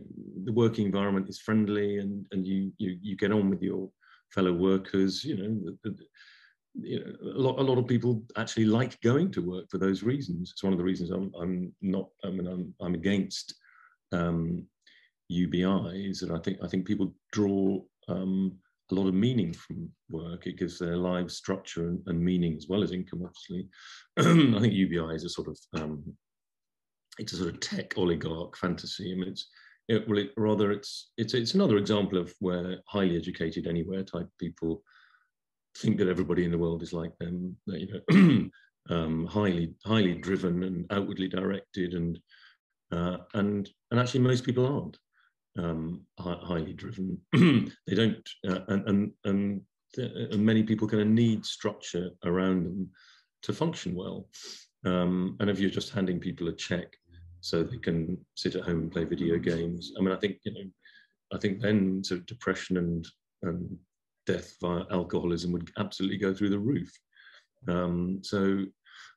the 0.44 0.52
working 0.52 0.86
environment 0.86 1.28
is 1.28 1.40
friendly 1.40 1.98
and 1.98 2.24
and 2.32 2.46
you 2.46 2.72
you 2.78 2.98
you 3.00 3.16
get 3.16 3.32
on 3.32 3.50
with 3.50 3.62
your 3.62 3.90
fellow 4.34 4.52
workers, 4.52 5.24
you 5.24 5.36
know. 5.36 5.76
The, 5.84 5.90
the, 5.90 6.04
you 6.80 7.00
know, 7.00 7.32
a 7.34 7.40
lot, 7.40 7.58
a 7.58 7.62
lot 7.62 7.78
of 7.78 7.88
people 7.88 8.22
actually 8.36 8.66
like 8.66 9.00
going 9.00 9.32
to 9.32 9.40
work 9.40 9.64
for 9.68 9.78
those 9.78 10.02
reasons. 10.02 10.52
It's 10.52 10.62
one 10.62 10.72
of 10.72 10.78
the 10.78 10.84
reasons 10.84 11.10
I'm, 11.10 11.32
I'm 11.40 11.72
not, 11.80 12.08
I 12.24 12.30
mean, 12.30 12.46
I'm, 12.46 12.72
I'm 12.80 12.94
against 12.94 13.54
um, 14.12 14.66
UBIs, 15.30 16.22
and 16.22 16.32
I 16.32 16.38
think 16.38 16.58
I 16.62 16.68
think 16.68 16.86
people 16.86 17.14
draw 17.32 17.80
um, 18.08 18.58
a 18.90 18.94
lot 18.94 19.08
of 19.08 19.14
meaning 19.14 19.52
from 19.52 19.90
work. 20.08 20.46
It 20.46 20.58
gives 20.58 20.78
their 20.78 20.96
lives 20.96 21.36
structure 21.36 21.88
and, 21.88 22.00
and 22.06 22.20
meaning 22.20 22.56
as 22.56 22.66
well 22.68 22.82
as 22.82 22.92
income. 22.92 23.22
Obviously, 23.24 23.68
I 24.56 24.60
think 24.60 24.72
UBI 24.72 25.14
is 25.14 25.24
a 25.24 25.28
sort 25.28 25.48
of 25.48 25.58
um, 25.74 26.02
it's 27.18 27.32
a 27.32 27.36
sort 27.36 27.54
of 27.54 27.60
tech 27.60 27.94
oligarch 27.96 28.56
fantasy. 28.56 29.12
I 29.12 29.16
mean, 29.16 29.28
it's 29.28 29.48
it, 29.88 30.08
well, 30.08 30.18
it, 30.18 30.32
rather 30.36 30.72
it's 30.72 31.10
it's 31.16 31.34
it's 31.34 31.54
another 31.54 31.76
example 31.76 32.18
of 32.18 32.32
where 32.40 32.78
highly 32.86 33.16
educated 33.16 33.66
anywhere 33.66 34.04
type 34.04 34.28
people 34.38 34.82
think 35.78 35.98
that 35.98 36.08
everybody 36.08 36.44
in 36.44 36.50
the 36.50 36.58
world 36.58 36.82
is 36.82 36.92
like 36.92 37.16
them. 37.18 37.56
You 37.66 38.02
know, 38.10 38.50
um, 38.90 39.26
highly 39.26 39.74
highly 39.84 40.14
driven 40.14 40.62
and 40.62 40.86
outwardly 40.90 41.28
directed 41.28 41.94
and 41.94 42.18
uh, 42.92 43.18
and 43.34 43.68
and 43.90 44.00
actually 44.00 44.20
most 44.20 44.44
people 44.44 44.66
aren't 44.66 44.98
um, 45.58 46.02
highly 46.18 46.72
driven. 46.72 47.18
they 47.32 47.94
don't, 47.94 48.28
uh, 48.48 48.60
and 48.68 48.88
and 48.88 49.12
and, 49.24 49.60
and, 49.96 50.44
many 50.44 50.62
people 50.62 50.88
kind 50.88 51.02
of 51.02 51.08
need 51.08 51.44
structure 51.44 52.10
around 52.24 52.64
them 52.64 52.90
to 53.42 53.52
function 53.52 53.94
well. 53.94 54.28
Um, 54.84 55.36
and 55.40 55.50
if 55.50 55.58
you're 55.58 55.70
just 55.70 55.90
handing 55.90 56.20
people 56.20 56.48
a 56.48 56.52
check 56.52 56.96
so 57.40 57.62
they 57.62 57.78
can 57.78 58.18
sit 58.34 58.54
at 58.54 58.64
home 58.64 58.80
and 58.80 58.92
play 58.92 59.04
video 59.04 59.38
games, 59.38 59.92
I 59.98 60.02
mean, 60.02 60.12
I 60.12 60.18
think 60.18 60.38
you 60.44 60.54
know, 60.54 60.70
I 61.32 61.38
think 61.38 61.60
then 61.60 62.02
sort 62.04 62.20
of 62.20 62.26
depression 62.26 62.76
and 62.76 63.06
and 63.42 63.78
death 64.26 64.56
via 64.60 64.84
alcoholism 64.90 65.52
would 65.52 65.70
absolutely 65.78 66.18
go 66.18 66.34
through 66.34 66.50
the 66.50 66.58
roof. 66.58 66.92
Um, 67.66 68.20
so 68.22 68.64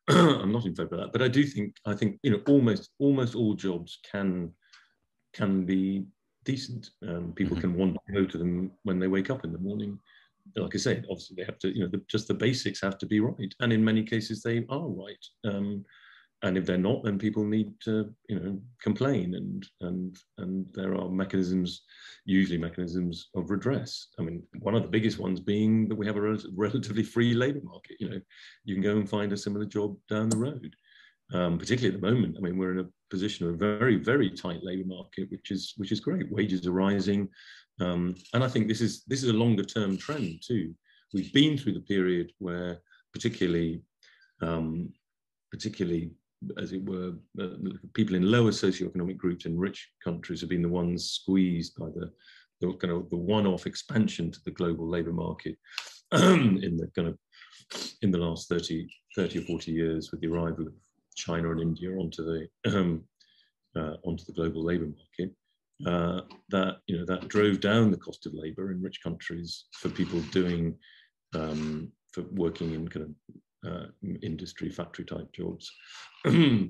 I'm 0.09 0.51
not 0.51 0.65
in 0.65 0.75
favour 0.75 0.95
of 0.95 1.01
that, 1.01 1.13
but 1.13 1.21
I 1.21 1.27
do 1.27 1.43
think 1.43 1.75
I 1.85 1.93
think 1.93 2.19
you 2.23 2.31
know 2.31 2.41
almost 2.47 2.89
almost 2.99 3.35
all 3.35 3.53
jobs 3.53 3.99
can 4.09 4.51
can 5.33 5.65
be 5.65 6.05
decent. 6.43 6.89
Um, 7.07 7.33
people 7.35 7.55
mm-hmm. 7.55 7.61
can 7.61 7.77
want 7.77 7.97
to 8.07 8.13
go 8.13 8.25
to 8.25 8.37
them 8.37 8.71
when 8.83 8.99
they 8.99 9.07
wake 9.07 9.29
up 9.29 9.43
in 9.43 9.51
the 9.51 9.59
morning. 9.59 9.99
Like 10.55 10.73
I 10.75 10.79
say, 10.79 11.03
obviously 11.09 11.35
they 11.37 11.45
have 11.45 11.59
to 11.59 11.73
you 11.73 11.83
know 11.83 11.89
the, 11.89 12.01
just 12.09 12.27
the 12.27 12.33
basics 12.33 12.81
have 12.81 12.97
to 12.99 13.05
be 13.05 13.19
right, 13.19 13.53
and 13.59 13.71
in 13.71 13.83
many 13.83 14.03
cases 14.03 14.41
they 14.41 14.65
are 14.69 14.87
right. 14.87 15.25
Um, 15.45 15.85
and 16.43 16.57
if 16.57 16.65
they're 16.65 16.77
not, 16.77 17.03
then 17.03 17.19
people 17.19 17.45
need 17.45 17.71
to, 17.81 18.13
you 18.27 18.39
know, 18.39 18.59
complain, 18.81 19.35
and 19.35 19.67
and 19.81 20.17
and 20.39 20.65
there 20.73 20.95
are 20.95 21.09
mechanisms, 21.09 21.83
usually 22.25 22.57
mechanisms 22.57 23.29
of 23.35 23.51
redress. 23.51 24.07
I 24.19 24.23
mean, 24.23 24.43
one 24.59 24.73
of 24.73 24.81
the 24.81 24.89
biggest 24.89 25.19
ones 25.19 25.39
being 25.39 25.87
that 25.87 25.95
we 25.95 26.07
have 26.07 26.17
a 26.17 26.21
rel- 26.21 26.37
relatively 26.55 27.03
free 27.03 27.33
labour 27.33 27.61
market. 27.63 27.97
You 27.99 28.09
know, 28.09 28.21
you 28.63 28.75
can 28.75 28.83
go 28.83 28.97
and 28.97 29.09
find 29.09 29.31
a 29.31 29.37
similar 29.37 29.65
job 29.65 29.95
down 30.09 30.29
the 30.29 30.37
road. 30.37 30.75
Um, 31.33 31.57
particularly 31.57 31.95
at 31.95 32.01
the 32.01 32.11
moment, 32.11 32.35
I 32.37 32.41
mean, 32.41 32.57
we're 32.57 32.73
in 32.73 32.85
a 32.85 32.89
position 33.09 33.47
of 33.47 33.53
a 33.53 33.57
very, 33.57 33.95
very 33.95 34.29
tight 34.29 34.63
labour 34.63 34.87
market, 34.87 35.29
which 35.31 35.51
is 35.51 35.73
which 35.77 35.91
is 35.91 35.99
great. 35.99 36.31
Wages 36.31 36.65
are 36.65 36.71
rising, 36.71 37.29
um, 37.79 38.15
and 38.33 38.43
I 38.43 38.47
think 38.47 38.67
this 38.67 38.81
is 38.81 39.03
this 39.07 39.23
is 39.23 39.29
a 39.29 39.33
longer 39.33 39.63
term 39.63 39.95
trend 39.97 40.41
too. 40.45 40.73
We've 41.13 41.31
been 41.31 41.57
through 41.57 41.73
the 41.73 41.81
period 41.81 42.31
where, 42.39 42.81
particularly, 43.13 43.81
um, 44.41 44.91
particularly 45.51 46.11
as 46.57 46.73
it 46.73 46.83
were, 46.83 47.13
uh, 47.39 47.47
people 47.93 48.15
in 48.15 48.29
lower 48.29 48.51
socioeconomic 48.51 49.17
groups 49.17 49.45
in 49.45 49.57
rich 49.57 49.89
countries 50.03 50.41
have 50.41 50.49
been 50.49 50.61
the 50.61 50.69
ones 50.69 51.11
squeezed 51.11 51.75
by 51.75 51.87
the, 51.87 52.11
the 52.59 52.73
kind 52.73 52.93
of 52.93 53.09
the 53.09 53.17
one-off 53.17 53.65
expansion 53.65 54.31
to 54.31 54.39
the 54.45 54.51
global 54.51 54.87
labour 54.87 55.13
market 55.13 55.57
in 56.13 56.77
the 56.77 56.89
kind 56.95 57.07
of 57.07 57.17
in 58.01 58.11
the 58.11 58.17
last 58.17 58.49
30, 58.49 58.87
30 59.15 59.39
or 59.39 59.41
40 59.43 59.71
years 59.71 60.11
with 60.11 60.19
the 60.21 60.27
arrival 60.27 60.67
of 60.67 60.73
China 61.15 61.51
and 61.51 61.61
India 61.61 61.91
onto 61.91 62.23
the 62.23 62.47
um, 62.65 63.03
uh, 63.75 63.95
onto 64.03 64.23
the 64.25 64.33
global 64.33 64.63
labour 64.63 64.87
market. 64.87 65.35
Uh, 65.87 66.21
that 66.49 66.77
you 66.85 66.95
know 66.95 67.05
that 67.05 67.27
drove 67.27 67.59
down 67.59 67.89
the 67.89 67.97
cost 67.97 68.27
of 68.27 68.33
labour 68.35 68.71
in 68.71 68.79
rich 68.83 68.99
countries 69.01 69.65
for 69.73 69.89
people 69.89 70.19
doing 70.31 70.77
um, 71.33 71.91
for 72.11 72.21
working 72.33 72.73
in 72.75 72.87
kind 72.87 73.05
of 73.05 73.35
uh, 73.65 73.85
industry 74.21 74.69
factory 74.69 75.05
type 75.05 75.31
jobs. 75.33 75.71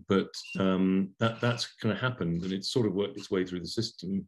but 0.07 0.29
um, 0.59 1.09
that 1.19 1.39
that's 1.41 1.75
kind 1.75 1.93
of 1.93 1.99
happened 1.99 2.43
and 2.43 2.53
it's 2.53 2.71
sort 2.71 2.85
of 2.85 2.93
worked 2.93 3.17
its 3.17 3.31
way 3.31 3.45
through 3.45 3.61
the 3.61 3.67
system. 3.67 4.25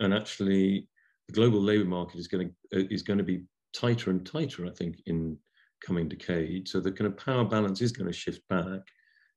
And 0.00 0.12
actually, 0.12 0.88
the 1.28 1.34
global 1.34 1.60
labour 1.60 1.84
market 1.84 2.18
is 2.18 2.28
going 2.28 2.48
to 2.72 2.80
uh, 2.80 2.86
is 2.90 3.02
going 3.02 3.18
to 3.18 3.24
be 3.24 3.44
tighter 3.72 4.10
and 4.10 4.24
tighter, 4.24 4.66
I 4.66 4.70
think, 4.70 4.96
in 5.06 5.36
coming 5.84 6.08
decade. 6.08 6.68
So 6.68 6.80
the 6.80 6.92
kind 6.92 7.06
of 7.06 7.16
power 7.16 7.44
balance 7.44 7.80
is 7.80 7.92
going 7.92 8.10
to 8.10 8.16
shift 8.16 8.40
back. 8.48 8.80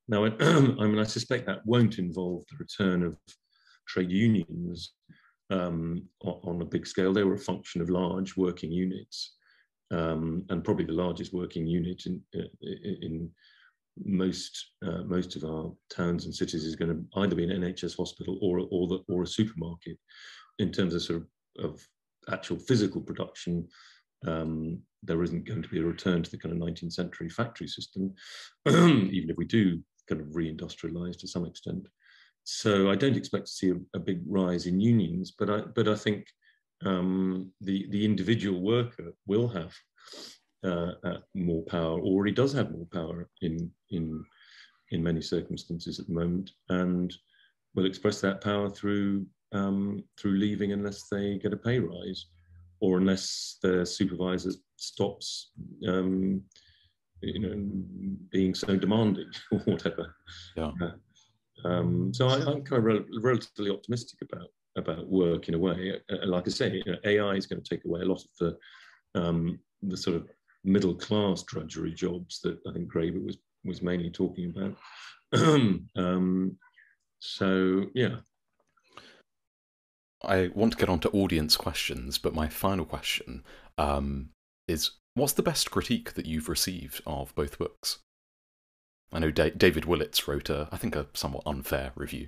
Now, 0.08 0.26
I, 0.26 0.28
I 0.40 0.88
mean, 0.88 1.00
I 1.00 1.04
suspect 1.04 1.46
that 1.48 1.66
won't 1.66 2.00
involve 2.00 2.44
the 2.50 2.58
return 2.58 3.04
of 3.04 3.18
trade 3.88 4.12
unions 4.12 4.94
um, 5.50 6.04
on 6.22 6.62
a 6.62 6.66
big 6.66 6.88
scale. 6.88 7.14
They 7.14 7.24
were 7.24 7.36
a 7.36 7.40
function 7.40 7.82
of 7.82 7.90
large 7.90 8.36
working 8.38 8.72
units 8.72 9.38
um, 9.92 10.46
and 10.50 10.64
probably 10.64 10.86
the 10.86 10.94
largest 10.94 11.34
working 11.34 11.66
unit 11.66 12.06
in, 12.06 12.22
in 13.02 13.30
most 14.06 14.74
uh, 14.86 15.04
most 15.04 15.36
of 15.36 15.44
our 15.44 15.72
towns 15.90 16.26
and 16.26 16.36
cities 16.36 16.64
is 16.64 16.76
going 16.76 16.92
to 16.92 17.20
either 17.22 17.36
be 17.36 17.44
an 17.44 17.62
NHS 17.62 17.98
hospital 17.98 18.38
or 18.42 18.60
or 18.72 18.88
the, 18.88 19.00
or 19.08 19.24
a 19.24 19.28
supermarket. 19.28 19.98
In 20.60 20.72
terms 20.72 20.96
of 20.96 21.04
sort 21.04 21.22
of, 21.22 21.66
of 21.66 21.88
actual 22.32 22.58
physical 22.58 23.02
production, 23.02 23.68
um, 24.26 24.80
there 25.04 25.22
isn't 25.24 25.48
going 25.48 25.62
to 25.62 25.70
be 25.70 25.80
a 25.80 25.84
return 25.84 26.24
to 26.24 26.32
the 26.32 26.38
kind 26.38 26.52
of 26.54 26.60
19th 26.60 26.94
century 26.94 27.30
factory 27.30 27.68
system, 27.68 28.14
even 28.68 29.30
if 29.30 29.38
we 29.38 29.46
do 29.46 29.82
kind 30.10 30.22
of 30.22 30.28
reindustrialize 30.28 31.18
to 31.20 31.28
some 31.28 31.46
extent. 31.46 31.88
So 32.44 32.90
I 32.90 32.96
don't 32.96 33.18
expect 33.18 33.48
to 33.48 33.52
see 33.52 33.70
a, 33.72 33.76
a 33.96 34.00
big 34.00 34.22
rise 34.26 34.66
in 34.66 34.80
unions, 34.80 35.34
but 35.38 35.50
I 35.50 35.62
but 35.62 35.88
I 35.88 35.96
think 35.96 36.26
um, 36.86 37.52
the 37.62 37.88
the 37.90 38.04
individual 38.06 38.62
worker 38.62 39.14
will 39.26 39.48
have 39.48 39.74
uh, 40.64 40.94
uh, 41.04 41.18
more 41.34 41.64
power, 41.64 42.00
or 42.00 42.02
already 42.02 42.34
does 42.34 42.54
have 42.54 42.72
more 42.72 42.88
power 42.92 43.30
in 43.42 43.72
in 43.92 44.24
in 44.92 45.04
many 45.04 45.22
circumstances 45.22 46.00
at 46.00 46.08
the 46.08 46.14
moment, 46.14 46.52
and 46.70 47.16
will 47.76 47.86
express 47.86 48.22
that 48.22 48.42
power 48.42 48.70
through 48.70 49.26
um, 49.54 50.04
through 50.18 50.38
leaving 50.38 50.72
unless 50.72 51.08
they 51.10 51.38
get 51.38 51.54
a 51.54 51.58
pay 51.58 51.80
rise, 51.80 52.28
or 52.80 52.98
unless 52.98 53.58
their 53.64 53.86
supervisor 53.86 54.52
stops, 54.76 55.52
um, 55.88 56.42
you 57.22 57.40
know, 57.40 58.18
being 58.32 58.54
so 58.54 58.76
demanding 58.76 59.32
or 59.52 59.60
whatever. 59.60 60.16
Yeah. 60.56 60.72
Uh, 60.82 60.92
um, 61.66 62.14
so 62.14 62.28
I, 62.28 62.38
am 62.38 62.64
kind 62.64 62.80
of 62.80 62.84
re 62.84 63.04
relatively 63.20 63.72
optimistic 63.72 64.22
about 64.22 64.50
about 64.78 65.10
work 65.10 65.48
in 65.48 65.56
a 65.56 65.60
way. 65.60 65.94
Uh, 66.10 66.26
like 66.26 66.48
I 66.48 66.52
say, 66.52 66.72
you 66.74 66.92
know, 66.92 66.98
AI 67.04 67.34
is 67.34 67.48
going 67.48 67.62
to 67.62 67.70
take 67.70 67.86
away 67.86 68.02
a 68.02 68.06
lot 68.06 68.24
of 68.24 68.30
the 68.40 69.20
um, 69.20 69.60
the 69.82 69.98
sort 69.98 70.16
of 70.18 70.28
middle 70.64 70.96
class 70.96 71.44
drudgery 71.44 71.94
jobs 71.94 72.42
that 72.42 72.58
I 72.68 72.74
think 72.74 72.92
Graeber 72.92 73.24
was 73.24 73.38
was 73.66 73.82
mainly 73.82 74.10
talking 74.10 74.54
about. 74.56 74.78
um, 75.96 76.58
so 77.20 77.86
yeah. 77.94 78.18
I 80.24 80.50
want 80.56 80.74
to 80.74 80.80
get 80.80 80.90
on 80.90 81.00
to 81.02 81.12
audience 81.12 81.56
questions, 81.56 82.18
but 82.18 82.34
my 82.34 82.48
final 82.48 82.86
question 82.86 83.44
um, 83.78 84.30
is 84.68 84.92
what's 85.14 85.34
the 85.34 85.44
best 85.44 85.70
critique 85.70 86.14
that 86.14 86.26
you've 86.26 86.50
received 86.50 87.02
of 87.06 87.36
both 87.36 87.60
books? 87.60 88.00
I 89.12 89.20
know 89.20 89.32
da 89.32 89.52
David 89.52 89.86
Willetts 89.86 90.28
wrote 90.28 90.50
a, 90.50 90.68
I 90.72 90.78
think, 90.78 90.96
a 90.96 91.08
somewhat 91.14 91.44
unfair 91.46 91.92
review. 91.96 92.28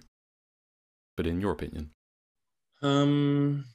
But 1.18 1.28
in 1.28 1.42
your 1.42 1.52
opinion? 1.52 1.92
Um, 2.82 3.66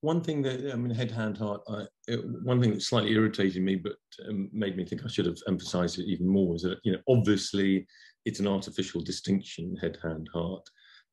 one 0.00 0.20
thing 0.20 0.42
that 0.42 0.70
I 0.72 0.76
mean, 0.76 0.94
head, 0.94 1.10
hand, 1.10 1.38
heart. 1.38 1.62
I, 1.68 1.86
it, 2.08 2.20
one 2.42 2.60
thing 2.60 2.72
that 2.72 2.82
slightly 2.82 3.12
irritated 3.12 3.62
me, 3.62 3.76
but 3.76 3.96
um, 4.28 4.50
made 4.52 4.76
me 4.76 4.84
think 4.84 5.02
I 5.04 5.08
should 5.08 5.26
have 5.26 5.38
emphasised 5.48 5.98
it 5.98 6.06
even 6.06 6.28
more, 6.28 6.54
is 6.54 6.62
that 6.62 6.78
you 6.84 6.92
know, 6.92 6.98
obviously, 7.08 7.86
it's 8.24 8.40
an 8.40 8.46
artificial 8.46 9.00
distinction, 9.00 9.76
head, 9.76 9.98
hand, 10.02 10.28
heart. 10.32 10.68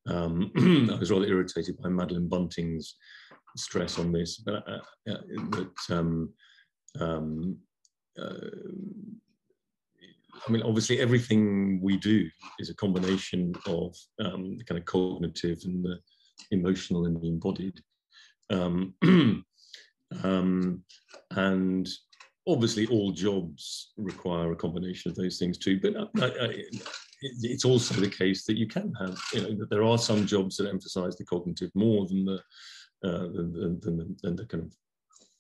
Um, 0.08 0.52
I 0.94 1.00
was 1.00 1.12
rather 1.12 1.26
irritated 1.26 1.78
by 1.82 1.90
Madeleine 1.90 2.28
Bunting's 2.28 2.96
stress 3.56 3.98
on 3.98 4.12
this, 4.12 4.38
but 4.38 4.56
uh, 4.68 4.80
uh, 5.10 5.22
that 5.52 5.72
um, 5.90 6.34
um, 7.00 7.58
uh, 8.20 8.34
I 10.48 10.52
mean, 10.52 10.64
obviously, 10.64 11.00
everything 11.00 11.80
we 11.82 11.98
do 11.98 12.28
is 12.60 12.70
a 12.70 12.76
combination 12.76 13.54
of 13.68 13.96
um, 14.20 14.58
the 14.58 14.64
kind 14.64 14.80
of 14.80 14.86
cognitive 14.86 15.60
and 15.64 15.86
the 15.86 16.00
emotional 16.52 17.06
and 17.06 17.24
embodied. 17.24 17.80
Um, 18.50 18.94
um, 20.24 20.84
and 21.32 21.90
obviously, 22.48 22.88
all 22.88 23.12
jobs 23.12 23.92
require 23.98 24.52
a 24.52 24.56
combination 24.56 25.12
of 25.12 25.18
those 25.18 25.38
things 25.38 25.58
too. 25.58 25.80
But 25.80 25.96
uh, 25.96 26.08
I, 26.22 26.46
I, 26.46 26.64
it's 27.22 27.66
also 27.66 27.94
the 27.96 28.10
case 28.10 28.46
that 28.46 28.58
you 28.58 28.68
can 28.68 28.94
have, 29.00 29.20
you 29.34 29.42
know, 29.42 29.56
that 29.60 29.70
there 29.70 29.84
are 29.84 29.98
some 29.98 30.26
jobs 30.26 30.58
that 30.58 30.70
emphasize 30.70 31.16
the 31.16 31.26
cognitive 31.26 31.72
more 31.76 32.08
than 32.08 32.26
the 32.26 32.42
uh, 33.04 33.28
than, 33.34 33.52
than, 33.54 33.80
than, 33.80 33.98
the, 33.98 34.16
than, 34.22 34.36
the, 34.36 34.46
kind 34.46 34.64
of 34.64 34.74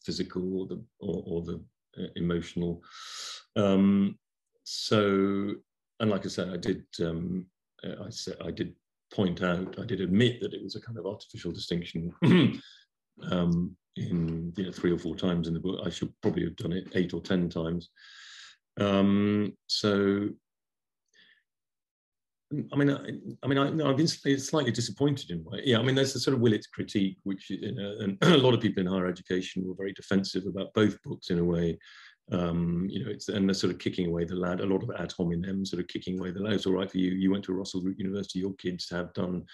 physical 0.03 0.61
or 0.61 0.67
the 0.67 0.83
or, 0.99 1.23
or 1.27 1.41
the 1.43 1.63
uh, 1.99 2.07
emotional. 2.15 2.81
Um, 3.55 4.17
so, 4.63 5.55
and 5.99 6.09
like 6.09 6.25
I 6.25 6.29
said, 6.29 6.49
I 6.49 6.57
did, 6.57 6.83
um, 7.01 7.45
I 7.83 8.09
said, 8.09 8.37
I 8.43 8.51
did 8.51 8.73
point 9.11 9.43
out, 9.43 9.79
I 9.79 9.85
did 9.85 10.01
admit 10.01 10.41
that 10.41 10.53
it 10.53 10.63
was 10.63 10.75
a 10.75 10.81
kind 10.81 10.97
of 10.97 11.05
artificial 11.05 11.51
distinction 11.51 12.13
um, 13.31 13.75
in 13.97 14.53
you 14.55 14.65
know 14.65 14.71
three 14.71 14.91
or 14.91 14.97
four 14.97 15.15
times 15.15 15.47
in 15.47 15.53
the 15.53 15.59
book. 15.59 15.81
I 15.85 15.89
should 15.89 16.13
probably 16.21 16.43
have 16.45 16.55
done 16.55 16.73
it 16.73 16.87
eight 16.95 17.13
or 17.13 17.21
ten 17.21 17.49
times. 17.49 17.89
Um, 18.79 19.53
so, 19.67 20.29
I 22.73 22.75
mean, 22.75 22.89
I, 22.89 23.11
I 23.43 23.47
mean, 23.47 23.57
I, 23.57 23.87
have 23.87 23.97
been 23.97 24.07
slightly 24.07 24.71
disappointed 24.71 25.29
in 25.29 25.43
way. 25.43 25.61
Yeah, 25.63 25.79
I 25.79 25.83
mean, 25.83 25.95
there's 25.95 26.15
a 26.15 26.19
sort 26.19 26.35
of 26.35 26.41
Willetts 26.41 26.67
critique, 26.67 27.17
which 27.23 27.49
you 27.49 27.73
know, 27.73 27.95
and 27.99 28.17
a 28.21 28.37
lot 28.37 28.53
of 28.53 28.61
people 28.61 28.81
in 28.81 28.87
higher 28.87 29.07
education 29.07 29.67
were 29.67 29.75
very 29.75 29.93
defensive 29.93 30.45
about 30.45 30.73
both 30.73 31.01
books 31.03 31.29
in 31.29 31.39
a 31.39 31.43
way. 31.43 31.77
Um, 32.31 32.87
you 32.89 33.03
know, 33.03 33.11
it's 33.11 33.27
and 33.27 33.47
they're 33.47 33.53
sort 33.53 33.73
of 33.73 33.79
kicking 33.79 34.07
away 34.07 34.23
the 34.25 34.35
lad. 34.35 34.61
A 34.61 34.65
lot 34.65 34.83
of 34.83 34.91
ad 34.97 35.11
hominem 35.11 35.65
sort 35.65 35.81
of 35.81 35.87
kicking 35.87 36.19
away 36.19 36.31
the 36.31 36.39
lad. 36.39 36.53
It's 36.53 36.65
all 36.65 36.73
right 36.73 36.89
for 36.89 36.97
you. 36.97 37.11
You 37.11 37.31
went 37.31 37.43
to 37.45 37.53
Russell 37.53 37.83
University. 37.97 38.39
Your 38.39 38.53
kids 38.53 38.89
have 38.89 39.13
done. 39.13 39.45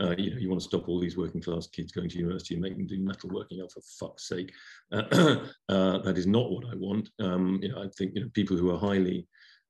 Uh, 0.00 0.14
you 0.16 0.30
know, 0.30 0.36
you 0.36 0.48
want 0.48 0.60
to 0.60 0.68
stop 0.68 0.88
all 0.88 1.00
these 1.00 1.16
working 1.16 1.40
class 1.40 1.66
kids 1.66 1.90
going 1.90 2.08
to 2.08 2.18
university 2.18 2.54
and 2.54 2.62
make 2.62 2.76
them 2.76 2.86
do 2.86 3.00
metal 3.00 3.30
working. 3.30 3.60
Oh, 3.62 3.68
for 3.68 3.80
fuck's 3.98 4.28
sake, 4.28 4.52
uh, 4.92 5.02
uh, 5.68 5.98
that 5.98 6.16
is 6.16 6.26
not 6.26 6.50
what 6.50 6.66
I 6.66 6.76
want. 6.76 7.08
Um, 7.18 7.58
you 7.62 7.70
know, 7.70 7.82
I 7.82 7.88
think 7.96 8.12
you 8.14 8.22
know 8.22 8.30
people 8.34 8.56
who 8.56 8.72
are 8.72 8.78
highly 8.78 9.26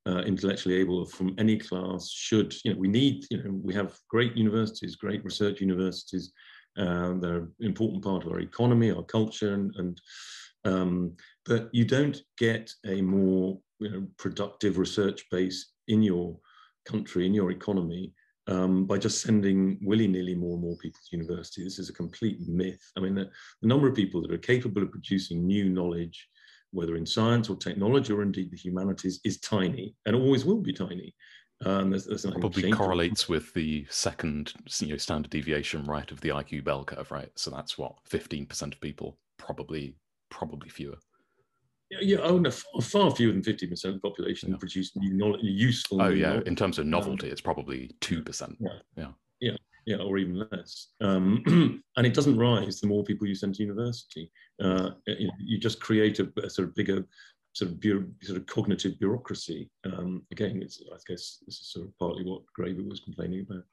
uh, 0.06 0.20
intellectually 0.20 0.76
able 0.76 1.06
from 1.06 1.34
any 1.38 1.58
class 1.58 2.10
should. 2.10 2.54
You 2.64 2.74
know, 2.74 2.80
we 2.80 2.88
need. 2.88 3.24
You 3.30 3.42
know, 3.42 3.60
we 3.62 3.72
have 3.74 3.96
great 4.10 4.36
universities, 4.36 4.96
great 4.96 5.24
research 5.24 5.60
universities. 5.60 6.32
Uh, 6.76 7.14
they're 7.20 7.38
an 7.38 7.52
important 7.60 8.04
part 8.04 8.24
of 8.24 8.32
our 8.32 8.40
economy, 8.40 8.90
our 8.90 9.02
culture, 9.02 9.54
and, 9.54 9.74
and 9.76 10.00
um, 10.64 11.16
but 11.48 11.70
you 11.72 11.84
don't 11.84 12.20
get 12.36 12.70
a 12.86 13.00
more 13.00 13.58
you 13.80 13.90
know, 13.90 14.06
productive 14.18 14.78
research 14.78 15.24
base 15.30 15.72
in 15.88 16.02
your 16.02 16.38
country, 16.84 17.26
in 17.26 17.34
your 17.34 17.50
economy, 17.50 18.12
um, 18.48 18.84
by 18.86 18.98
just 18.98 19.22
sending 19.22 19.78
willy-nilly 19.82 20.34
more 20.34 20.54
and 20.54 20.62
more 20.62 20.76
people 20.76 21.00
to 21.08 21.16
university. 21.16 21.64
This 21.64 21.78
is 21.78 21.88
a 21.88 21.94
complete 21.94 22.38
myth. 22.46 22.80
I 22.96 23.00
mean, 23.00 23.14
the, 23.14 23.30
the, 23.62 23.68
number 23.68 23.88
of 23.88 23.94
people 23.94 24.22
that 24.22 24.32
are 24.32 24.38
capable 24.38 24.82
of 24.82 24.90
producing 24.90 25.46
new 25.46 25.68
knowledge, 25.68 26.28
whether 26.70 26.96
in 26.96 27.06
science 27.06 27.48
or 27.50 27.56
technology 27.56 28.12
or 28.12 28.22
indeed 28.22 28.50
the 28.50 28.56
humanities, 28.56 29.20
is 29.24 29.40
tiny 29.40 29.94
and 30.06 30.14
always 30.14 30.44
will 30.44 30.60
be 30.60 30.72
tiny. 30.72 31.14
Um, 31.64 31.90
there's, 31.90 32.06
there's 32.06 32.24
Probably 32.24 32.70
correlates 32.70 33.28
with 33.28 33.52
the 33.52 33.84
second 33.90 34.52
you 34.78 34.88
know, 34.88 34.96
standard 34.96 35.30
deviation, 35.30 35.84
right, 35.84 36.10
of 36.10 36.20
the 36.20 36.28
IQ 36.28 36.64
bell 36.64 36.84
curve, 36.84 37.10
right? 37.10 37.30
So 37.36 37.50
that's 37.50 37.76
what 37.76 37.96
15% 38.08 38.74
of 38.74 38.80
people 38.80 39.18
probably 39.38 39.96
probably 40.30 40.68
fewer. 40.68 40.98
Yeah, 41.90 42.18
oh 42.18 42.38
no, 42.38 42.50
far, 42.50 42.82
far 42.82 43.10
fewer 43.10 43.32
than 43.32 43.42
fifty 43.42 43.66
percent 43.66 43.94
of 43.94 44.02
the 44.02 44.08
population 44.08 44.50
yeah. 44.50 44.56
produce 44.56 44.94
new 44.96 45.14
knowledge, 45.14 45.40
useful. 45.42 46.02
Oh 46.02 46.08
yeah, 46.08 46.40
in 46.44 46.54
terms 46.54 46.78
of 46.78 46.86
novelty, 46.86 47.28
um, 47.28 47.32
it's 47.32 47.40
probably 47.40 47.90
two 48.00 48.22
percent. 48.22 48.56
Yeah. 48.60 48.78
yeah, 48.96 49.08
yeah, 49.40 49.56
yeah, 49.86 49.96
or 49.96 50.18
even 50.18 50.46
less. 50.52 50.88
Um, 51.00 51.42
and 51.96 52.06
it 52.06 52.12
doesn't 52.12 52.36
rise 52.36 52.80
the 52.80 52.88
more 52.88 53.04
people 53.04 53.26
you 53.26 53.34
send 53.34 53.54
to 53.54 53.62
university. 53.62 54.30
Uh, 54.62 54.90
you, 55.06 55.30
you, 55.38 55.58
just 55.58 55.80
create 55.80 56.18
a, 56.18 56.30
a, 56.42 56.50
sort 56.50 56.68
of 56.68 56.74
bigger 56.74 57.06
sort 57.54 57.70
of 57.70 57.80
bureau, 57.80 58.04
sort 58.22 58.38
of 58.38 58.46
cognitive 58.46 58.98
bureaucracy. 58.98 59.70
Um, 59.86 60.22
again, 60.30 60.60
it's 60.62 60.82
I 60.92 60.98
guess 61.08 61.38
this 61.46 61.58
is 61.60 61.72
sort 61.72 61.86
of 61.86 61.98
partly 61.98 62.24
what 62.24 62.42
Graeber 62.58 62.86
was 62.86 63.00
complaining 63.00 63.46
about. 63.48 63.64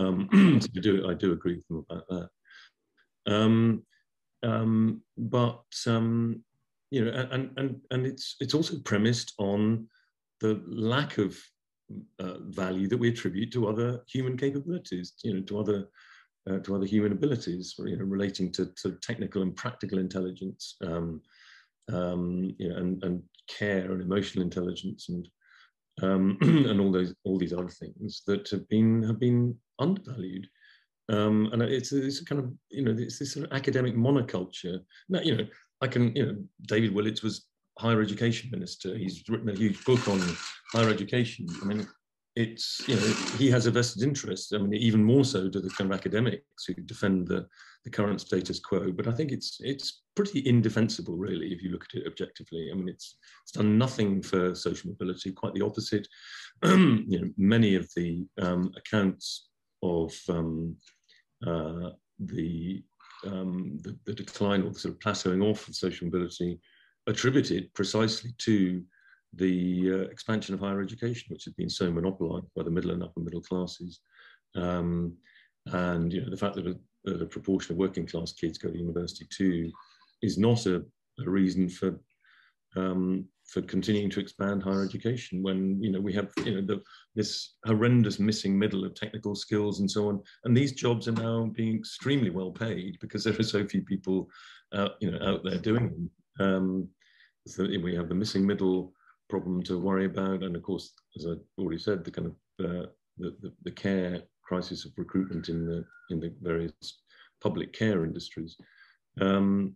Um, 0.00 0.28
so 0.60 0.68
I 0.76 0.80
do 0.80 1.10
I 1.10 1.14
do 1.14 1.32
agree 1.32 1.56
with 1.56 1.66
them 1.66 1.84
about 1.90 2.08
that. 2.08 3.34
Um, 3.34 3.82
um, 4.44 5.02
but 5.16 5.64
um, 5.86 6.44
you 6.90 7.04
know, 7.04 7.28
and 7.30 7.50
and 7.56 7.80
and 7.90 8.06
it's 8.06 8.36
it's 8.40 8.54
also 8.54 8.78
premised 8.84 9.34
on 9.38 9.88
the 10.40 10.62
lack 10.66 11.18
of 11.18 11.38
uh, 12.20 12.38
value 12.40 12.88
that 12.88 12.96
we 12.98 13.08
attribute 13.08 13.52
to 13.52 13.68
other 13.68 14.02
human 14.08 14.36
capabilities, 14.36 15.14
you 15.22 15.34
know, 15.34 15.40
to 15.40 15.58
other 15.58 15.88
uh, 16.48 16.58
to 16.60 16.74
other 16.74 16.86
human 16.86 17.12
abilities, 17.12 17.74
you 17.78 17.96
know, 17.96 18.04
relating 18.04 18.50
to, 18.52 18.72
to 18.82 18.92
technical 19.02 19.42
and 19.42 19.54
practical 19.56 19.98
intelligence, 19.98 20.76
um, 20.82 21.20
um, 21.92 22.54
you 22.58 22.68
know, 22.68 22.76
and, 22.76 23.02
and 23.04 23.22
care 23.48 23.90
and 23.92 24.00
emotional 24.00 24.44
intelligence 24.44 25.08
and 25.08 25.28
um, 26.02 26.38
and 26.42 26.80
all 26.80 26.92
those 26.92 27.14
all 27.24 27.38
these 27.38 27.52
other 27.52 27.68
things 27.68 28.22
that 28.26 28.48
have 28.50 28.68
been 28.68 29.02
have 29.02 29.18
been 29.18 29.56
undervalued. 29.78 30.48
Um, 31.10 31.48
and 31.52 31.62
it's, 31.62 31.90
it's 31.92 32.20
kind 32.20 32.38
of, 32.38 32.52
you 32.68 32.82
know, 32.82 32.94
it's 32.96 33.18
this 33.18 33.32
sort 33.32 33.46
of 33.46 33.52
academic 33.52 33.96
monoculture. 33.96 34.80
Now, 35.08 35.20
you 35.20 35.36
know, 35.36 35.46
I 35.80 35.86
can, 35.86 36.14
you 36.14 36.26
know, 36.26 36.36
David 36.66 36.94
Willetts 36.94 37.22
was 37.22 37.46
higher 37.78 38.00
education 38.00 38.50
minister. 38.50 38.96
He's 38.96 39.22
written 39.28 39.48
a 39.48 39.54
huge 39.54 39.84
book 39.84 40.08
on 40.08 40.20
higher 40.72 40.90
education. 40.90 41.46
I 41.62 41.64
mean, 41.64 41.86
it's, 42.34 42.82
you 42.86 42.96
know, 42.96 43.14
he 43.36 43.50
has 43.50 43.66
a 43.66 43.70
vested 43.70 44.02
interest. 44.02 44.54
I 44.54 44.58
mean, 44.58 44.74
even 44.74 45.02
more 45.02 45.24
so 45.24 45.48
do 45.48 45.60
the 45.60 45.70
kind 45.70 45.90
of 45.90 45.98
academics 45.98 46.64
who 46.66 46.74
defend 46.74 47.26
the, 47.26 47.46
the 47.84 47.90
current 47.90 48.20
status 48.20 48.60
quo. 48.60 48.92
But 48.92 49.08
I 49.08 49.12
think 49.12 49.32
it's 49.32 49.58
it's 49.60 50.02
pretty 50.14 50.46
indefensible, 50.46 51.16
really, 51.16 51.52
if 51.52 51.62
you 51.62 51.70
look 51.70 51.84
at 51.84 52.00
it 52.00 52.06
objectively. 52.06 52.70
I 52.70 52.74
mean, 52.74 52.88
it's 52.88 53.16
it's 53.44 53.52
done 53.52 53.78
nothing 53.78 54.22
for 54.22 54.54
social 54.54 54.90
mobility. 54.90 55.32
Quite 55.32 55.54
the 55.54 55.64
opposite. 55.64 56.06
you 56.64 57.20
know, 57.20 57.30
many 57.36 57.74
of 57.74 57.88
the 57.96 58.26
um, 58.40 58.72
accounts 58.76 59.48
of 59.82 60.12
um, 60.28 60.76
uh, 61.46 61.90
the, 62.18 62.82
um, 63.26 63.78
the, 63.82 63.96
the 64.06 64.14
decline 64.14 64.62
or 64.62 64.70
the 64.70 64.78
sort 64.78 64.94
of 64.94 65.00
plateauing 65.00 65.44
off 65.44 65.68
of 65.68 65.74
social 65.74 66.06
mobility 66.06 66.60
attributed 67.06 67.72
precisely 67.74 68.30
to 68.38 68.82
the 69.34 69.92
uh, 69.92 70.10
expansion 70.10 70.54
of 70.54 70.60
higher 70.60 70.80
education, 70.80 71.26
which 71.28 71.44
has 71.44 71.54
been 71.54 71.68
so 71.68 71.90
monopolized 71.90 72.46
by 72.56 72.62
the 72.62 72.70
middle 72.70 72.90
and 72.92 73.02
upper 73.02 73.20
middle 73.20 73.40
classes. 73.40 74.00
Um, 74.54 75.14
and 75.66 76.12
you 76.12 76.22
know, 76.22 76.30
the 76.30 76.36
fact 76.36 76.54
that 76.56 76.66
a, 77.06 77.10
a, 77.10 77.26
proportion 77.26 77.72
of 77.72 77.78
working 77.78 78.06
class 78.06 78.32
kids 78.32 78.58
go 78.58 78.70
to 78.70 78.78
university 78.78 79.26
too 79.30 79.70
is 80.22 80.38
not 80.38 80.66
a, 80.66 80.76
a 80.76 81.30
reason 81.30 81.68
for 81.68 82.00
um, 82.76 83.26
for 83.48 83.62
continuing 83.62 84.10
to 84.10 84.20
expand 84.20 84.62
higher 84.62 84.84
education 84.84 85.42
when 85.42 85.82
you 85.82 85.90
know 85.90 86.00
we 86.00 86.12
have 86.12 86.30
you 86.44 86.54
know 86.54 86.66
the, 86.66 86.82
this 87.14 87.54
horrendous 87.64 88.18
missing 88.18 88.58
middle 88.58 88.84
of 88.84 88.94
technical 88.94 89.34
skills 89.34 89.80
and 89.80 89.90
so 89.90 90.08
on. 90.08 90.22
And 90.44 90.56
these 90.56 90.72
jobs 90.72 91.08
are 91.08 91.12
now 91.12 91.50
being 91.54 91.76
extremely 91.76 92.30
well 92.30 92.50
paid 92.52 92.98
because 93.00 93.24
there 93.24 93.38
are 93.38 93.42
so 93.42 93.66
few 93.66 93.82
people 93.82 94.28
out 94.74 94.92
you 95.00 95.10
know 95.10 95.26
out 95.26 95.44
there 95.44 95.58
doing 95.58 96.10
them. 96.38 96.46
Um, 96.46 96.88
so 97.46 97.64
we 97.64 97.94
have 97.94 98.10
the 98.10 98.14
missing 98.14 98.46
middle 98.46 98.92
problem 99.30 99.62
to 99.64 99.78
worry 99.78 100.04
about. 100.04 100.42
And 100.42 100.54
of 100.54 100.62
course 100.62 100.92
as 101.16 101.26
i 101.26 101.34
already 101.60 101.78
said 101.78 102.04
the 102.04 102.10
kind 102.10 102.26
of 102.26 102.32
uh, 102.64 102.86
the, 103.16 103.34
the, 103.40 103.52
the 103.64 103.72
care 103.72 104.22
crisis 104.42 104.84
of 104.84 104.92
recruitment 104.96 105.48
in 105.48 105.64
the 105.64 105.84
in 106.10 106.20
the 106.20 106.34
various 106.42 106.72
public 107.40 107.72
care 107.72 108.04
industries. 108.04 108.56
Um, 109.20 109.74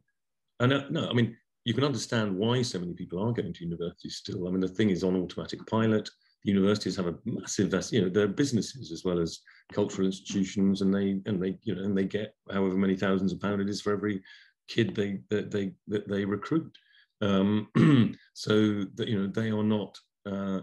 and 0.60 0.72
uh, 0.72 0.84
no 0.90 1.08
i 1.08 1.14
mean 1.14 1.36
you 1.64 1.74
can 1.74 1.84
understand 1.84 2.36
why 2.36 2.62
so 2.62 2.78
many 2.78 2.92
people 2.92 3.18
are 3.20 3.32
going 3.32 3.52
to 3.52 3.64
university 3.64 4.08
still. 4.08 4.46
I 4.46 4.50
mean, 4.50 4.60
the 4.60 4.68
thing 4.68 4.90
is 4.90 5.04
on 5.04 5.16
automatic 5.16 5.64
pilot. 5.66 6.08
Universities 6.44 6.96
have 6.96 7.06
a 7.06 7.14
massive, 7.24 7.72
you 7.92 8.02
know, 8.02 8.08
they're 8.08 8.26
businesses 8.26 8.90
as 8.90 9.04
well 9.04 9.20
as 9.20 9.40
cultural 9.72 10.06
institutions, 10.06 10.82
and 10.82 10.92
they 10.92 11.20
and 11.26 11.40
they, 11.40 11.56
you 11.62 11.74
know, 11.74 11.82
and 11.82 11.96
they 11.96 12.04
get 12.04 12.34
however 12.50 12.74
many 12.74 12.96
thousands 12.96 13.32
of 13.32 13.40
pounds 13.40 13.60
it 13.60 13.68
is 13.68 13.80
for 13.80 13.92
every 13.92 14.20
kid 14.66 14.94
they 14.94 15.20
that 15.30 15.52
they 15.52 15.72
that 15.86 16.08
they 16.08 16.24
recruit. 16.24 16.76
Um, 17.20 17.68
so 18.34 18.84
that 18.96 19.06
you 19.06 19.20
know 19.20 19.28
they 19.28 19.50
are 19.50 19.62
not 19.62 19.96
uh, 20.26 20.62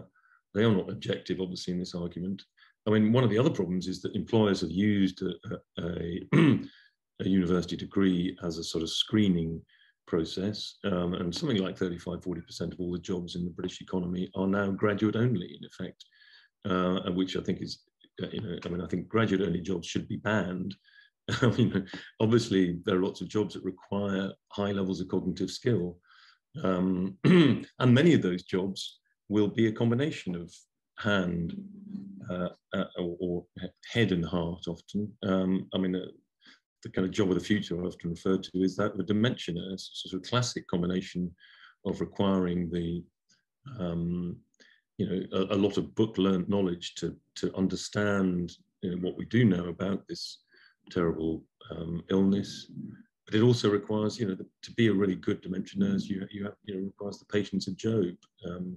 they 0.54 0.64
are 0.64 0.74
not 0.74 0.90
objective, 0.90 1.40
obviously, 1.40 1.72
in 1.72 1.78
this 1.78 1.94
argument. 1.94 2.42
I 2.86 2.90
mean, 2.90 3.12
one 3.12 3.24
of 3.24 3.30
the 3.30 3.38
other 3.38 3.50
problems 3.50 3.86
is 3.86 4.02
that 4.02 4.14
employers 4.14 4.60
have 4.62 4.70
used 4.70 5.22
a, 5.22 5.60
a, 5.78 6.20
a 6.32 7.24
university 7.28 7.76
degree 7.76 8.36
as 8.42 8.58
a 8.58 8.64
sort 8.64 8.82
of 8.82 8.90
screening 8.90 9.62
process, 10.10 10.78
um, 10.84 11.14
and 11.14 11.32
something 11.32 11.58
like 11.58 11.78
35, 11.78 12.20
40% 12.20 12.72
of 12.72 12.80
all 12.80 12.92
the 12.92 12.98
jobs 12.98 13.36
in 13.36 13.44
the 13.44 13.52
British 13.52 13.80
economy 13.80 14.28
are 14.34 14.48
now 14.48 14.70
graduate 14.72 15.14
only, 15.14 15.56
in 15.56 15.64
effect, 15.64 16.04
uh, 16.68 17.10
which 17.12 17.36
I 17.36 17.40
think 17.40 17.62
is, 17.62 17.84
uh, 18.20 18.26
you 18.32 18.40
know, 18.40 18.58
I 18.64 18.68
mean, 18.68 18.80
I 18.82 18.88
think 18.88 19.08
graduate 19.08 19.46
only 19.46 19.60
jobs 19.60 19.86
should 19.86 20.08
be 20.08 20.16
banned. 20.16 20.74
I 21.42 21.46
mean, 21.46 21.86
obviously, 22.18 22.80
there 22.84 22.96
are 22.96 23.04
lots 23.04 23.20
of 23.20 23.28
jobs 23.28 23.54
that 23.54 23.62
require 23.62 24.32
high 24.48 24.72
levels 24.72 25.00
of 25.00 25.06
cognitive 25.08 25.50
skill. 25.50 25.96
Um, 26.64 27.16
and 27.24 27.94
many 27.94 28.12
of 28.14 28.22
those 28.22 28.42
jobs 28.42 28.98
will 29.28 29.48
be 29.48 29.68
a 29.68 29.72
combination 29.72 30.34
of 30.34 30.52
hand 30.98 31.54
uh, 32.28 32.48
uh, 32.74 32.84
or, 32.98 33.16
or, 33.20 33.44
head 33.92 34.10
and 34.10 34.24
heart 34.24 34.64
often. 34.66 35.12
Um, 35.22 35.68
I 35.72 35.78
mean, 35.78 35.94
uh, 35.94 36.06
the 36.82 36.90
kind 36.90 37.06
of 37.06 37.12
job 37.12 37.28
of 37.28 37.34
the 37.34 37.44
future 37.44 37.80
I 37.80 37.86
often 37.86 38.10
refer 38.10 38.38
to 38.38 38.62
is 38.62 38.76
that 38.76 38.96
the 38.96 39.02
dementia 39.02 39.54
nurse, 39.54 39.90
sort 39.92 40.14
of 40.14 40.28
classic 40.28 40.66
combination 40.66 41.30
of 41.84 42.00
requiring 42.00 42.70
the, 42.70 43.02
um, 43.78 44.36
you 44.98 45.06
know, 45.08 45.38
a, 45.38 45.54
a, 45.54 45.56
lot 45.56 45.76
of 45.76 45.94
book 45.94 46.18
learned 46.18 46.48
knowledge 46.48 46.94
to, 46.96 47.16
to 47.36 47.54
understand 47.56 48.52
you 48.82 48.90
know, 48.90 48.96
what 48.98 49.16
we 49.16 49.24
do 49.26 49.44
know 49.44 49.66
about 49.66 50.06
this 50.08 50.38
terrible 50.90 51.42
um, 51.70 52.02
illness. 52.10 52.70
But 53.26 53.34
it 53.34 53.42
also 53.42 53.70
requires, 53.70 54.18
you 54.18 54.26
know, 54.26 54.34
the, 54.34 54.46
to 54.62 54.72
be 54.72 54.88
a 54.88 54.92
really 54.92 55.14
good 55.14 55.40
dementia 55.40 55.78
nurse, 55.78 56.06
you, 56.06 56.26
you 56.30 56.44
have, 56.44 56.54
you 56.64 56.74
know, 56.74 56.86
requires 56.86 57.18
the 57.18 57.26
patience 57.26 57.68
of 57.68 57.76
Job. 57.76 58.16
Um, 58.46 58.76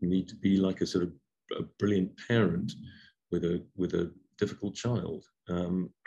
you 0.00 0.08
need 0.08 0.28
to 0.28 0.36
be 0.36 0.58
like 0.58 0.82
a 0.82 0.86
sort 0.86 1.04
of 1.04 1.12
a 1.58 1.62
brilliant 1.78 2.10
parent 2.28 2.72
with 3.30 3.44
a 3.44 3.62
with 3.76 3.94
a 3.94 4.12
difficult 4.38 4.74
child. 4.74 5.24
Um, 5.48 5.90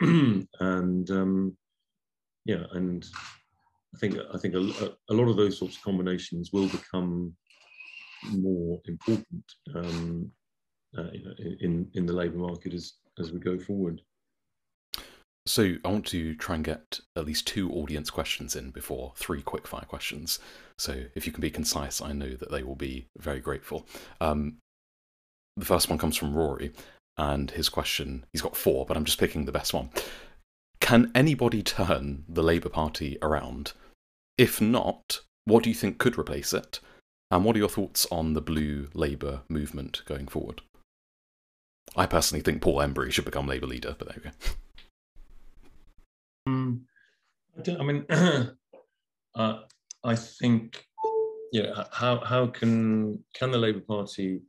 and 0.60 1.10
um, 1.10 1.56
yeah, 2.44 2.64
and 2.72 3.06
I 3.94 3.98
think 3.98 4.16
I 4.32 4.38
think 4.38 4.54
a, 4.54 4.92
a, 5.10 5.14
lot 5.14 5.28
of 5.28 5.36
those 5.36 5.58
sorts 5.58 5.76
of 5.76 5.82
combinations 5.82 6.50
will 6.52 6.68
become 6.68 7.34
more 8.32 8.80
important 8.86 9.44
um, 9.74 10.30
uh, 10.96 11.10
you 11.12 11.24
know, 11.24 11.34
in 11.60 11.90
in 11.94 12.06
the 12.06 12.12
labour 12.12 12.38
market 12.38 12.74
as 12.74 12.94
as 13.18 13.32
we 13.32 13.40
go 13.40 13.58
forward. 13.58 14.00
So 15.46 15.74
I 15.84 15.88
want 15.88 16.06
to 16.08 16.34
try 16.36 16.54
and 16.54 16.64
get 16.64 17.00
at 17.16 17.24
least 17.24 17.46
two 17.46 17.72
audience 17.72 18.10
questions 18.10 18.54
in 18.54 18.70
before 18.70 19.14
three 19.16 19.42
quickfire 19.42 19.86
questions. 19.86 20.38
So 20.78 21.04
if 21.14 21.26
you 21.26 21.32
can 21.32 21.40
be 21.40 21.50
concise, 21.50 22.00
I 22.00 22.12
know 22.12 22.30
that 22.34 22.50
they 22.50 22.62
will 22.62 22.76
be 22.76 23.08
very 23.18 23.40
grateful. 23.40 23.86
Um, 24.20 24.58
the 25.56 25.64
first 25.64 25.88
one 25.88 25.98
comes 25.98 26.16
from 26.16 26.34
Rory, 26.34 26.72
and 27.20 27.50
his 27.50 27.68
question 27.68 28.24
he's 28.32 28.40
got 28.40 28.56
four, 28.56 28.86
but 28.86 28.96
I'm 28.96 29.04
just 29.04 29.18
picking 29.18 29.44
the 29.44 29.52
best 29.52 29.74
one. 29.74 29.90
Can 30.80 31.12
anybody 31.14 31.62
turn 31.62 32.24
the 32.26 32.42
Labour 32.42 32.70
Party 32.70 33.18
around? 33.20 33.74
If 34.38 34.60
not, 34.60 35.20
what 35.44 35.62
do 35.62 35.68
you 35.68 35.74
think 35.74 35.98
could 35.98 36.18
replace 36.18 36.54
it? 36.54 36.80
And 37.30 37.44
what 37.44 37.54
are 37.54 37.58
your 37.58 37.68
thoughts 37.68 38.06
on 38.10 38.32
the 38.32 38.40
blue 38.40 38.88
Labour 38.94 39.42
movement 39.50 40.02
going 40.06 40.28
forward? 40.28 40.62
I 41.94 42.06
personally 42.06 42.42
think 42.42 42.62
Paul 42.62 42.78
Embery 42.78 43.12
should 43.12 43.26
become 43.26 43.46
Labour 43.46 43.66
leader, 43.66 43.94
but 43.98 44.08
there 44.08 44.16
we 44.16 44.30
go. 44.30 44.36
Um, 46.46 46.86
I, 47.58 47.76
I, 47.76 47.82
mean, 47.82 48.06
uh, 49.34 49.58
I 50.02 50.16
think, 50.16 50.86
yeah. 51.52 51.84
How 51.92 52.24
how 52.24 52.46
can 52.46 53.22
can 53.34 53.50
the 53.50 53.58
Labour 53.58 53.80
Party 53.80 54.40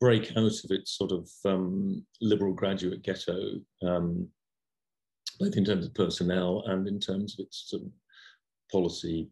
break 0.00 0.32
out 0.36 0.64
of 0.64 0.70
its 0.70 0.92
sort 0.92 1.12
of 1.12 1.28
um, 1.44 2.04
liberal 2.20 2.52
graduate 2.52 3.02
ghetto, 3.02 3.60
um, 3.82 4.28
both 5.40 5.56
in 5.56 5.64
terms 5.64 5.86
of 5.86 5.94
personnel 5.94 6.64
and 6.66 6.86
in 6.86 7.00
terms 7.00 7.38
of 7.38 7.46
its 7.46 7.64
sort 7.68 7.82
of 7.82 7.88
policy 8.70 9.28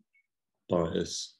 bias. 0.68 1.36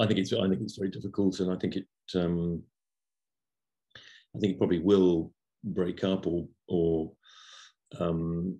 I 0.00 0.06
think 0.06 0.18
it's 0.18 0.32
I 0.32 0.48
think 0.48 0.62
it's 0.62 0.78
very 0.78 0.90
difficult, 0.90 1.40
and 1.40 1.52
I 1.52 1.56
think 1.56 1.76
it 1.76 1.86
um, 2.14 2.62
I 4.34 4.38
think 4.38 4.54
it 4.54 4.58
probably 4.58 4.78
will 4.78 5.32
break 5.64 6.04
up 6.04 6.26
or 6.26 6.46
or 6.68 7.12
um, 7.98 8.58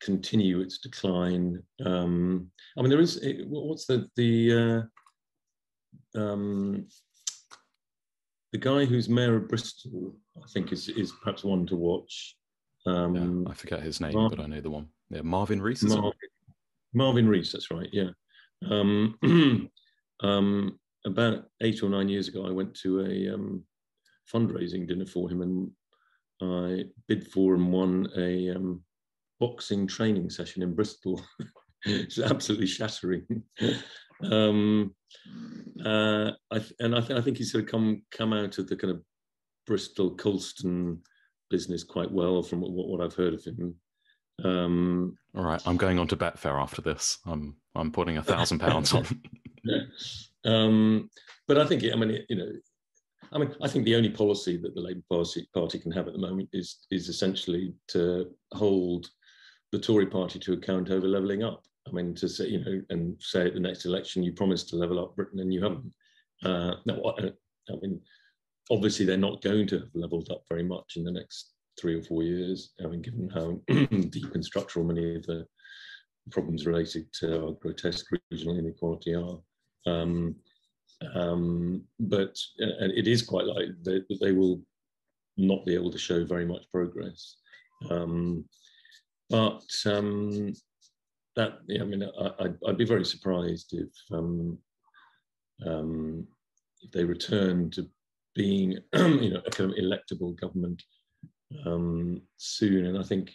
continue 0.00 0.60
its 0.60 0.78
decline. 0.78 1.62
Um, 1.84 2.50
I 2.78 2.82
mean, 2.82 2.90
there 2.90 3.00
is 3.00 3.20
what's 3.46 3.86
the 3.86 4.08
the 4.16 4.88
uh, 6.14 6.20
um, 6.20 6.86
the 8.56 8.70
guy 8.70 8.86
who's 8.86 9.08
mayor 9.08 9.36
of 9.36 9.48
Bristol, 9.48 10.16
I 10.42 10.48
think, 10.48 10.72
is 10.72 10.88
is 10.88 11.12
perhaps 11.22 11.44
one 11.44 11.66
to 11.66 11.76
watch. 11.76 12.36
Um, 12.86 13.44
yeah, 13.44 13.50
I 13.50 13.54
forget 13.54 13.82
his 13.82 14.00
name, 14.00 14.14
but 14.30 14.40
I 14.40 14.46
know 14.46 14.62
the 14.62 14.70
one. 14.70 14.88
Yeah, 15.10 15.20
Marvin 15.22 15.60
Rees. 15.60 15.82
Marvin, 15.82 16.12
Marvin 16.94 17.28
Rees, 17.28 17.52
that's 17.52 17.70
right. 17.70 17.88
Yeah. 17.92 18.10
Um, 18.70 19.18
um, 20.22 20.78
about 21.04 21.44
eight 21.60 21.82
or 21.82 21.90
nine 21.90 22.08
years 22.08 22.28
ago, 22.28 22.46
I 22.46 22.50
went 22.50 22.74
to 22.76 23.00
a 23.00 23.34
um, 23.34 23.62
fundraising 24.32 24.88
dinner 24.88 25.06
for 25.06 25.30
him, 25.30 25.42
and 25.42 25.70
I 26.40 26.84
bid 27.08 27.26
for 27.26 27.54
and 27.54 27.70
won 27.70 28.08
a 28.16 28.56
um, 28.56 28.82
boxing 29.38 29.86
training 29.86 30.30
session 30.30 30.62
in 30.62 30.74
Bristol. 30.74 31.20
it's 31.84 32.18
absolutely 32.18 32.68
shattering. 32.68 33.26
Um, 34.22 34.94
uh, 35.84 36.32
I, 36.50 36.64
and 36.80 36.94
I, 36.94 37.00
th- 37.00 37.18
I, 37.18 37.20
think 37.20 37.36
he's 37.36 37.52
sort 37.52 37.64
of 37.64 37.70
come 37.70 38.02
come 38.10 38.32
out 38.32 38.58
of 38.58 38.66
the 38.66 38.76
kind 38.76 38.92
of 38.92 39.02
Bristol 39.66 40.10
Colston 40.10 41.02
business 41.50 41.84
quite 41.84 42.10
well 42.10 42.42
from 42.42 42.60
what, 42.60 42.72
what 42.72 43.00
I've 43.00 43.14
heard 43.14 43.34
of 43.34 43.44
him. 43.44 43.74
Um, 44.44 45.16
All 45.36 45.44
right, 45.44 45.60
I'm 45.66 45.76
going 45.76 45.98
on 45.98 46.08
to 46.08 46.16
Betfair 46.16 46.60
after 46.60 46.82
this. 46.82 47.18
I'm 47.26 47.56
I'm 47.74 47.92
putting 47.92 48.18
a 48.18 48.22
thousand 48.22 48.58
pounds 48.58 48.92
on. 48.92 49.04
yeah. 49.64 49.82
Um, 50.44 51.10
but 51.48 51.58
I 51.58 51.66
think 51.66 51.84
I 51.84 51.96
mean 51.96 52.24
you 52.28 52.36
know, 52.36 52.52
I 53.32 53.38
mean 53.38 53.54
I 53.62 53.68
think 53.68 53.84
the 53.84 53.96
only 53.96 54.10
policy 54.10 54.56
that 54.58 54.74
the 54.74 54.80
Labour 54.80 55.02
Party 55.10 55.48
Party 55.54 55.78
can 55.78 55.92
have 55.92 56.06
at 56.06 56.12
the 56.12 56.18
moment 56.18 56.48
is 56.52 56.86
is 56.90 57.08
essentially 57.08 57.74
to 57.88 58.30
hold 58.52 59.08
the 59.72 59.78
Tory 59.78 60.06
Party 60.06 60.38
to 60.38 60.52
account 60.52 60.90
over 60.90 61.06
levelling 61.06 61.42
up. 61.42 61.65
I 61.86 61.92
mean, 61.92 62.14
to 62.16 62.28
say, 62.28 62.48
you 62.48 62.64
know, 62.64 62.82
and 62.90 63.16
say 63.20 63.46
at 63.46 63.54
the 63.54 63.60
next 63.60 63.84
election, 63.84 64.22
you 64.22 64.32
promised 64.32 64.68
to 64.70 64.76
level 64.76 64.98
up 64.98 65.14
Britain 65.16 65.40
and 65.40 65.52
you 65.52 65.62
haven't. 65.62 65.92
Uh, 66.44 66.74
I, 66.88 67.30
I 67.70 67.76
mean, 67.80 68.00
obviously 68.70 69.06
they're 69.06 69.16
not 69.16 69.42
going 69.42 69.66
to 69.68 69.78
have 69.78 69.94
leveled 69.94 70.30
up 70.30 70.42
very 70.48 70.62
much 70.62 70.94
in 70.96 71.04
the 71.04 71.12
next 71.12 71.52
three 71.78 71.94
or 71.98 72.02
four 72.02 72.22
years, 72.22 72.72
I 72.82 72.86
mean, 72.88 73.02
given 73.02 73.28
how 73.28 73.60
deep 74.10 74.34
and 74.34 74.44
structural 74.44 74.84
many 74.84 75.16
of 75.16 75.26
the 75.26 75.46
problems 76.30 76.66
related 76.66 77.12
to 77.20 77.46
our 77.46 77.52
grotesque 77.52 78.06
regional 78.30 78.58
inequality 78.58 79.14
are. 79.14 79.38
Um, 79.86 80.34
um, 81.14 81.84
but 82.00 82.36
and 82.58 82.92
it 82.92 83.06
is 83.06 83.22
quite 83.22 83.44
likely 83.44 83.74
that 83.82 84.18
they 84.20 84.32
will 84.32 84.60
not 85.36 85.66
be 85.66 85.74
able 85.74 85.90
to 85.90 85.98
show 85.98 86.24
very 86.24 86.46
much 86.46 86.70
progress. 86.72 87.36
Um, 87.90 88.44
but 89.28 89.62
um, 89.84 90.54
that 91.36 91.58
yeah, 91.68 91.82
I 91.82 91.84
mean, 91.84 92.02
I, 92.02 92.48
would 92.62 92.78
be 92.78 92.84
very 92.84 93.04
surprised 93.04 93.72
if 93.72 93.90
um, 94.12 94.58
um, 95.64 96.26
if 96.82 96.90
they 96.92 97.04
return 97.04 97.70
to 97.72 97.88
being 98.34 98.78
you 98.94 99.30
know 99.30 99.42
a 99.46 99.50
kind 99.50 99.70
of 99.70 99.76
electable 99.76 100.38
government 100.40 100.82
um, 101.64 102.20
soon. 102.36 102.86
And 102.86 102.98
I 102.98 103.02
think 103.02 103.30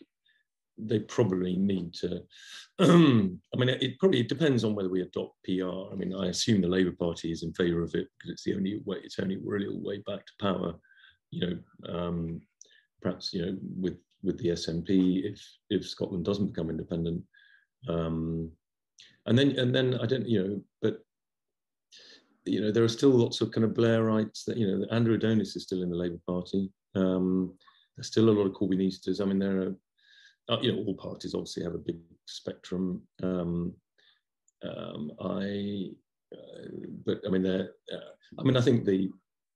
they 0.77 0.99
probably 0.99 1.55
need 1.55 1.93
to. 1.95 2.21
I 2.79 2.85
mean, 2.85 3.69
it, 3.69 3.99
probably 3.99 4.23
depends 4.23 4.63
on 4.63 4.73
whether 4.73 4.89
we 4.89 5.01
adopt 5.01 5.35
PR. 5.45 5.91
I 5.91 5.95
mean, 5.95 6.15
I 6.15 6.27
assume 6.27 6.61
the 6.61 6.67
Labour 6.67 6.95
Party 6.97 7.31
is 7.31 7.43
in 7.43 7.53
favour 7.53 7.83
of 7.83 7.93
it 7.93 8.07
because 8.17 8.31
it's 8.31 8.43
the 8.43 8.55
only 8.55 8.81
way. 8.85 8.97
It's 9.03 9.19
only 9.19 9.37
really 9.43 9.67
way 9.69 10.01
back 10.07 10.25
to 10.25 10.33
power. 10.39 10.73
You 11.29 11.47
know, 11.85 11.97
um, 11.97 12.41
perhaps 13.01 13.33
you 13.33 13.45
know 13.45 13.57
with 13.77 13.97
with 14.23 14.37
the 14.39 14.49
SNP 14.49 15.31
if 15.31 15.41
if 15.69 15.87
Scotland 15.87 16.25
doesn't 16.25 16.47
become 16.47 16.69
independent. 16.69 17.23
Um, 17.87 18.51
and 19.25 19.37
then 19.37 19.51
and 19.59 19.73
then 19.73 19.95
I 20.01 20.05
don't 20.05 20.27
you 20.27 20.43
know, 20.43 20.61
but 20.81 20.99
you 22.45 22.61
know 22.61 22.71
there 22.71 22.83
are 22.83 22.89
still 22.89 23.11
lots 23.11 23.41
of 23.41 23.51
kind 23.51 23.63
of 23.63 23.71
Blairites 23.71 24.45
that 24.45 24.57
you 24.57 24.67
know 24.67 24.85
Andrew 24.91 25.15
Adonis 25.15 25.55
is 25.55 25.63
still 25.63 25.83
in 25.83 25.89
the 25.89 25.95
Labour 25.95 26.19
Party. 26.27 26.71
Um, 26.95 27.53
there's 27.95 28.07
still 28.07 28.29
a 28.29 28.31
lot 28.31 28.47
of 28.47 28.53
Corbynistas. 28.53 29.21
I 29.21 29.25
mean, 29.25 29.39
there 29.39 29.61
are 29.61 29.75
uh, 30.49 30.59
you 30.61 30.73
know 30.73 30.83
all 30.85 30.95
parties 30.95 31.33
obviously 31.33 31.63
have 31.63 31.75
a 31.75 31.79
big 31.79 31.97
spectrum. 32.25 33.01
Um, 33.21 33.73
um, 34.63 35.11
I 35.21 35.91
uh, 36.33 36.67
but 37.05 37.21
I 37.25 37.29
mean 37.29 37.43
there. 37.43 37.71
Uh, 37.91 38.39
I 38.39 38.43
mean 38.43 38.57
I 38.57 38.61
think 38.61 38.85
the 38.85 39.09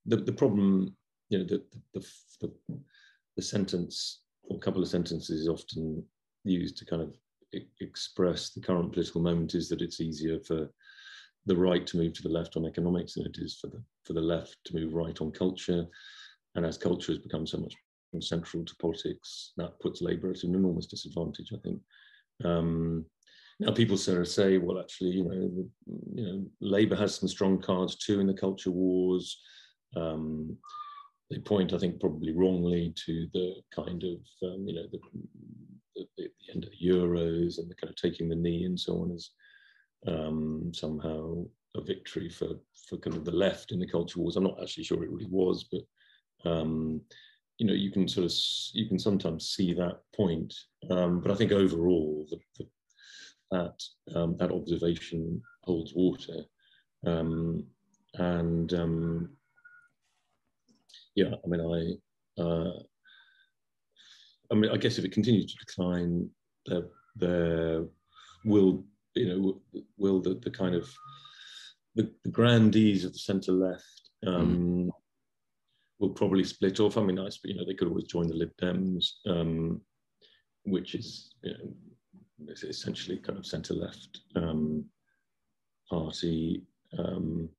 the, 0.06 0.18
the 0.18 0.34
problem 0.34 0.96
you 1.30 1.40
know 1.40 1.46
the 1.46 1.64
the, 1.94 2.08
the 2.42 2.80
the 3.36 3.42
sentence 3.42 4.22
or 4.44 4.58
a 4.58 4.60
couple 4.60 4.82
of 4.82 4.88
sentences 4.88 5.42
is 5.42 5.50
often 5.50 6.04
used 6.44 6.78
to 6.78 6.86
kind 6.86 7.02
of 7.02 7.14
express 7.80 8.52
the 8.52 8.62
current 8.62 8.94
political 8.94 9.22
moment 9.22 9.56
is 9.56 9.70
that 9.70 9.82
it's 9.82 10.02
easier 10.02 10.40
for 10.40 10.70
the 11.46 11.56
right 11.56 11.86
to 11.88 11.98
move 11.98 12.14
to 12.14 12.24
the 12.24 12.30
left 12.30 12.58
on 12.58 12.66
economics 12.66 13.14
than 13.14 13.26
it 13.26 13.38
is 13.38 13.56
for 13.56 13.68
the 13.68 13.82
for 14.04 14.14
the 14.14 14.22
left 14.22 14.58
to 14.66 14.76
move 14.76 14.94
right 14.94 15.20
on 15.22 15.32
culture. 15.32 15.86
And 16.56 16.66
as 16.66 16.78
culture 16.78 17.12
has 17.12 17.20
become 17.20 17.46
so 17.46 17.58
much 17.58 17.74
more 18.14 18.22
central 18.22 18.64
to 18.64 18.76
politics, 18.78 19.52
that 19.58 19.80
puts 19.80 20.02
Labour 20.02 20.32
at 20.32 20.44
an 20.44 20.56
enormous 20.56 20.86
disadvantage, 20.86 21.52
I 21.54 21.58
think. 21.58 21.82
Um, 22.44 23.06
now 23.60 23.72
people 23.72 23.98
sort 23.98 24.22
of 24.22 24.28
say, 24.28 24.58
well, 24.58 24.80
actually, 24.80 25.12
you 25.12 25.24
know, 25.24 25.70
you 26.14 26.26
know, 26.26 26.46
Labour 26.62 26.96
has 26.96 27.16
some 27.16 27.30
strong 27.30 27.62
cards 27.62 27.96
too 27.96 28.20
in 28.20 28.28
the 28.28 28.34
culture 28.34 28.72
wars. 28.72 29.40
Um, 29.96 30.58
they 31.30 31.40
point, 31.40 31.74
I 31.74 31.78
think, 31.78 32.00
probably 32.00 32.34
wrongly 32.34 32.94
to 33.06 33.28
the 33.34 33.56
kind 33.74 34.04
of, 34.04 34.50
um, 34.50 34.66
you 34.68 34.76
know, 34.76 34.86
the, 34.92 35.00
the, 35.96 36.08
the, 36.18 36.30
end 36.54 36.64
of 36.64 36.72
the 36.72 36.88
Euros 36.88 37.58
and 37.58 37.70
the 37.70 37.76
kind 37.76 37.90
of 37.90 37.96
taking 37.96 38.30
the 38.30 38.36
knee 38.36 38.66
and 38.66 38.80
so 38.80 39.02
on 39.02 39.12
as 39.12 39.30
um, 40.08 40.72
somehow 40.74 41.44
a 41.76 41.82
victory 41.82 42.30
for, 42.30 42.48
for 42.88 42.98
kind 42.98 43.16
of 43.16 43.26
the 43.26 43.32
left 43.32 43.72
in 43.72 43.80
the 43.80 43.88
culture 43.88 44.20
wars. 44.20 44.36
I'm 44.36 44.44
not 44.44 44.62
actually 44.62 44.84
sure 44.84 45.04
it 45.04 45.12
really 45.12 45.28
was, 45.30 45.66
but, 45.72 46.50
um, 46.50 47.02
you 47.58 47.68
know, 47.68 47.74
you 47.74 47.92
can 47.92 48.08
sort 48.08 48.26
of, 48.26 48.34
you 48.74 48.88
can 48.88 49.00
sometimes 49.00 49.50
see 49.50 49.74
that 49.74 50.00
point. 50.16 50.54
Um, 50.90 51.22
but 51.22 51.32
I 51.32 51.36
think 51.36 51.52
overall, 51.52 52.26
the, 52.30 52.40
the, 52.58 52.68
that, 53.52 54.18
um, 54.18 54.36
that 54.38 54.52
observation 54.52 55.42
holds 55.64 55.94
water. 55.94 56.44
Um, 57.06 57.66
and 58.16 58.74
yeah, 61.16 61.34
I 61.44 61.48
mean, 61.48 61.62
I, 62.38 62.42
uh, 62.42 62.80
I 64.56 64.58
mean, 64.58 64.72
I 64.72 64.78
guess 64.78 64.98
if 64.98 65.04
it 65.04 65.12
continues 65.12 65.54
to 65.54 65.66
decline, 65.66 66.30
there, 66.66 66.84
there 67.18 67.84
will, 68.46 68.86
you 69.14 69.28
know, 69.28 69.62
will 69.98 70.22
the, 70.22 70.36
the 70.36 70.50
kind 70.50 70.76
of 70.76 70.90
the, 71.96 72.10
the 72.24 72.30
grandees 72.30 73.04
of 73.04 73.12
the 73.12 73.20
centre 73.20 73.52
left 73.52 74.10
um, 74.26 74.56
mm. 74.56 74.90
will 76.00 76.12
probably 76.12 76.46
split 76.46 76.80
off. 76.80 76.98
I 76.98 77.02
mean, 77.02 77.20
I, 77.20 77.28
you 77.44 77.56
know, 77.56 77.66
they 77.66 77.74
could 77.74 77.90
always 77.90 78.06
join 78.06 78.28
the 78.28 78.34
Lib 78.34 78.52
Dems, 78.62 79.06
um, 79.28 79.82
which 80.64 80.96
is 80.96 81.34
you 81.44 81.52
know, 81.52 82.54
essentially 82.54 83.18
kind 83.18 83.38
of 83.38 83.46
centre 83.46 83.74
left 83.74 84.22
um, 84.38 84.86
party. 85.90 86.64
Um, 86.98 87.50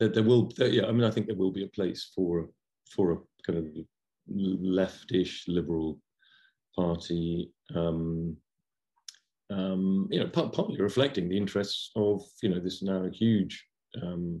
there, 0.00 0.08
there 0.08 0.24
will, 0.24 0.50
there, 0.56 0.66
yeah, 0.68 0.86
I 0.86 0.92
mean, 0.92 1.04
I 1.04 1.12
think 1.12 1.28
there 1.28 1.36
will 1.36 1.52
be 1.52 1.64
a 1.64 1.68
place 1.68 2.10
for 2.12 2.48
for 2.90 3.12
a 3.12 3.16
kind 3.46 3.58
of 3.60 3.66
leftish 4.30 5.42
liberal 5.48 5.98
party, 6.76 7.52
um, 7.74 8.36
um, 9.50 10.08
you 10.10 10.20
know, 10.20 10.28
partly 10.28 10.80
reflecting 10.80 11.28
the 11.28 11.36
interests 11.36 11.90
of 11.96 12.22
you 12.42 12.48
know 12.48 12.60
this 12.60 12.82
now 12.82 13.08
huge 13.12 13.66
um, 14.02 14.40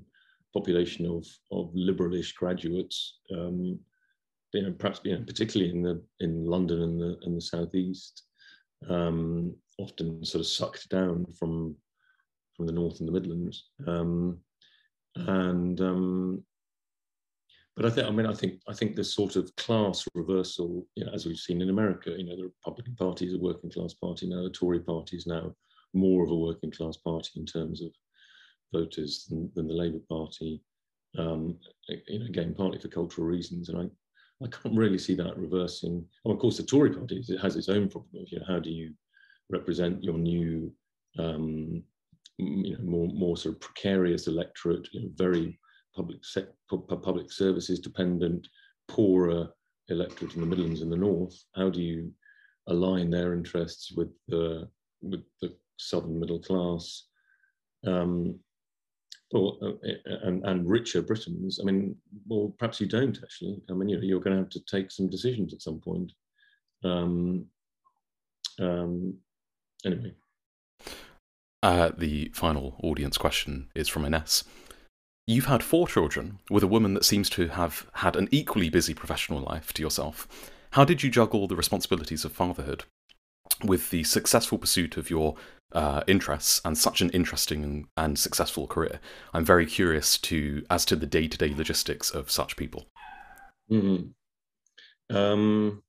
population 0.54 1.06
of 1.06 1.26
of 1.50 1.72
liberalish 1.74 2.34
graduates, 2.34 3.18
um, 3.34 3.78
you 4.52 4.62
know, 4.62 4.72
perhaps 4.72 5.00
you 5.04 5.18
know, 5.18 5.24
particularly 5.24 5.72
in 5.72 5.82
the 5.82 6.02
in 6.20 6.44
London 6.44 6.82
and 6.82 7.00
the 7.00 7.18
and 7.22 7.36
the 7.36 7.40
southeast, 7.40 8.22
um, 8.88 9.54
often 9.78 10.24
sort 10.24 10.40
of 10.40 10.46
sucked 10.46 10.88
down 10.88 11.26
from 11.38 11.76
from 12.56 12.66
the 12.66 12.72
north 12.72 13.00
and 13.00 13.08
the 13.08 13.12
Midlands. 13.12 13.70
Um, 13.86 14.38
and 15.14 15.80
but 17.76 17.86
I 17.86 17.90
think 17.90 18.06
I 18.06 18.10
mean 18.10 18.26
I 18.26 18.34
think 18.34 18.60
I 18.68 18.74
think 18.74 18.96
this 18.96 19.14
sort 19.14 19.36
of 19.36 19.54
class 19.56 20.06
reversal, 20.14 20.86
you 20.94 21.04
know, 21.04 21.12
as 21.12 21.26
we've 21.26 21.36
seen 21.38 21.62
in 21.62 21.70
America, 21.70 22.10
you 22.10 22.24
know, 22.24 22.36
the 22.36 22.44
Republican 22.44 22.96
Party 22.96 23.26
is 23.26 23.34
a 23.34 23.38
working 23.38 23.70
class 23.70 23.94
party 23.94 24.28
now, 24.28 24.42
the 24.42 24.50
Tory 24.50 24.80
Party 24.80 25.16
is 25.16 25.26
now 25.26 25.54
more 25.94 26.24
of 26.24 26.30
a 26.30 26.36
working 26.36 26.70
class 26.70 26.96
party 26.96 27.30
in 27.36 27.46
terms 27.46 27.82
of 27.82 27.90
voters 28.72 29.26
than, 29.28 29.50
than 29.54 29.68
the 29.68 29.74
Labour 29.74 30.00
Party. 30.08 30.62
Um, 31.18 31.58
you 32.08 32.18
know, 32.18 32.26
again, 32.26 32.54
partly 32.54 32.78
for 32.78 32.88
cultural 32.88 33.26
reasons, 33.26 33.68
and 33.68 33.78
I, 33.78 34.44
I 34.44 34.48
can't 34.48 34.76
really 34.76 34.98
see 34.98 35.14
that 35.16 35.36
reversing. 35.36 36.04
And 36.24 36.32
of 36.32 36.38
course, 36.38 36.56
the 36.56 36.62
Tory 36.62 36.90
Party 36.90 37.22
it 37.26 37.40
has 37.40 37.56
its 37.56 37.68
own 37.68 37.88
problem 37.88 38.24
you 38.28 38.38
know 38.38 38.46
how 38.46 38.58
do 38.58 38.70
you 38.70 38.92
represent 39.50 40.02
your 40.02 40.18
new 40.18 40.72
um, 41.18 41.82
you 42.38 42.76
know, 42.76 42.84
more, 42.84 43.08
more 43.08 43.36
sort 43.36 43.54
of 43.54 43.60
precarious 43.60 44.26
electorate, 44.26 44.88
you 44.92 45.02
know, 45.02 45.10
very 45.16 45.58
public 45.94 46.18
public 46.86 47.30
services 47.32 47.78
dependent, 47.80 48.48
poorer 48.88 49.48
electorate 49.88 50.34
in 50.34 50.40
the 50.40 50.46
Midlands 50.46 50.82
and 50.82 50.90
the 50.90 50.96
North. 50.96 51.44
How 51.54 51.70
do 51.70 51.80
you 51.80 52.12
align 52.68 53.10
their 53.10 53.34
interests 53.34 53.92
with 53.92 54.10
the 54.28 54.68
with 55.00 55.22
the 55.40 55.54
southern 55.76 56.18
middle 56.18 56.40
class? 56.40 57.06
Um, 57.86 58.38
or, 59.32 59.56
uh, 59.62 60.18
and, 60.24 60.44
and 60.44 60.68
richer 60.68 61.02
Britons. 61.02 61.58
I 61.60 61.64
mean, 61.64 61.96
well, 62.26 62.54
perhaps 62.58 62.80
you 62.80 62.86
don't 62.86 63.18
actually. 63.22 63.60
I 63.70 63.72
mean, 63.72 63.88
you 63.88 63.96
know, 63.96 64.02
you're 64.02 64.20
going 64.20 64.36
to 64.36 64.42
have 64.42 64.50
to 64.50 64.60
take 64.60 64.90
some 64.90 65.08
decisions 65.08 65.52
at 65.54 65.62
some 65.62 65.80
point. 65.80 66.12
Um, 66.84 67.46
um, 68.60 69.14
anyway, 69.84 70.12
uh, 71.62 71.90
the 71.96 72.30
final 72.34 72.76
audience 72.82 73.16
question 73.16 73.68
is 73.74 73.88
from 73.88 74.04
Ines. 74.04 74.44
You've 75.26 75.46
had 75.46 75.62
four 75.62 75.86
children 75.86 76.40
with 76.50 76.64
a 76.64 76.68
woman 76.68 76.94
that 76.94 77.04
seems 77.04 77.30
to 77.30 77.48
have 77.48 77.86
had 77.94 78.16
an 78.16 78.28
equally 78.32 78.68
busy 78.68 78.92
professional 78.92 79.40
life 79.40 79.72
to 79.74 79.82
yourself. 79.82 80.26
How 80.72 80.84
did 80.84 81.02
you 81.02 81.10
juggle 81.10 81.46
the 81.46 81.54
responsibilities 81.54 82.24
of 82.24 82.32
fatherhood 82.32 82.84
with 83.62 83.90
the 83.90 84.02
successful 84.02 84.58
pursuit 84.58 84.96
of 84.96 85.10
your 85.10 85.36
uh, 85.70 86.02
interests 86.08 86.60
and 86.64 86.76
such 86.76 87.00
an 87.00 87.10
interesting 87.10 87.86
and 87.96 88.18
successful 88.18 88.66
career? 88.66 88.98
I'm 89.32 89.44
very 89.44 89.66
curious 89.66 90.18
to 90.18 90.64
as 90.68 90.84
to 90.86 90.96
the 90.96 91.06
day-to-day 91.06 91.54
logistics 91.54 92.10
of 92.10 92.28
such 92.28 92.56
people. 92.56 92.86
Mm-hmm. 93.70 95.16
Um, 95.16 95.82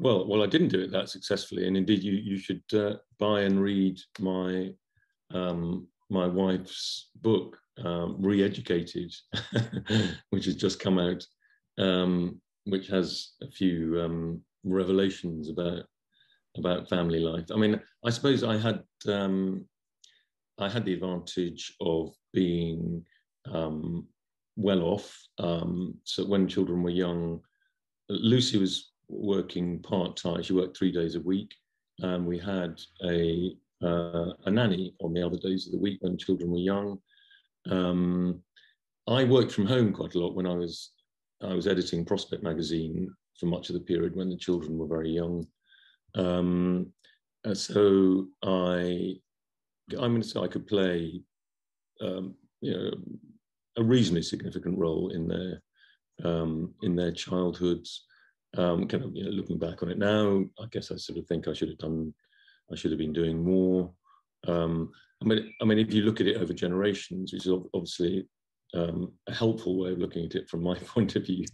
well, 0.00 0.26
well, 0.26 0.42
I 0.42 0.46
didn't 0.46 0.68
do 0.68 0.80
it 0.80 0.90
that 0.90 1.10
successfully, 1.10 1.68
and 1.68 1.76
indeed, 1.76 2.02
you 2.02 2.14
you 2.14 2.38
should 2.38 2.62
uh, 2.74 2.94
buy 3.18 3.42
and 3.42 3.62
read 3.62 3.98
my 4.18 4.70
um, 5.32 5.86
my 6.10 6.26
wife's 6.26 7.10
book, 7.16 7.58
um, 7.84 8.16
Re-Educated, 8.18 9.14
which 10.30 10.46
has 10.46 10.56
just 10.56 10.80
come 10.80 10.98
out, 10.98 11.24
um, 11.78 12.40
which 12.64 12.88
has 12.88 13.32
a 13.42 13.50
few 13.50 14.00
um, 14.00 14.42
revelations 14.64 15.48
about 15.48 15.84
about 16.56 16.88
family 16.88 17.20
life. 17.20 17.46
I 17.52 17.56
mean, 17.56 17.80
I 18.04 18.10
suppose 18.10 18.42
I 18.42 18.56
had 18.56 18.82
um, 19.06 19.64
I 20.58 20.68
had 20.68 20.84
the 20.84 20.94
advantage 20.94 21.74
of 21.80 22.14
being 22.32 23.04
um, 23.52 24.06
well 24.56 24.82
off. 24.82 25.16
Um, 25.38 25.94
so 26.04 26.24
when 26.24 26.48
children 26.48 26.82
were 26.82 26.90
young, 26.90 27.40
Lucy 28.08 28.58
was 28.58 28.92
working 29.08 29.80
part 29.80 30.16
time. 30.16 30.42
She 30.42 30.52
worked 30.52 30.76
three 30.76 30.92
days 30.92 31.14
a 31.14 31.20
week. 31.20 31.54
and 32.00 32.26
we 32.26 32.38
had 32.38 32.80
a 33.04 33.56
uh, 33.82 34.32
a 34.46 34.50
nanny 34.50 34.94
on 35.00 35.14
the 35.14 35.24
other 35.24 35.38
days 35.38 35.66
of 35.66 35.72
the 35.72 35.78
week 35.78 35.98
when 36.00 36.18
children 36.18 36.50
were 36.50 36.58
young. 36.58 36.98
Um, 37.68 38.42
I 39.06 39.24
worked 39.24 39.52
from 39.52 39.66
home 39.66 39.92
quite 39.92 40.14
a 40.14 40.18
lot 40.18 40.34
when 40.34 40.46
I 40.46 40.54
was 40.54 40.92
I 41.42 41.54
was 41.54 41.66
editing 41.66 42.04
Prospect 42.04 42.42
magazine 42.42 43.08
for 43.38 43.46
much 43.46 43.70
of 43.70 43.74
the 43.74 43.80
period 43.80 44.16
when 44.16 44.28
the 44.28 44.36
children 44.36 44.76
were 44.76 44.88
very 44.88 45.10
young. 45.10 45.46
Um, 46.14 46.92
so 47.52 48.26
I, 48.42 49.14
I'm 49.92 50.10
going 50.10 50.22
to 50.22 50.28
say 50.28 50.40
I 50.40 50.48
could 50.48 50.66
play, 50.66 51.22
um, 52.00 52.34
you 52.60 52.72
know, 52.72 52.90
a 53.76 53.82
reasonably 53.84 54.22
significant 54.22 54.76
role 54.76 55.10
in 55.10 55.28
their 55.28 55.62
um, 56.24 56.74
in 56.82 56.96
their 56.96 57.12
childhoods. 57.12 58.04
um, 58.56 58.88
kind 58.88 59.04
of 59.04 59.14
you 59.14 59.24
know, 59.24 59.30
looking 59.30 59.58
back 59.58 59.82
on 59.82 59.90
it 59.90 59.98
now, 59.98 60.44
I 60.60 60.66
guess 60.70 60.90
I 60.90 60.96
sort 60.96 61.18
of 61.18 61.26
think 61.26 61.46
I 61.46 61.52
should 61.52 61.68
have 61.68 61.78
done, 61.78 62.14
I 62.72 62.76
should 62.76 62.90
have 62.90 62.98
been 62.98 63.12
doing 63.12 63.42
more. 63.44 63.92
Um, 64.46 64.90
I 65.22 65.26
mean, 65.26 65.52
I 65.60 65.64
mean, 65.64 65.78
if 65.78 65.92
you 65.92 66.02
look 66.02 66.20
at 66.20 66.26
it 66.26 66.36
over 66.36 66.52
generations, 66.52 67.32
which 67.32 67.46
is 67.46 67.52
obviously 67.74 68.26
um, 68.74 69.12
a 69.26 69.34
helpful 69.34 69.78
way 69.78 69.92
of 69.92 69.98
looking 69.98 70.24
at 70.26 70.34
it 70.34 70.48
from 70.48 70.62
my 70.62 70.74
point 70.86 71.16
of 71.16 71.26
view. 71.26 71.44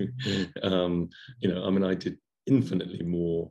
um, 0.63 1.09
you 1.41 1.53
know, 1.53 1.65
I 1.65 1.71
mean, 1.71 1.85
I 1.85 1.95
did 1.95 2.19
infinitely 2.47 3.03
more. 3.05 3.51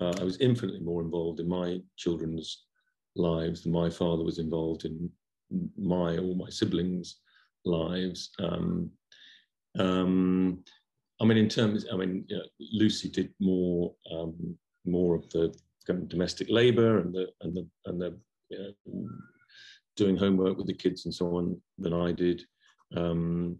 Uh, 0.00 0.14
I 0.20 0.24
was 0.24 0.38
infinitely 0.38 0.80
more 0.80 1.02
involved 1.02 1.40
in 1.40 1.48
my 1.48 1.80
children's 1.96 2.64
lives 3.16 3.62
than 3.62 3.72
my 3.72 3.90
father 3.90 4.24
was 4.24 4.38
involved 4.38 4.84
in 4.84 5.10
my 5.76 6.16
or 6.16 6.34
my 6.36 6.48
siblings' 6.48 7.16
lives. 7.64 8.30
Um, 8.38 8.90
um, 9.78 10.64
I 11.20 11.24
mean, 11.26 11.36
in 11.36 11.48
terms, 11.48 11.86
I 11.92 11.96
mean, 11.96 12.24
you 12.28 12.36
know, 12.36 12.44
Lucy 12.72 13.10
did 13.10 13.32
more 13.40 13.92
um, 14.10 14.56
more 14.86 15.14
of 15.14 15.28
the 15.30 15.54
kind 15.86 16.02
of 16.02 16.08
domestic 16.08 16.48
labour 16.48 16.98
and 16.98 17.14
the 17.14 17.28
and 17.42 17.54
the 17.54 17.68
and 17.86 18.00
the 18.00 18.18
you 18.50 18.58
know, 18.58 19.08
doing 19.96 20.16
homework 20.16 20.56
with 20.56 20.66
the 20.66 20.74
kids 20.74 21.04
and 21.04 21.14
so 21.14 21.36
on 21.36 21.60
than 21.78 21.92
I 21.92 22.12
did. 22.12 22.42
Um, 22.96 23.58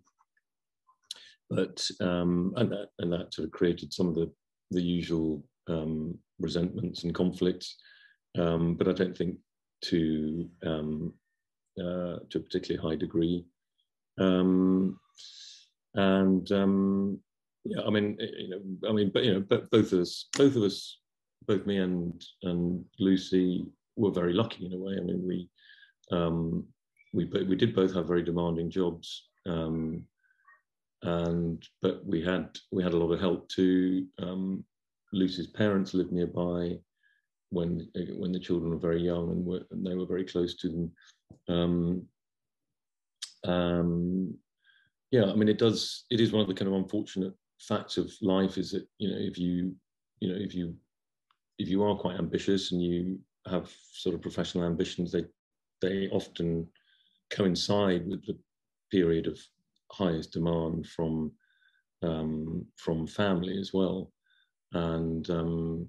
but 1.48 1.86
um, 2.00 2.54
and 2.56 2.70
that 2.70 2.88
and 2.98 3.12
that 3.12 3.34
sort 3.34 3.46
of 3.46 3.52
created 3.52 3.92
some 3.92 4.08
of 4.08 4.14
the 4.14 4.30
the 4.70 4.82
usual 4.82 5.42
um, 5.68 6.16
resentments 6.38 7.04
and 7.04 7.14
conflicts. 7.14 7.76
Um, 8.38 8.74
but 8.74 8.88
I 8.88 8.92
don't 8.92 9.16
think 9.16 9.36
to 9.82 10.48
um, 10.64 11.12
uh, 11.78 12.18
to 12.30 12.38
a 12.38 12.40
particularly 12.40 12.88
high 12.88 12.96
degree. 12.96 13.44
Um, 14.18 14.98
and 15.94 16.48
yeah, 17.64 17.82
I 17.86 17.90
mean, 17.90 18.16
you 18.20 18.48
know, 18.48 18.88
I 18.88 18.92
mean, 18.92 19.10
but 19.12 19.24
you 19.24 19.34
know, 19.34 19.40
but 19.40 19.70
both 19.70 19.92
of 19.92 20.00
us, 20.00 20.28
both 20.36 20.56
of 20.56 20.62
us, 20.62 20.98
both 21.46 21.66
me 21.66 21.78
and 21.78 22.22
and 22.42 22.84
Lucy 22.98 23.66
were 24.00 24.10
very 24.10 24.32
lucky 24.32 24.66
in 24.66 24.72
a 24.72 24.78
way. 24.78 24.96
I 24.96 25.00
mean, 25.00 25.22
we 25.26 25.48
um, 26.10 26.66
we 27.12 27.24
we 27.24 27.56
did 27.56 27.74
both 27.74 27.94
have 27.94 28.06
very 28.06 28.22
demanding 28.22 28.70
jobs, 28.70 29.28
um, 29.46 30.04
and 31.02 31.62
but 31.82 32.04
we 32.04 32.22
had 32.22 32.48
we 32.72 32.82
had 32.82 32.92
a 32.92 32.96
lot 32.96 33.12
of 33.12 33.20
help 33.20 33.48
too. 33.48 34.06
Um, 34.18 34.64
Lucy's 35.12 35.48
parents 35.48 35.94
lived 35.94 36.12
nearby 36.12 36.78
when 37.50 37.88
when 38.16 38.32
the 38.32 38.40
children 38.40 38.70
were 38.70 38.78
very 38.78 39.02
young 39.02 39.30
and, 39.30 39.44
were, 39.44 39.62
and 39.70 39.84
they 39.84 39.94
were 39.94 40.06
very 40.06 40.24
close 40.24 40.56
to 40.56 40.68
them. 40.68 40.92
Um, 41.48 42.06
um, 43.44 44.34
yeah, 45.10 45.24
I 45.24 45.34
mean, 45.34 45.48
it 45.48 45.58
does. 45.58 46.04
It 46.10 46.20
is 46.20 46.32
one 46.32 46.42
of 46.42 46.48
the 46.48 46.54
kind 46.54 46.68
of 46.68 46.74
unfortunate 46.74 47.34
facts 47.60 47.98
of 47.98 48.10
life 48.22 48.56
is 48.56 48.70
that 48.70 48.86
you 48.98 49.10
know 49.10 49.18
if 49.18 49.36
you 49.36 49.74
you 50.20 50.28
know 50.28 50.38
if 50.38 50.54
you 50.54 50.74
if 51.58 51.68
you 51.68 51.82
are 51.82 51.94
quite 51.94 52.18
ambitious 52.18 52.72
and 52.72 52.82
you 52.82 53.18
have 53.46 53.70
sort 53.92 54.14
of 54.14 54.22
professional 54.22 54.64
ambitions, 54.64 55.12
they 55.12 55.24
they 55.80 56.08
often 56.08 56.68
coincide 57.30 58.06
with 58.06 58.24
the 58.26 58.38
period 58.90 59.26
of 59.26 59.38
highest 59.92 60.32
demand 60.32 60.86
from 60.86 61.32
um, 62.02 62.66
from 62.76 63.06
family 63.06 63.58
as 63.58 63.72
well, 63.72 64.12
and 64.72 65.28
um, 65.30 65.88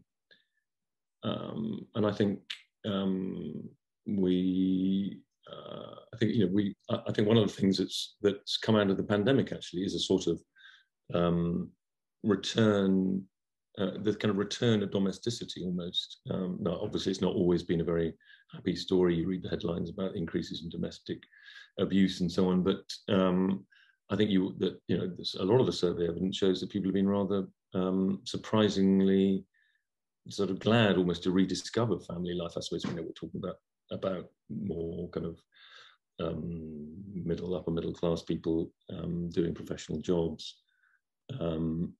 um, 1.23 1.87
and 1.95 2.05
I 2.05 2.11
think 2.11 2.39
um, 2.85 3.69
we 4.05 5.19
uh, 5.51 5.95
I 6.13 6.17
think 6.17 6.33
you 6.33 6.45
know 6.45 6.53
we 6.53 6.75
I 6.89 7.11
think 7.11 7.27
one 7.27 7.37
of 7.37 7.47
the 7.47 7.53
things 7.53 7.77
that's 7.77 8.15
that's 8.21 8.57
come 8.57 8.75
out 8.75 8.89
of 8.89 8.97
the 8.97 9.03
pandemic 9.03 9.51
actually 9.51 9.83
is 9.83 9.95
a 9.95 9.99
sort 9.99 10.27
of 10.27 10.41
um, 11.13 11.69
return 12.23 13.23
uh, 13.77 13.91
the 14.01 14.13
kind 14.15 14.31
of 14.31 14.37
return 14.37 14.83
of 14.83 14.91
domesticity 14.91 15.63
almost. 15.63 16.19
Um, 16.29 16.57
now, 16.59 16.79
obviously, 16.81 17.11
it's 17.11 17.21
not 17.21 17.35
always 17.35 17.63
been 17.63 17.81
a 17.81 17.85
very 17.85 18.13
happy 18.53 18.75
story. 18.75 19.15
You 19.15 19.27
read 19.27 19.43
the 19.43 19.49
headlines 19.49 19.89
about 19.89 20.15
increases 20.15 20.63
in 20.63 20.69
domestic 20.69 21.23
abuse 21.79 22.21
and 22.21 22.31
so 22.31 22.49
on, 22.49 22.63
but 22.63 22.83
um, 23.07 23.65
I 24.09 24.15
think 24.17 24.29
you 24.29 24.53
that 24.59 24.79
you 24.87 24.97
know 24.97 25.11
a 25.39 25.45
lot 25.45 25.61
of 25.61 25.65
the 25.65 25.73
survey 25.73 26.07
evidence 26.07 26.35
shows 26.35 26.59
that 26.59 26.69
people 26.69 26.89
have 26.89 26.95
been 26.95 27.07
rather 27.07 27.47
um, 27.73 28.19
surprisingly 28.25 29.45
sort 30.29 30.49
of 30.49 30.59
glad 30.59 30.97
almost 30.97 31.23
to 31.23 31.31
rediscover 31.31 31.97
family 31.99 32.33
life. 32.33 32.53
I 32.57 32.59
suppose 32.59 32.83
you 32.83 32.91
know 32.91 33.03
we're 33.03 33.13
talking 33.13 33.41
about 33.41 33.55
about 33.91 34.25
more 34.49 35.09
kind 35.09 35.25
of 35.25 35.39
um, 36.19 36.93
middle 37.13 37.55
upper 37.55 37.71
middle 37.71 37.93
class 37.93 38.21
people 38.21 38.71
um, 38.93 39.29
doing 39.29 39.55
professional 39.55 40.01
jobs. 40.01 40.57
Um, 41.39 41.93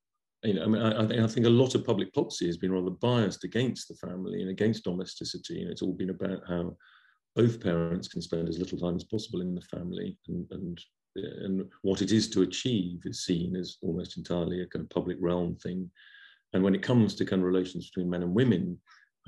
you 0.44 0.56
know, 0.56 0.64
I 0.64 0.68
mean, 0.68 0.82
I, 0.82 1.24
I, 1.24 1.28
think 1.28 1.46
a 1.46 1.50
lot 1.50 1.76
of 1.76 1.86
public 1.86 2.14
policy 2.14 2.48
has 2.48 2.58
been 2.58 2.72
rather 2.72 2.90
biased 2.90 3.44
against 3.44 3.88
the 3.88 3.96
family 3.96 4.42
and 4.42 4.50
against 4.50 4.84
domesticity, 4.84 5.62
and 5.62 5.70
it's 5.70 5.82
all 5.82 5.94
been 5.94 6.10
about 6.10 6.40
how 6.48 6.76
both 7.36 7.62
parents 7.62 8.08
can 8.08 8.22
spend 8.22 8.50
as 8.50 8.60
little 8.60 8.80
time 8.80 8.96
as 8.96 9.04
possible 9.04 9.42
in 9.42 9.54
the 9.54 9.62
family, 9.62 10.18
and 10.28 10.48
and 10.52 10.82
and 11.16 11.66
what 11.82 12.02
it 12.02 12.12
is 12.12 12.30
to 12.30 12.42
achieve 12.42 13.02
is 13.06 13.26
seen 13.26 13.56
as 13.56 13.78
almost 13.82 14.18
entirely 14.18 14.62
a 14.62 14.68
kind 14.68 14.84
of 14.84 14.90
public 14.90 15.18
realm 15.20 15.56
thing. 15.58 15.90
And 16.54 16.64
when 16.64 16.76
it 16.76 16.82
comes 16.82 17.16
to 17.16 17.26
kind 17.26 17.42
of 17.42 17.46
relations 17.46 17.90
between 17.90 18.10
men 18.10 18.24
and 18.24 18.34
women, 18.34 18.78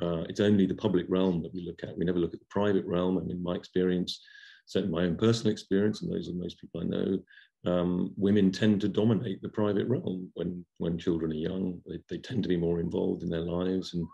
uh, 0.01 0.24
it's 0.30 0.39
only 0.39 0.66
the 0.66 0.76
public 0.76 1.05
realm 1.09 1.41
that 1.43 1.53
we 1.53 1.66
look 1.66 1.84
at. 1.84 1.97
We 1.97 2.05
never 2.05 2.20
look 2.20 2.34
at 2.34 2.39
the 2.39 2.45
private 2.49 2.86
realm. 2.86 3.18
I 3.18 3.22
mean, 3.22 3.41
my 3.43 3.55
experience, 3.55 4.22
certainly 4.66 4.95
my 4.95 5.07
own 5.07 5.18
personal 5.18 5.51
experience, 5.51 6.01
and 6.01 6.11
those 6.11 6.28
of 6.28 6.36
most 6.36 6.59
people 6.59 6.82
I 6.82 6.86
know, 6.86 7.20
um, 7.66 8.14
women 8.18 8.51
tend 8.51 8.82
to 8.82 8.88
dominate 8.89 9.41
the 9.41 9.49
private 9.49 9.88
realm 9.88 10.30
when 10.34 10.66
when 10.78 10.97
children 10.97 11.32
are 11.32 11.36
young. 11.36 11.80
They, 11.88 11.99
they 12.09 12.18
tend 12.18 12.43
to 12.43 12.49
be 12.49 12.57
more 12.57 12.80
involved 12.80 13.24
in 13.24 13.30
their 13.30 13.41
lives, 13.41 13.93
and 13.93 14.05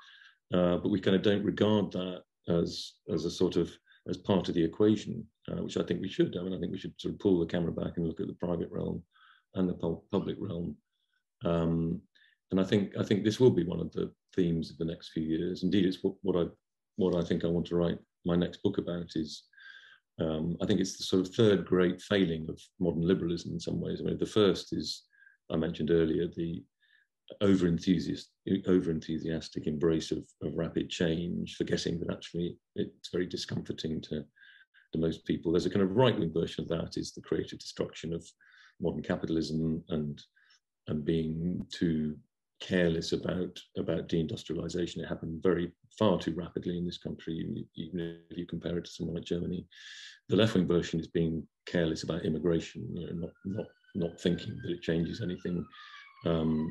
uh, 0.53 0.77
but 0.77 0.89
we 0.89 0.99
kind 0.99 1.15
of 1.15 1.23
don't 1.23 1.43
regard 1.43 1.91
that 1.93 2.21
as 2.47 2.93
as 3.11 3.25
a 3.25 3.31
sort 3.31 3.55
of 3.55 3.71
as 4.07 4.17
part 4.17 4.49
of 4.49 4.55
the 4.55 4.63
equation, 4.63 5.25
uh, 5.51 5.63
which 5.63 5.77
I 5.77 5.83
think 5.83 6.01
we 6.01 6.09
should. 6.09 6.37
I 6.37 6.43
mean, 6.43 6.53
I 6.53 6.59
think 6.59 6.71
we 6.71 6.77
should 6.77 6.93
sort 6.97 7.13
of 7.13 7.19
pull 7.19 7.39
the 7.39 7.45
camera 7.45 7.71
back 7.71 7.97
and 7.97 8.07
look 8.07 8.21
at 8.21 8.27
the 8.27 8.33
private 8.33 8.69
realm 8.71 9.03
and 9.55 9.67
the 9.67 9.99
public 10.11 10.37
realm. 10.39 10.75
Um, 11.43 12.01
and 12.51 12.59
I 12.59 12.63
think 12.63 12.93
I 12.97 13.03
think 13.03 13.23
this 13.23 13.39
will 13.39 13.51
be 13.51 13.63
one 13.63 13.79
of 13.79 13.91
the 13.91 14.11
themes 14.35 14.69
of 14.69 14.77
the 14.77 14.85
next 14.85 15.09
few 15.09 15.23
years. 15.23 15.63
Indeed, 15.63 15.85
it's 15.85 16.03
what, 16.03 16.15
what 16.21 16.35
I 16.35 16.49
what 16.97 17.15
I 17.15 17.25
think 17.25 17.43
I 17.43 17.47
want 17.47 17.65
to 17.67 17.75
write 17.75 17.99
my 18.25 18.35
next 18.35 18.61
book 18.61 18.77
about 18.77 19.15
is 19.15 19.43
um, 20.19 20.57
I 20.61 20.65
think 20.65 20.79
it's 20.79 20.97
the 20.97 21.03
sort 21.03 21.25
of 21.25 21.33
third 21.33 21.65
great 21.65 22.01
failing 22.01 22.47
of 22.49 22.59
modern 22.79 23.01
liberalism 23.01 23.53
in 23.53 23.59
some 23.59 23.79
ways. 23.79 24.01
I 24.01 24.03
mean, 24.03 24.17
the 24.17 24.25
first 24.25 24.73
is, 24.73 25.03
I 25.49 25.55
mentioned 25.55 25.91
earlier, 25.91 26.27
the 26.27 26.63
over 27.41 27.67
enthusiastic 27.67 29.67
embrace 29.67 30.11
of, 30.11 30.25
of 30.41 30.55
rapid 30.55 30.89
change, 30.89 31.55
forgetting 31.55 31.99
that 31.99 32.11
actually 32.11 32.57
it's 32.75 33.09
very 33.11 33.27
discomforting 33.27 34.01
to, 34.01 34.25
to 34.93 34.99
most 34.99 35.25
people. 35.25 35.51
There's 35.51 35.65
a 35.65 35.69
kind 35.69 35.83
of 35.83 35.95
right 35.95 36.17
wing 36.17 36.33
version 36.33 36.63
of 36.63 36.69
that 36.69 36.97
is 36.97 37.13
the 37.13 37.21
creative 37.21 37.59
destruction 37.59 38.13
of 38.13 38.25
modern 38.81 39.03
capitalism 39.03 39.83
and 39.89 40.21
and 40.87 41.05
being 41.05 41.63
too 41.71 42.15
careless 42.59 43.13
about 43.13 43.59
about 43.77 44.09
deindustrialization. 44.09 44.97
It 44.97 45.07
happened 45.07 45.41
very 45.41 45.71
far 45.97 46.19
too 46.19 46.33
rapidly 46.33 46.77
in 46.77 46.85
this 46.85 46.97
country, 46.97 47.45
even 47.75 48.17
if 48.29 48.37
you 48.37 48.45
compare 48.45 48.77
it 48.77 48.85
to 48.85 48.91
somewhere 48.91 49.15
like 49.15 49.25
Germany. 49.25 49.65
The 50.27 50.35
left-wing 50.35 50.67
version 50.67 50.99
is 50.99 51.07
being 51.07 51.47
careless 51.65 52.03
about 52.03 52.25
immigration, 52.25 52.87
you 52.93 53.07
know, 53.07 53.13
not 53.13 53.31
not 53.45 53.65
not 53.95 54.21
thinking 54.21 54.57
that 54.63 54.71
it 54.71 54.81
changes 54.81 55.21
anything. 55.21 55.65
Um, 56.25 56.69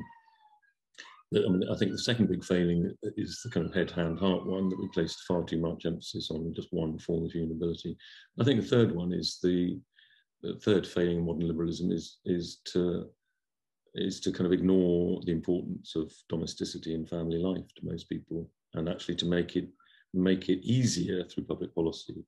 I 1.35 1.47
mean, 1.47 1.63
I 1.71 1.77
think 1.77 1.91
the 1.91 1.99
second 1.99 2.27
big 2.27 2.43
failing 2.43 2.91
is 3.15 3.41
the 3.43 3.51
kind 3.51 3.67
of 3.67 3.73
head, 3.73 3.91
hand, 3.91 4.17
heart 4.19 4.47
one 4.47 4.67
that 4.69 4.79
we 4.79 4.87
placed 4.87 5.25
far 5.27 5.43
too 5.43 5.59
much 5.59 5.85
emphasis 5.85 6.31
on 6.31 6.53
just 6.55 6.69
one 6.71 6.97
form 6.97 7.25
of 7.25 7.31
ability. 7.35 7.95
I 8.39 8.43
think 8.43 8.61
the 8.61 8.67
third 8.67 8.95
one 8.95 9.13
is 9.13 9.37
the, 9.43 9.79
the 10.41 10.55
third 10.55 10.87
failing 10.87 11.19
in 11.19 11.25
modern 11.25 11.47
liberalism 11.47 11.91
is 11.91 12.17
is 12.25 12.61
to 12.73 13.09
is 13.95 14.19
to 14.21 14.31
kind 14.31 14.45
of 14.45 14.53
ignore 14.53 15.21
the 15.25 15.31
importance 15.31 15.95
of 15.95 16.11
domesticity 16.29 16.93
in 16.93 17.05
family 17.05 17.37
life 17.37 17.67
to 17.75 17.85
most 17.85 18.09
people, 18.09 18.49
and 18.73 18.87
actually 18.89 19.15
to 19.15 19.25
make 19.25 19.55
it 19.55 19.69
make 20.13 20.49
it 20.49 20.65
easier 20.65 21.23
through 21.23 21.43
public 21.43 21.73
policy 21.75 22.23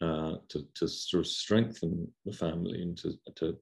uh, 0.00 0.34
to 0.48 0.66
to 0.74 0.88
sort 0.88 1.20
of 1.20 1.26
strengthen 1.26 2.10
the 2.24 2.32
family 2.32 2.82
and 2.82 2.96
to 2.98 3.12
to 3.36 3.56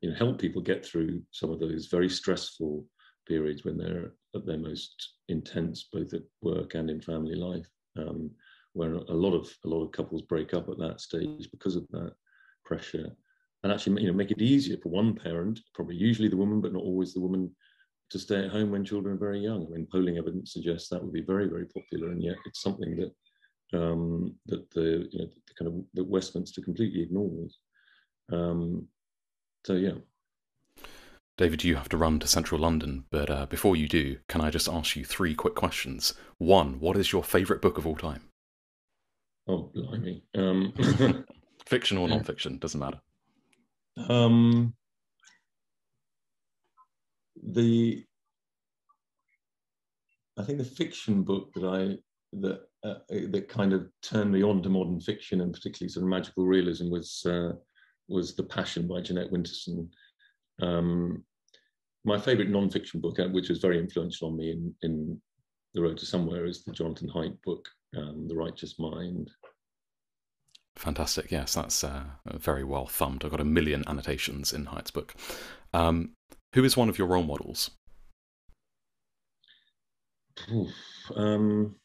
you 0.00 0.10
know 0.10 0.16
help 0.16 0.38
people 0.38 0.62
get 0.62 0.84
through 0.84 1.22
some 1.30 1.50
of 1.50 1.60
those 1.60 1.86
very 1.86 2.08
stressful 2.08 2.84
periods 3.26 3.64
when 3.64 3.78
they're 3.78 4.12
at 4.34 4.46
their 4.46 4.58
most 4.58 5.14
intense, 5.28 5.88
both 5.92 6.12
at 6.12 6.22
work 6.42 6.74
and 6.74 6.90
in 6.90 7.00
family 7.00 7.34
life, 7.34 7.66
um, 7.96 8.30
where 8.72 8.94
a 8.94 9.14
lot 9.14 9.34
of 9.34 9.48
a 9.64 9.68
lot 9.68 9.84
of 9.84 9.92
couples 9.92 10.22
break 10.22 10.54
up 10.54 10.68
at 10.68 10.78
that 10.78 11.00
stage 11.00 11.48
because 11.50 11.76
of 11.76 11.86
that 11.90 12.12
pressure 12.64 13.10
and 13.64 13.72
actually 13.72 14.02
you 14.02 14.08
know 14.08 14.14
make 14.14 14.30
it 14.30 14.40
easier 14.40 14.76
for 14.76 14.90
one 14.90 15.14
parent, 15.14 15.58
probably 15.74 15.96
usually 15.96 16.28
the 16.28 16.36
woman, 16.36 16.60
but 16.60 16.72
not 16.72 16.82
always 16.82 17.14
the 17.14 17.20
woman, 17.20 17.50
to 18.10 18.18
stay 18.18 18.44
at 18.44 18.50
home 18.50 18.70
when 18.70 18.84
children 18.84 19.16
are 19.16 19.18
very 19.18 19.40
young. 19.40 19.66
I 19.66 19.70
mean, 19.70 19.88
polling 19.90 20.18
evidence 20.18 20.52
suggests 20.52 20.88
that 20.90 21.02
would 21.02 21.12
be 21.12 21.22
very 21.22 21.48
very 21.48 21.66
popular, 21.66 22.12
and 22.12 22.22
yet 22.22 22.36
it's 22.44 22.62
something 22.62 22.94
that 22.96 23.78
um, 23.80 24.36
that 24.46 24.70
the 24.70 25.08
you 25.10 25.18
know 25.18 25.26
the 25.26 25.54
kind 25.58 25.68
of 25.68 25.84
that 25.94 26.06
Westminster 26.06 26.60
completely 26.60 27.02
ignores. 27.02 27.58
Um, 28.30 28.86
so 29.66 29.72
yeah. 29.72 29.94
David, 31.36 31.64
you 31.64 31.74
have 31.74 31.88
to 31.88 31.96
run 31.96 32.20
to 32.20 32.28
central 32.28 32.60
London, 32.60 33.06
but 33.10 33.28
uh, 33.28 33.46
before 33.46 33.74
you 33.74 33.88
do, 33.88 34.18
can 34.28 34.40
I 34.40 34.50
just 34.50 34.68
ask 34.68 34.94
you 34.94 35.04
three 35.04 35.34
quick 35.34 35.56
questions? 35.56 36.14
One, 36.38 36.78
what 36.78 36.96
is 36.96 37.10
your 37.10 37.24
favourite 37.24 37.60
book 37.60 37.76
of 37.76 37.88
all 37.88 37.96
time? 37.96 38.28
Oh, 39.48 39.72
blimey. 39.74 40.22
Um, 40.36 40.72
Fiction 41.66 41.98
or 41.98 42.06
non-fiction, 42.06 42.58
doesn't 42.58 42.78
matter. 42.78 43.00
Um, 43.96 44.74
the 47.42 48.04
I 50.38 50.42
think 50.42 50.58
the 50.58 50.64
fiction 50.64 51.22
book 51.22 51.52
that 51.54 51.64
I 51.64 51.98
that 52.40 52.62
uh, 52.82 52.98
that 53.30 53.48
kind 53.48 53.72
of 53.72 53.86
turned 54.02 54.32
me 54.32 54.42
on 54.42 54.62
to 54.62 54.68
modern 54.68 55.00
fiction 55.00 55.40
and 55.40 55.52
particularly 55.52 55.90
sort 55.90 56.02
of 56.02 56.08
magical 56.08 56.44
realism 56.46 56.90
was 56.90 57.24
uh, 57.26 57.52
was 58.08 58.34
The 58.34 58.42
Passion 58.42 58.86
by 58.86 59.00
Jeanette 59.00 59.30
Winterson. 59.32 59.88
Um, 60.60 61.24
my 62.04 62.18
favourite 62.18 62.50
non-fiction 62.50 63.00
book, 63.00 63.18
uh, 63.18 63.28
which 63.28 63.48
was 63.48 63.60
very 63.60 63.78
influential 63.78 64.28
on 64.28 64.36
me 64.36 64.50
in, 64.50 64.74
in 64.82 65.20
The 65.72 65.82
Road 65.82 65.96
to 65.98 66.06
Somewhere, 66.06 66.44
is 66.44 66.64
the 66.64 66.72
Jonathan 66.72 67.08
Haidt 67.08 67.40
book, 67.42 67.66
um, 67.96 68.28
The 68.28 68.34
Righteous 68.34 68.78
Mind. 68.78 69.30
Fantastic. 70.76 71.30
Yes, 71.30 71.54
that's 71.54 71.84
uh, 71.84 72.04
very 72.26 72.64
well 72.64 72.86
thumbed. 72.86 73.24
I've 73.24 73.30
got 73.30 73.40
a 73.40 73.44
million 73.44 73.84
annotations 73.86 74.52
in 74.52 74.66
Haidt's 74.66 74.90
book. 74.90 75.14
Um, 75.72 76.10
who 76.54 76.64
is 76.64 76.76
one 76.76 76.88
of 76.88 76.98
your 76.98 77.06
role 77.06 77.22
models? 77.22 77.70
Oof, 80.52 80.72
um, 81.14 81.76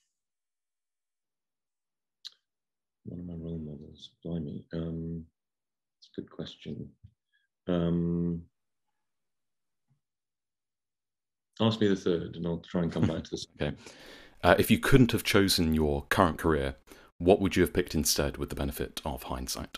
one 3.05 3.19
of 3.19 3.25
my 3.25 3.33
role 3.33 3.59
models, 3.59 4.11
blimey. 4.25 4.65
Um, 4.73 5.25
it's 5.99 6.09
a 6.17 6.21
good 6.21 6.31
question. 6.31 6.89
Um, 7.67 8.41
ask 11.59 11.79
me 11.79 11.87
the 11.87 11.95
third, 11.95 12.35
and 12.35 12.45
I'll 12.45 12.63
try 12.67 12.81
and 12.81 12.91
come 12.91 13.07
back 13.07 13.23
to 13.25 13.29
this. 13.31 13.45
okay. 13.61 13.75
Uh, 14.43 14.55
if 14.57 14.71
you 14.71 14.79
couldn't 14.79 15.11
have 15.11 15.23
chosen 15.23 15.73
your 15.73 16.05
current 16.09 16.37
career, 16.37 16.75
what 17.19 17.39
would 17.39 17.55
you 17.55 17.61
have 17.61 17.73
picked 17.73 17.93
instead 17.93 18.37
with 18.37 18.49
the 18.49 18.55
benefit 18.55 19.01
of 19.05 19.23
hindsight? 19.23 19.77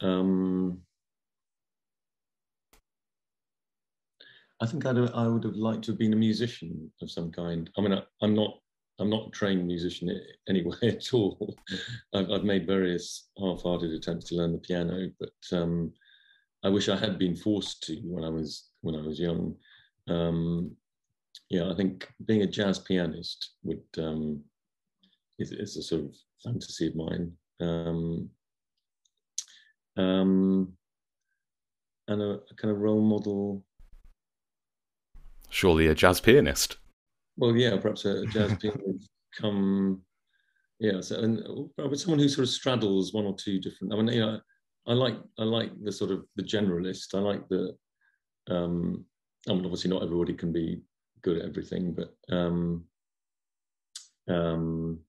Um, 0.00 0.82
I 4.60 4.66
think 4.66 4.86
I'd, 4.86 4.96
I 4.96 5.26
would 5.26 5.44
have 5.44 5.56
liked 5.56 5.84
to 5.84 5.92
have 5.92 5.98
been 5.98 6.12
a 6.12 6.16
musician 6.16 6.90
of 7.02 7.10
some 7.10 7.30
kind. 7.30 7.68
I 7.76 7.80
mean, 7.80 7.92
I, 7.92 8.02
am 8.22 8.34
not 8.34 8.58
I'm 9.00 9.10
not 9.10 9.28
a 9.28 9.30
trained 9.30 9.66
musician 9.66 10.20
anyway 10.48 10.76
at 10.82 11.12
all. 11.12 11.56
I've, 12.14 12.30
I've, 12.30 12.44
made 12.44 12.66
various 12.66 13.28
half-hearted 13.38 13.90
attempts 13.90 14.26
to 14.26 14.36
learn 14.36 14.52
the 14.52 14.58
piano, 14.58 15.10
but 15.18 15.58
um, 15.58 15.92
I 16.62 16.68
wish 16.68 16.88
I 16.88 16.96
had 16.96 17.18
been 17.18 17.34
forced 17.34 17.82
to 17.84 17.96
when 18.04 18.24
I 18.24 18.28
was 18.28 18.70
when 18.82 18.94
I 18.94 19.02
was 19.02 19.18
young. 19.18 19.56
Um, 20.08 20.76
yeah, 21.50 21.70
I 21.70 21.74
think 21.74 22.08
being 22.26 22.42
a 22.42 22.46
jazz 22.46 22.78
pianist 22.78 23.54
would 23.64 23.82
um, 23.98 24.40
is, 25.38 25.52
is, 25.52 25.76
a 25.76 25.82
sort 25.82 26.02
of 26.02 26.14
fantasy 26.42 26.88
of 26.88 26.96
mine. 26.96 27.32
Um, 27.60 28.30
um, 29.96 30.72
and 32.08 32.22
a, 32.22 32.40
a 32.50 32.54
kind 32.56 32.72
of 32.72 32.80
role 32.80 33.00
model. 33.00 33.64
Surely 35.48 35.86
a 35.86 35.94
jazz 35.94 36.20
pianist. 36.20 36.76
Well, 37.36 37.56
yeah, 37.56 37.76
perhaps 37.76 38.04
a 38.04 38.26
jazz 38.26 38.56
pianist 38.60 39.08
come, 39.38 40.02
yeah, 40.80 41.00
so, 41.00 41.20
and 41.20 41.42
but 41.76 41.98
someone 41.98 42.18
who 42.18 42.28
sort 42.28 42.46
of 42.46 42.50
straddles 42.50 43.12
one 43.12 43.24
or 43.24 43.36
two 43.36 43.60
different. 43.60 43.92
I 43.92 43.96
mean, 43.96 44.08
you 44.08 44.20
know, 44.20 44.40
I 44.86 44.92
like 44.92 45.16
I 45.38 45.44
like 45.44 45.70
the 45.82 45.92
sort 45.92 46.10
of 46.10 46.24
the 46.36 46.42
generalist. 46.42 47.14
I 47.14 47.18
like 47.18 47.48
the. 47.48 47.76
Um, 48.50 49.04
I 49.48 49.52
mean, 49.52 49.64
obviously, 49.64 49.90
not 49.90 50.02
everybody 50.02 50.34
can 50.34 50.52
be 50.52 50.82
good 51.22 51.38
at 51.38 51.48
everything, 51.48 51.94
but 51.94 52.14
um, 52.34 52.84
um, 54.28 55.00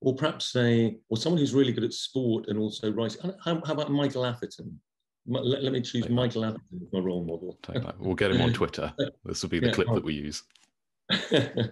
or 0.00 0.14
perhaps 0.14 0.46
say, 0.46 0.96
or 1.08 1.16
someone 1.16 1.38
who's 1.38 1.54
really 1.54 1.72
good 1.72 1.84
at 1.84 1.92
sport 1.92 2.46
and 2.48 2.58
also 2.58 2.92
writing. 2.92 3.32
How, 3.44 3.60
how 3.64 3.72
about 3.72 3.90
Michael 3.90 4.24
Atherton? 4.24 4.78
Let, 5.26 5.62
let 5.62 5.72
me 5.72 5.82
choose 5.82 6.08
Michael 6.08 6.44
Atherton 6.44 6.80
as 6.80 6.92
my 6.92 7.00
role 7.00 7.24
model. 7.24 7.58
We'll 7.98 8.14
get 8.14 8.30
him 8.30 8.40
on 8.40 8.52
Twitter. 8.54 8.92
This 9.24 9.42
will 9.42 9.50
be 9.50 9.60
the 9.60 9.66
yeah, 9.66 9.72
clip 9.72 9.88
that 9.88 10.04
we 10.04 10.14
use. 10.14 10.42
I 11.10 11.70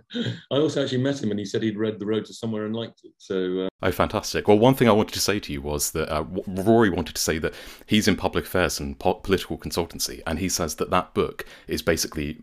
also 0.51 0.83
actually 0.83 1.03
met 1.03 1.23
him 1.23 1.31
and 1.31 1.39
he 1.39 1.45
said 1.45 1.63
he'd 1.63 1.77
read 1.77 1.99
The 1.99 2.07
Road 2.07 2.25
to 2.25 2.35
Somewhere 2.35 2.65
and 2.65 2.75
liked 2.75 3.03
it. 3.05 3.13
So, 3.19 3.61
uh... 3.61 3.69
oh, 3.83 3.93
fantastic. 3.93 4.49
Well, 4.49 4.59
one 4.59 4.75
thing 4.75 4.89
I 4.89 4.93
wanted 4.93 5.13
to 5.15 5.21
say 5.21 5.39
to 5.41 5.53
you 5.53 5.61
was 5.61 5.93
that 5.93 6.11
uh, 6.11 6.25
Rory 6.47 6.91
wanted 6.91 7.15
to 7.15 7.21
say 7.21 7.39
that 7.39 7.55
he's 7.85 8.09
in 8.09 8.17
public 8.17 8.47
affairs 8.47 8.81
and 8.81 8.99
po- 8.99 9.15
political 9.15 9.59
consultancy, 9.59 10.23
and 10.27 10.39
he 10.39 10.49
says 10.49 10.77
that 10.77 10.91
that 10.91 11.13
book 11.13 11.45
is 11.69 11.83
basically 11.83 12.43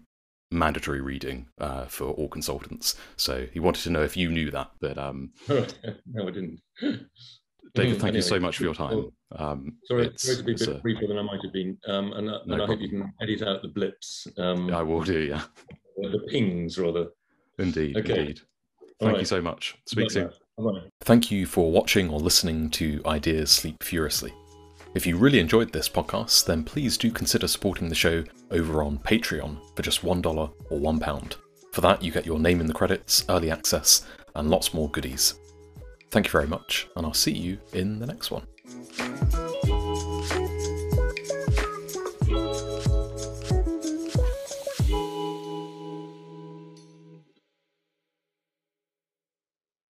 mandatory 0.54 1.02
reading 1.02 1.48
uh, 1.58 1.86
for 1.86 2.10
all 2.12 2.28
consultants. 2.28 2.96
So 3.18 3.48
he 3.52 3.60
wanted 3.60 3.84
to 3.84 3.90
know 3.90 4.04
if 4.04 4.16
you 4.16 4.30
knew 4.30 4.52
that. 4.52 4.72
But 4.80 4.98
um, 4.98 5.32
no, 5.50 6.28
I 6.28 6.32
didn't. 6.32 6.62
David, 7.76 7.94
thank 7.94 8.04
anyway, 8.04 8.16
you 8.18 8.22
so 8.22 8.40
much 8.40 8.58
for 8.58 8.64
your 8.64 8.76
time. 8.76 9.10
Um, 9.36 9.78
sorry, 9.86 10.12
sorry 10.16 10.38
to 10.38 10.44
be 10.44 10.54
a 10.54 10.58
bit 10.58 10.68
a, 10.68 10.74
briefer 10.76 11.08
than 11.08 11.18
I 11.18 11.24
might 11.24 11.42
have 11.44 11.54
been, 11.54 11.76
um, 11.88 12.14
and, 12.14 12.30
uh, 12.30 12.40
no 12.46 12.54
and 12.54 12.62
I 12.62 12.66
hope 12.68 12.80
you 12.80 12.90
can 12.90 13.12
edit 13.20 13.42
out 13.42 13.64
the 13.64 13.68
blips. 13.68 14.28
Um, 14.38 14.72
I 14.72 14.84
will 14.84 15.02
do, 15.02 15.20
yeah. 15.20 15.42
The 15.98 16.20
pings, 16.30 16.78
rather. 16.78 17.08
Indeed, 17.58 17.98
okay. 17.98 18.20
indeed. 18.20 18.42
Thank 19.00 19.14
right. 19.14 19.20
you 19.20 19.26
so 19.26 19.42
much. 19.42 19.76
Speak 19.86 20.12
soon. 20.12 20.30
Bye. 20.58 20.82
Thank 21.02 21.32
you 21.32 21.48
for 21.48 21.72
watching 21.72 22.10
or 22.10 22.20
listening 22.20 22.70
to 22.72 23.02
Ideas 23.06 23.52
Sleep 23.52 23.82
Furiously. 23.82 24.34
If 24.96 25.08
you 25.08 25.18
really 25.18 25.40
enjoyed 25.40 25.74
this 25.74 25.90
podcast, 25.90 26.46
then 26.46 26.64
please 26.64 26.98
do 27.00 27.10
consider 27.10 27.48
supporting 27.48 27.90
the 27.90 27.96
show 27.96 28.24
over 28.52 28.84
on 28.84 29.00
Patreon 29.00 29.58
for 29.76 29.82
just 29.82 30.04
$1 30.04 30.26
or 30.26 30.80
£1. 30.80 31.36
For 31.72 31.82
that, 31.82 32.04
you 32.04 32.12
get 32.12 32.28
your 32.28 32.40
name 32.40 32.62
in 32.62 32.68
the 32.68 32.74
credits, 32.74 33.26
early 33.28 33.50
access, 33.50 34.06
and 34.36 34.52
lots 34.52 34.72
more 34.72 34.92
goodies. 34.92 35.34
Thank 36.12 36.28
you 36.28 36.32
very 36.32 36.48
much, 36.48 36.88
and 36.96 37.08
I'll 37.08 37.14
see 37.14 37.32
you 37.34 37.58
in 37.74 37.98
the 37.98 38.06
next 38.06 38.30
one. 38.30 38.46